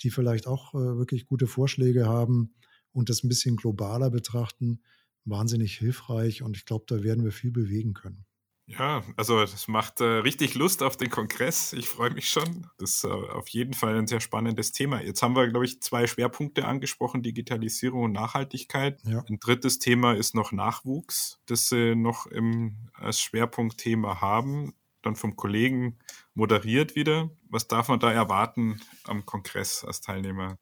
die 0.01 0.09
vielleicht 0.09 0.47
auch 0.47 0.73
äh, 0.73 0.97
wirklich 0.97 1.25
gute 1.25 1.47
Vorschläge 1.47 2.07
haben 2.07 2.55
und 2.91 3.09
das 3.09 3.23
ein 3.23 3.29
bisschen 3.29 3.55
globaler 3.55 4.09
betrachten, 4.09 4.81
wahnsinnig 5.25 5.77
hilfreich. 5.77 6.41
Und 6.41 6.57
ich 6.57 6.65
glaube, 6.65 6.85
da 6.87 7.03
werden 7.03 7.23
wir 7.23 7.31
viel 7.31 7.51
bewegen 7.51 7.93
können. 7.93 8.25
Ja, 8.67 9.03
also 9.15 9.39
das 9.41 9.67
macht 9.67 10.01
äh, 10.01 10.05
richtig 10.05 10.55
Lust 10.55 10.81
auf 10.81 10.97
den 10.97 11.11
Kongress. 11.11 11.71
Ich 11.73 11.87
freue 11.87 12.09
mich 12.09 12.29
schon. 12.29 12.65
Das 12.79 12.95
ist 12.95 13.03
äh, 13.03 13.07
auf 13.09 13.47
jeden 13.49 13.75
Fall 13.75 13.95
ein 13.95 14.07
sehr 14.07 14.21
spannendes 14.21 14.71
Thema. 14.71 15.01
Jetzt 15.01 15.21
haben 15.21 15.35
wir, 15.35 15.47
glaube 15.47 15.65
ich, 15.65 15.81
zwei 15.81 16.07
Schwerpunkte 16.07 16.65
angesprochen, 16.65 17.21
Digitalisierung 17.21 18.05
und 18.05 18.11
Nachhaltigkeit. 18.13 18.99
Ja. 19.05 19.23
Ein 19.29 19.39
drittes 19.39 19.77
Thema 19.77 20.13
ist 20.13 20.33
noch 20.33 20.51
Nachwuchs, 20.51 21.39
das 21.45 21.69
Sie 21.69 21.95
noch 21.95 22.25
im, 22.25 22.89
als 22.93 23.19
Schwerpunktthema 23.19 24.19
haben 24.19 24.73
dann 25.05 25.15
vom 25.15 25.35
Kollegen 25.35 25.97
moderiert 26.33 26.95
wieder. 26.95 27.29
Was 27.49 27.67
darf 27.67 27.87
man 27.87 27.99
da 27.99 28.11
erwarten 28.11 28.81
am 29.05 29.25
Kongress 29.25 29.83
als 29.85 30.01
Teilnehmer? 30.01 30.57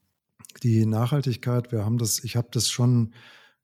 Die 0.61 0.85
Nachhaltigkeit, 0.85 1.71
wir 1.71 1.85
haben 1.85 1.97
das, 1.97 2.23
ich 2.23 2.35
habe 2.35 2.49
das 2.51 2.69
schon, 2.69 3.13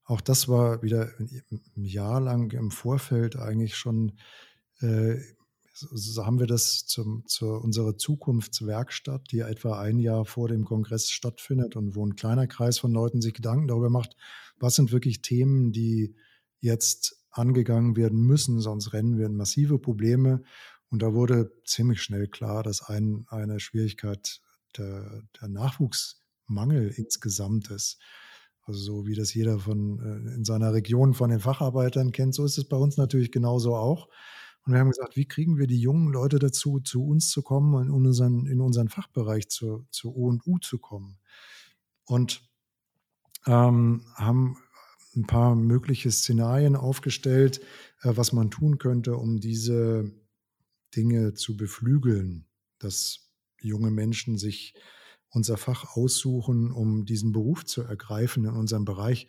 auch 0.06 0.22
das 0.22 0.48
war 0.48 0.82
wieder 0.82 1.12
ein 1.20 1.84
Jahr 1.84 2.20
lang 2.20 2.52
im 2.52 2.72
Vorfeld 2.72 3.36
eigentlich 3.36 3.76
schon, 3.76 4.14
äh, 4.80 5.18
so 5.74 6.26
haben 6.26 6.40
wir 6.40 6.48
das 6.48 6.86
zum, 6.88 7.26
zu 7.26 7.54
unserer 7.54 7.98
Zukunftswerkstatt, 7.98 9.32
die 9.32 9.40
etwa 9.40 9.80
ein 9.80 10.00
Jahr 10.00 10.26
vor 10.26 10.48
dem 10.48 10.66
Kongress 10.66 11.10
stattfindet 11.10 11.76
und 11.76 11.96
wo 11.96 12.06
ein 12.06 12.16
kleiner 12.16 12.48
Kreis 12.48 12.80
von 12.80 12.92
Leuten 12.92 13.22
sich 13.22 13.34
Gedanken 13.34 13.68
darüber 13.68 13.90
macht, 13.90 14.16
was 14.60 14.76
sind 14.76 14.92
wirklich 14.92 15.22
Themen, 15.22 15.72
die 15.72 16.16
jetzt 16.60 17.19
angegangen 17.32 17.96
werden 17.96 18.22
müssen, 18.22 18.60
sonst 18.60 18.94
rennen 18.94 19.18
wir 19.18 19.26
in 19.26 19.36
massive 19.36 19.80
Probleme. 19.80 20.44
Und 20.90 21.02
da 21.02 21.14
wurde 21.14 21.52
ziemlich 21.66 22.02
schnell 22.02 22.28
klar, 22.28 22.64
dass 22.64 22.82
ein, 22.82 23.26
eine 23.30 23.60
Schwierigkeit 23.60 24.42
der, 24.78 25.24
der 25.40 25.48
Nachwuchsmangel 25.48 26.90
insgesamt 26.96 27.70
ist. 27.70 28.00
Also 28.64 28.80
so 28.80 29.08
wie 29.08 29.16
das 29.16 29.34
jeder 29.34 29.60
von 29.60 30.00
äh, 30.00 30.36
in 30.36 30.46
seiner 30.46 30.74
Region 30.74 31.14
von 31.14 31.30
den 31.30 31.40
Facharbeitern 31.40 32.12
kennt, 32.12 32.36
so 32.36 32.46
ist 32.46 32.58
es 32.58 32.66
bei 32.66 32.78
uns 32.78 32.98
natürlich 32.98 33.32
genauso 33.32 33.76
auch. 33.76 34.08
Und 34.66 34.74
wir 34.74 34.80
haben 34.80 34.90
gesagt, 34.92 35.16
wie 35.16 35.28
kriegen 35.28 35.58
wir 35.58 35.68
die 35.68 35.80
jungen 35.80 36.12
Leute 36.12 36.38
dazu, 36.38 36.80
zu 36.80 37.04
uns 37.06 37.30
zu 37.30 37.42
kommen 37.42 37.74
und 37.74 37.88
in 37.88 37.92
unseren, 37.92 38.46
in 38.46 38.62
unseren 38.62 38.90
Fachbereich 38.90 39.50
zu, 39.50 39.88
zu 39.90 40.16
O 40.16 40.28
und 40.28 40.46
U 40.46 40.60
zu 40.60 40.78
kommen? 40.78 41.18
Und 42.06 42.44
ähm, 43.48 44.06
haben 44.16 44.58
ein 45.16 45.26
paar 45.26 45.56
mögliche 45.56 46.12
Szenarien 46.12 46.76
aufgestellt, 46.76 47.60
äh, 48.02 48.12
was 48.16 48.34
man 48.34 48.52
tun 48.52 48.78
könnte, 48.78 49.16
um 49.16 49.40
diese 49.40 50.12
Dinge 50.96 51.34
zu 51.34 51.58
beflügeln, 51.58 52.46
dass 52.80 53.32
junge 53.60 53.92
Menschen 53.92 54.38
sich 54.38 54.74
unser 55.32 55.58
Fach 55.58 55.96
aussuchen, 55.96 56.72
um 56.72 57.06
diesen 57.06 57.32
Beruf 57.32 57.66
zu 57.66 57.84
ergreifen 57.84 58.46
in 58.46 58.54
unserem 58.54 58.86
Bereich. 58.86 59.28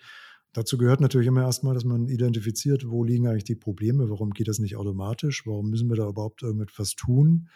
Dazu 0.53 0.79
gehört 0.79 1.01
natürlich 1.01 1.29
immer 1.29 1.43
erstmal, 1.43 1.75
dass 1.75 1.85
man 1.85 2.09
identifiziert, 2.09 2.89
wo 2.89 3.05
liegen 3.05 3.29
eigentlich 3.29 3.45
die 3.45 3.55
Probleme, 3.55 4.09
warum 4.11 4.31
geht 4.31 4.49
das 4.49 4.59
nicht 4.59 4.77
automatisch, 4.77 5.47
warum 5.47 5.71
müssen 5.71 5.89
wir 5.89 5.97
da 5.97 6.09
überhaupt 6.09 6.43
irgendetwas 6.43 6.95
tun. 6.95 7.49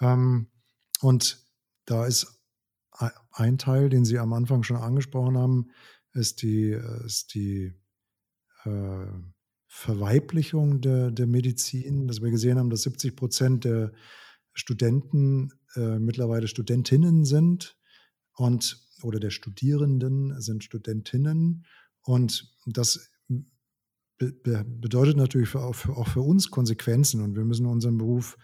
Ähm, 0.00 0.48
und 1.00 1.38
da 1.84 2.06
ist 2.06 2.40
ein 3.30 3.58
Teil, 3.58 3.88
den 3.88 4.04
Sie 4.04 4.18
am 4.18 4.32
Anfang 4.32 4.62
schon 4.62 4.76
angesprochen 4.76 5.36
haben, 5.36 5.70
ist 6.16 6.42
die, 6.42 6.70
ist 7.04 7.34
die 7.34 7.72
äh, 8.64 9.06
Verweiblichung 9.68 10.80
der, 10.80 11.10
der 11.10 11.26
Medizin, 11.26 12.08
dass 12.08 12.22
wir 12.22 12.30
gesehen 12.30 12.58
haben, 12.58 12.70
dass 12.70 12.82
70 12.82 13.14
Prozent 13.16 13.64
der 13.64 13.92
Studenten 14.54 15.50
äh, 15.74 15.98
mittlerweile 15.98 16.48
Studentinnen 16.48 17.24
sind 17.24 17.76
und 18.34 18.80
oder 19.02 19.20
der 19.20 19.30
Studierenden 19.30 20.40
sind 20.40 20.64
Studentinnen 20.64 21.66
und 22.00 22.50
das 22.64 23.10
be 24.18 24.32
bedeutet 24.64 25.18
natürlich 25.18 25.50
für, 25.50 25.60
auch, 25.60 25.74
für, 25.74 25.94
auch 25.96 26.08
für 26.08 26.22
uns 26.22 26.50
Konsequenzen 26.50 27.20
und 27.20 27.36
wir 27.36 27.44
müssen 27.44 27.66
unseren 27.66 27.98
Beruf 27.98 28.38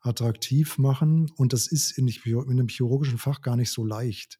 attraktiv 0.00 0.78
machen 0.78 1.30
und 1.36 1.52
das 1.52 1.66
ist 1.66 1.98
in, 1.98 2.06
in 2.06 2.50
einem 2.50 2.68
chirurgischen 2.68 3.18
Fach 3.18 3.40
gar 3.40 3.56
nicht 3.56 3.72
so 3.72 3.84
leicht. 3.84 4.38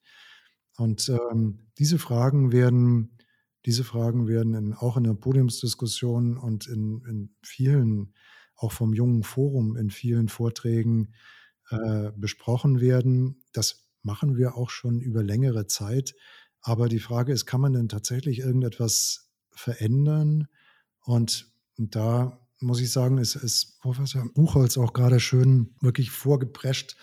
Und 0.76 1.08
ähm, 1.08 1.66
diese 1.78 1.98
Fragen 1.98 2.52
werden, 2.52 3.18
diese 3.64 3.84
Fragen 3.84 4.28
werden 4.28 4.54
in, 4.54 4.74
auch 4.74 4.96
in 4.96 5.04
der 5.04 5.14
Podiumsdiskussion 5.14 6.36
und 6.36 6.66
in, 6.66 7.02
in 7.08 7.34
vielen, 7.42 8.14
auch 8.56 8.72
vom 8.72 8.92
jungen 8.92 9.22
Forum, 9.22 9.76
in 9.76 9.90
vielen 9.90 10.28
Vorträgen 10.28 11.14
äh, 11.70 12.10
besprochen 12.16 12.80
werden. 12.80 13.42
Das 13.52 13.88
machen 14.02 14.36
wir 14.36 14.56
auch 14.56 14.70
schon 14.70 15.00
über 15.00 15.22
längere 15.22 15.66
Zeit. 15.66 16.14
Aber 16.60 16.88
die 16.88 17.00
Frage 17.00 17.32
ist, 17.32 17.46
kann 17.46 17.60
man 17.60 17.72
denn 17.72 17.88
tatsächlich 17.88 18.40
irgendetwas 18.40 19.30
verändern? 19.50 20.48
Und 21.00 21.52
da 21.76 22.46
muss 22.60 22.80
ich 22.80 22.90
sagen, 22.90 23.18
ist, 23.18 23.36
ist 23.36 23.78
Professor 23.80 24.28
Buchholz 24.34 24.78
auch 24.78 24.92
gerade 24.92 25.20
schön 25.20 25.74
wirklich 25.80 26.10
vorgeprescht 26.10 26.96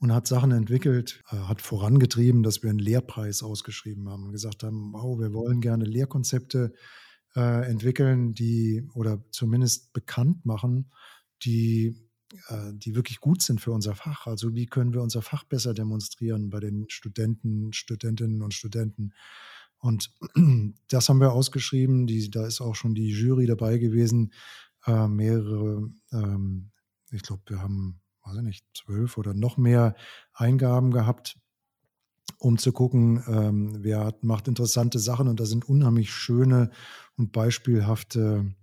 und 0.00 0.12
hat 0.12 0.26
Sachen 0.26 0.52
entwickelt, 0.52 1.22
äh, 1.30 1.36
hat 1.36 1.60
vorangetrieben, 1.60 2.42
dass 2.42 2.62
wir 2.62 2.70
einen 2.70 2.78
Lehrpreis 2.78 3.42
ausgeschrieben 3.42 4.08
haben 4.08 4.24
und 4.24 4.32
gesagt 4.32 4.62
haben, 4.62 4.92
wow, 4.92 5.18
wir 5.18 5.32
wollen 5.32 5.60
gerne 5.60 5.84
Lehrkonzepte 5.84 6.72
äh, 7.34 7.68
entwickeln, 7.68 8.34
die 8.34 8.86
oder 8.94 9.24
zumindest 9.30 9.92
bekannt 9.92 10.44
machen, 10.44 10.90
die, 11.42 11.96
äh, 12.48 12.72
die 12.74 12.94
wirklich 12.94 13.20
gut 13.20 13.42
sind 13.42 13.60
für 13.60 13.72
unser 13.72 13.94
Fach. 13.94 14.26
Also 14.26 14.54
wie 14.54 14.66
können 14.66 14.94
wir 14.94 15.02
unser 15.02 15.22
Fach 15.22 15.44
besser 15.44 15.74
demonstrieren 15.74 16.50
bei 16.50 16.60
den 16.60 16.88
Studenten, 16.88 17.72
Studentinnen 17.72 18.42
und 18.42 18.54
Studenten. 18.54 19.12
Und 19.78 20.12
das 20.88 21.08
haben 21.08 21.20
wir 21.20 21.32
ausgeschrieben. 21.32 22.06
Die, 22.06 22.30
da 22.30 22.46
ist 22.46 22.60
auch 22.60 22.74
schon 22.74 22.94
die 22.94 23.10
Jury 23.10 23.46
dabei 23.46 23.78
gewesen. 23.78 24.32
Äh, 24.86 25.08
mehrere, 25.08 25.90
ähm, 26.12 26.70
ich 27.10 27.22
glaube, 27.22 27.42
wir 27.46 27.62
haben 27.62 28.00
ich 28.36 28.42
nicht, 28.42 28.64
zwölf 28.74 29.18
oder 29.18 29.34
noch 29.34 29.56
mehr 29.56 29.94
Eingaben 30.32 30.90
gehabt, 30.90 31.38
um 32.38 32.58
zu 32.58 32.72
gucken, 32.72 33.22
ähm, 33.26 33.78
wer 33.82 34.04
hat, 34.04 34.22
macht 34.22 34.48
interessante 34.48 34.98
Sachen. 34.98 35.28
Und 35.28 35.40
da 35.40 35.46
sind 35.46 35.68
unheimlich 35.68 36.12
schöne 36.12 36.70
und 37.16 37.32
beispielhafte 37.32 38.54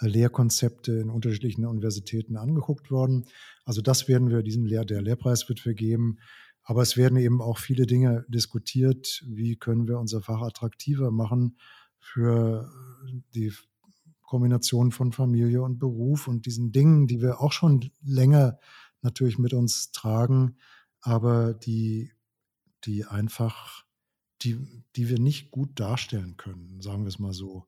Lehrkonzepte 0.00 0.92
in 0.92 1.10
unterschiedlichen 1.10 1.64
Universitäten 1.64 2.36
angeguckt 2.36 2.90
worden. 2.90 3.26
Also 3.64 3.82
das 3.82 4.08
werden 4.08 4.30
wir, 4.30 4.42
diesen 4.42 4.64
Lehr 4.64 4.84
der 4.84 5.02
Lehrpreis 5.02 5.48
wird 5.48 5.60
vergeben. 5.60 6.18
Aber 6.64 6.82
es 6.82 6.96
werden 6.96 7.18
eben 7.18 7.40
auch 7.40 7.58
viele 7.58 7.86
Dinge 7.86 8.24
diskutiert. 8.28 9.24
Wie 9.26 9.56
können 9.56 9.88
wir 9.88 9.98
unser 9.98 10.22
Fach 10.22 10.42
attraktiver 10.42 11.10
machen 11.10 11.56
für 11.98 12.70
die 13.34 13.52
Kombination 14.22 14.92
von 14.92 15.12
Familie 15.12 15.62
und 15.62 15.78
Beruf 15.78 16.26
und 16.26 16.46
diesen 16.46 16.72
Dingen, 16.72 17.06
die 17.06 17.20
wir 17.20 17.40
auch 17.40 17.52
schon 17.52 17.90
länger 18.02 18.58
natürlich 19.02 19.38
mit 19.38 19.52
uns 19.52 19.92
tragen, 19.92 20.56
aber 21.00 21.54
die, 21.54 22.12
die 22.84 23.04
einfach, 23.04 23.84
die, 24.42 24.84
die 24.96 25.08
wir 25.08 25.18
nicht 25.18 25.50
gut 25.50 25.78
darstellen 25.78 26.36
können, 26.36 26.80
sagen 26.80 27.02
wir 27.02 27.08
es 27.08 27.18
mal 27.18 27.32
so. 27.32 27.66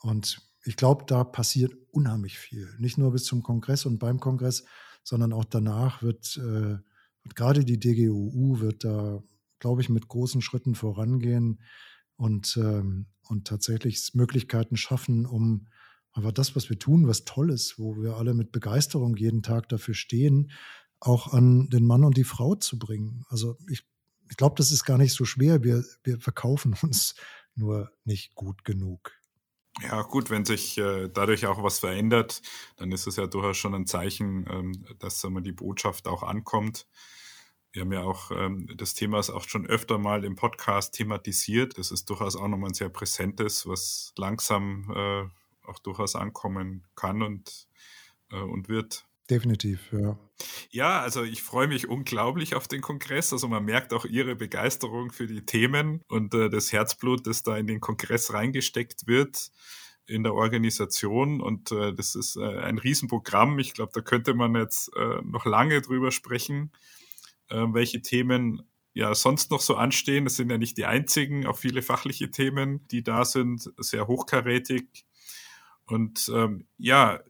Und 0.00 0.40
ich 0.64 0.76
glaube, 0.76 1.04
da 1.06 1.24
passiert 1.24 1.74
unheimlich 1.90 2.38
viel. 2.38 2.68
Nicht 2.78 2.98
nur 2.98 3.12
bis 3.12 3.24
zum 3.24 3.42
Kongress 3.42 3.86
und 3.86 3.98
beim 3.98 4.20
Kongress, 4.20 4.64
sondern 5.02 5.32
auch 5.32 5.44
danach 5.44 6.02
wird, 6.02 6.36
äh, 6.36 6.78
wird 7.22 7.36
gerade 7.36 7.64
die 7.64 7.78
DGUU 7.78 8.60
wird 8.60 8.84
da, 8.84 9.22
glaube 9.58 9.82
ich, 9.82 9.88
mit 9.88 10.08
großen 10.08 10.42
Schritten 10.42 10.74
vorangehen 10.74 11.60
und, 12.16 12.56
ähm, 12.56 13.06
und 13.28 13.46
tatsächlich 13.46 14.14
Möglichkeiten 14.14 14.76
schaffen, 14.76 15.26
um 15.26 15.66
aber 16.12 16.32
das, 16.32 16.56
was 16.56 16.68
wir 16.70 16.78
tun, 16.78 17.06
was 17.06 17.24
toll 17.24 17.50
ist, 17.50 17.78
wo 17.78 17.96
wir 17.96 18.16
alle 18.16 18.34
mit 18.34 18.52
Begeisterung 18.52 19.16
jeden 19.16 19.42
Tag 19.42 19.68
dafür 19.68 19.94
stehen, 19.94 20.50
auch 20.98 21.32
an 21.32 21.68
den 21.70 21.86
Mann 21.86 22.04
und 22.04 22.16
die 22.16 22.24
Frau 22.24 22.54
zu 22.54 22.78
bringen. 22.78 23.24
Also 23.28 23.56
ich, 23.68 23.84
ich 24.28 24.36
glaube, 24.36 24.56
das 24.58 24.72
ist 24.72 24.84
gar 24.84 24.98
nicht 24.98 25.14
so 25.14 25.24
schwer. 25.24 25.62
Wir, 25.62 25.84
wir 26.02 26.18
verkaufen 26.18 26.76
uns 26.82 27.14
nur 27.54 27.90
nicht 28.04 28.34
gut 28.34 28.64
genug. 28.64 29.12
Ja, 29.82 30.02
gut, 30.02 30.30
wenn 30.30 30.44
sich 30.44 30.76
äh, 30.78 31.08
dadurch 31.08 31.46
auch 31.46 31.62
was 31.62 31.78
verändert, 31.78 32.42
dann 32.76 32.92
ist 32.92 33.06
es 33.06 33.16
ja 33.16 33.26
durchaus 33.26 33.56
schon 33.56 33.74
ein 33.74 33.86
Zeichen, 33.86 34.44
ähm, 34.50 34.84
dass 34.98 35.22
äh, 35.24 35.40
die 35.40 35.52
Botschaft 35.52 36.06
auch 36.08 36.22
ankommt. 36.22 36.86
Wir 37.72 37.82
haben 37.82 37.92
ja 37.92 38.02
auch 38.02 38.32
ähm, 38.32 38.68
das 38.76 38.94
Thema 38.94 39.20
ist 39.20 39.30
auch 39.30 39.48
schon 39.48 39.66
öfter 39.66 39.96
mal 39.96 40.24
im 40.24 40.34
Podcast 40.34 40.94
thematisiert. 40.94 41.78
Das 41.78 41.92
ist 41.92 42.10
durchaus 42.10 42.34
auch 42.34 42.48
nochmal 42.48 42.70
ein 42.70 42.74
sehr 42.74 42.88
präsentes, 42.88 43.66
was 43.66 44.12
langsam 44.18 44.90
äh, 44.94 45.39
auch 45.70 45.78
durchaus 45.78 46.16
ankommen 46.16 46.86
kann 46.94 47.22
und, 47.22 47.68
äh, 48.30 48.36
und 48.36 48.68
wird. 48.68 49.06
Definitiv, 49.30 49.92
ja. 49.92 50.18
Ja, 50.70 51.00
also 51.00 51.22
ich 51.22 51.42
freue 51.42 51.68
mich 51.68 51.88
unglaublich 51.88 52.54
auf 52.54 52.66
den 52.66 52.80
Kongress. 52.80 53.32
Also 53.32 53.48
man 53.48 53.64
merkt 53.64 53.92
auch 53.92 54.04
Ihre 54.04 54.34
Begeisterung 54.34 55.12
für 55.12 55.26
die 55.26 55.44
Themen 55.46 56.02
und 56.08 56.34
äh, 56.34 56.50
das 56.50 56.72
Herzblut, 56.72 57.26
das 57.26 57.42
da 57.42 57.56
in 57.56 57.66
den 57.66 57.80
Kongress 57.80 58.32
reingesteckt 58.32 59.06
wird 59.06 59.50
in 60.06 60.24
der 60.24 60.34
Organisation. 60.34 61.40
Und 61.40 61.70
äh, 61.70 61.94
das 61.94 62.14
ist 62.14 62.36
äh, 62.36 62.58
ein 62.58 62.78
Riesenprogramm. 62.78 63.58
Ich 63.58 63.74
glaube, 63.74 63.92
da 63.94 64.00
könnte 64.00 64.34
man 64.34 64.54
jetzt 64.56 64.90
äh, 64.96 65.20
noch 65.22 65.46
lange 65.46 65.80
drüber 65.80 66.10
sprechen, 66.10 66.72
äh, 67.48 67.66
welche 67.70 68.02
Themen 68.02 68.62
ja 68.92 69.14
sonst 69.14 69.50
noch 69.50 69.60
so 69.60 69.76
anstehen. 69.76 70.24
Das 70.24 70.36
sind 70.36 70.50
ja 70.50 70.58
nicht 70.58 70.76
die 70.76 70.86
einzigen, 70.86 71.46
auch 71.46 71.56
viele 71.56 71.82
fachliche 71.82 72.30
Themen, 72.30 72.86
die 72.88 73.04
da 73.04 73.24
sind, 73.24 73.70
sehr 73.78 74.08
hochkarätig. 74.08 75.06
Und 75.90 76.30
ähm, 76.34 76.66
ja, 76.78 77.20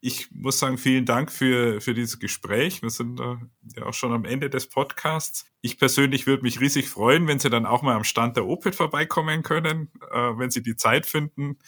ich 0.00 0.30
muss 0.30 0.58
sagen, 0.58 0.78
vielen 0.78 1.04
Dank 1.04 1.32
für, 1.32 1.80
für 1.80 1.94
dieses 1.94 2.18
Gespräch. 2.18 2.82
Wir 2.82 2.90
sind 2.90 3.18
äh, 3.18 3.36
ja 3.76 3.86
auch 3.86 3.94
schon 3.94 4.12
am 4.12 4.24
Ende 4.24 4.50
des 4.50 4.68
Podcasts. 4.68 5.46
Ich 5.62 5.78
persönlich 5.78 6.26
würde 6.26 6.42
mich 6.42 6.60
riesig 6.60 6.88
freuen, 6.88 7.26
wenn 7.26 7.38
Sie 7.38 7.50
dann 7.50 7.66
auch 7.66 7.82
mal 7.82 7.96
am 7.96 8.04
Stand 8.04 8.36
der 8.36 8.46
Opel 8.46 8.72
vorbeikommen 8.72 9.42
können, 9.42 9.90
äh, 10.12 10.16
wenn 10.16 10.50
Sie 10.50 10.62
die 10.62 10.76
Zeit 10.76 11.06
finden 11.06 11.58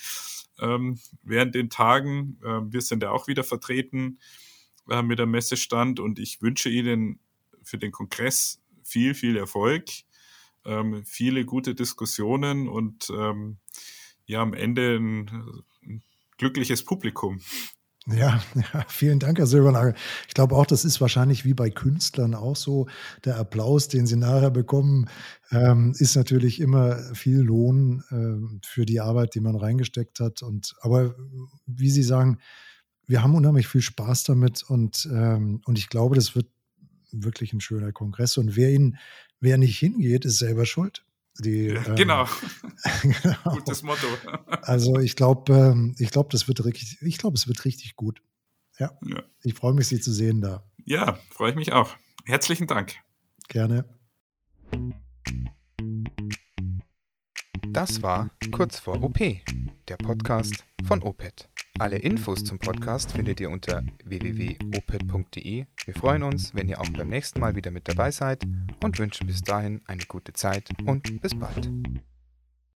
ähm, 0.60 0.98
während 1.22 1.54
den 1.54 1.70
Tagen. 1.70 2.38
Äh, 2.44 2.60
wir 2.72 2.80
sind 2.80 3.02
ja 3.02 3.10
auch 3.10 3.26
wieder 3.26 3.44
vertreten 3.44 4.18
äh, 4.88 5.02
mit 5.02 5.18
dem 5.18 5.30
Messestand 5.30 6.00
und 6.00 6.18
ich 6.18 6.42
wünsche 6.42 6.68
Ihnen 6.68 7.20
für 7.62 7.78
den 7.78 7.92
Kongress 7.92 8.60
viel, 8.82 9.14
viel 9.14 9.36
Erfolg, 9.36 9.86
ähm, 10.64 11.04
viele 11.04 11.44
gute 11.44 11.74
Diskussionen 11.74 12.68
und 12.68 13.10
ähm, 13.10 13.58
ja, 14.26 14.42
am 14.42 14.54
Ende 14.54 14.96
ein, 14.96 15.64
glückliches 16.38 16.84
Publikum. 16.84 17.40
Ja, 18.06 18.42
ja, 18.54 18.84
vielen 18.88 19.18
Dank, 19.18 19.38
Herr 19.38 19.46
Silbernagel. 19.46 19.94
Ich 20.28 20.34
glaube 20.34 20.56
auch, 20.56 20.66
das 20.66 20.84
ist 20.84 21.00
wahrscheinlich 21.00 21.44
wie 21.44 21.54
bei 21.54 21.70
Künstlern 21.70 22.34
auch 22.34 22.56
so. 22.56 22.86
Der 23.24 23.36
Applaus, 23.36 23.88
den 23.88 24.06
sie 24.06 24.16
nachher 24.16 24.50
bekommen, 24.50 25.08
ähm, 25.50 25.94
ist 25.98 26.16
natürlich 26.16 26.60
immer 26.60 26.96
viel 27.14 27.40
Lohn 27.40 28.02
ähm, 28.10 28.60
für 28.64 28.86
die 28.86 29.00
Arbeit, 29.00 29.34
die 29.34 29.40
man 29.40 29.56
reingesteckt 29.56 30.20
hat. 30.20 30.42
Und 30.42 30.74
aber 30.80 31.14
wie 31.66 31.90
Sie 31.90 32.02
sagen, 32.02 32.38
wir 33.06 33.22
haben 33.22 33.34
unheimlich 33.34 33.68
viel 33.68 33.82
Spaß 33.82 34.24
damit 34.24 34.62
und, 34.62 35.08
ähm, 35.10 35.62
und 35.64 35.78
ich 35.78 35.88
glaube, 35.88 36.14
das 36.14 36.34
wird 36.34 36.46
wirklich 37.10 37.52
ein 37.52 37.60
schöner 37.60 37.92
Kongress. 37.92 38.36
Und 38.36 38.54
wer 38.56 38.70
ihn, 38.70 38.98
wer 39.40 39.58
nicht 39.58 39.78
hingeht, 39.78 40.24
ist 40.24 40.38
selber 40.38 40.66
schuld. 40.66 41.04
Die, 41.40 41.68
ähm, 41.68 41.96
genau. 41.96 42.26
genau. 43.02 43.50
Gutes 43.52 43.82
Motto. 43.82 44.06
also 44.62 44.98
ich 44.98 45.14
glaube, 45.14 45.52
ähm, 45.52 45.94
ich 45.98 46.10
glaube, 46.10 46.28
das 46.32 46.48
wird 46.48 46.64
richtig, 46.64 46.98
ich 47.00 47.18
glaube, 47.18 47.36
es 47.36 47.46
wird 47.46 47.64
richtig 47.64 47.96
gut. 47.96 48.22
Ja. 48.78 48.92
ja. 49.04 49.22
Ich 49.42 49.54
freue 49.54 49.72
mich, 49.72 49.88
Sie 49.88 50.00
zu 50.00 50.12
sehen 50.12 50.40
da. 50.40 50.64
Ja, 50.84 51.18
freue 51.30 51.50
ich 51.50 51.56
mich 51.56 51.72
auch. 51.72 51.96
Herzlichen 52.24 52.66
Dank. 52.66 52.94
Gerne. 53.48 53.84
Das 57.70 58.02
war 58.02 58.30
Kurz 58.50 58.78
vor 58.78 59.02
OP, 59.02 59.18
der 59.88 59.96
Podcast 59.96 60.64
von 60.86 61.02
OPET. 61.02 61.48
Alle 61.78 61.98
Infos 61.98 62.42
zum 62.42 62.58
Podcast 62.58 63.12
findet 63.12 63.38
ihr 63.40 63.50
unter 63.50 63.84
www.oped.de. 64.04 65.66
Wir 65.84 65.94
freuen 65.94 66.24
uns, 66.24 66.52
wenn 66.52 66.68
ihr 66.68 66.80
auch 66.80 66.88
beim 66.90 67.08
nächsten 67.08 67.38
Mal 67.38 67.54
wieder 67.54 67.70
mit 67.70 67.88
dabei 67.88 68.10
seid 68.10 68.44
und 68.82 68.98
wünschen 68.98 69.28
bis 69.28 69.42
dahin 69.42 69.80
eine 69.86 70.02
gute 70.06 70.32
Zeit 70.32 70.68
und 70.86 71.20
bis 71.22 71.38
bald. 71.38 71.70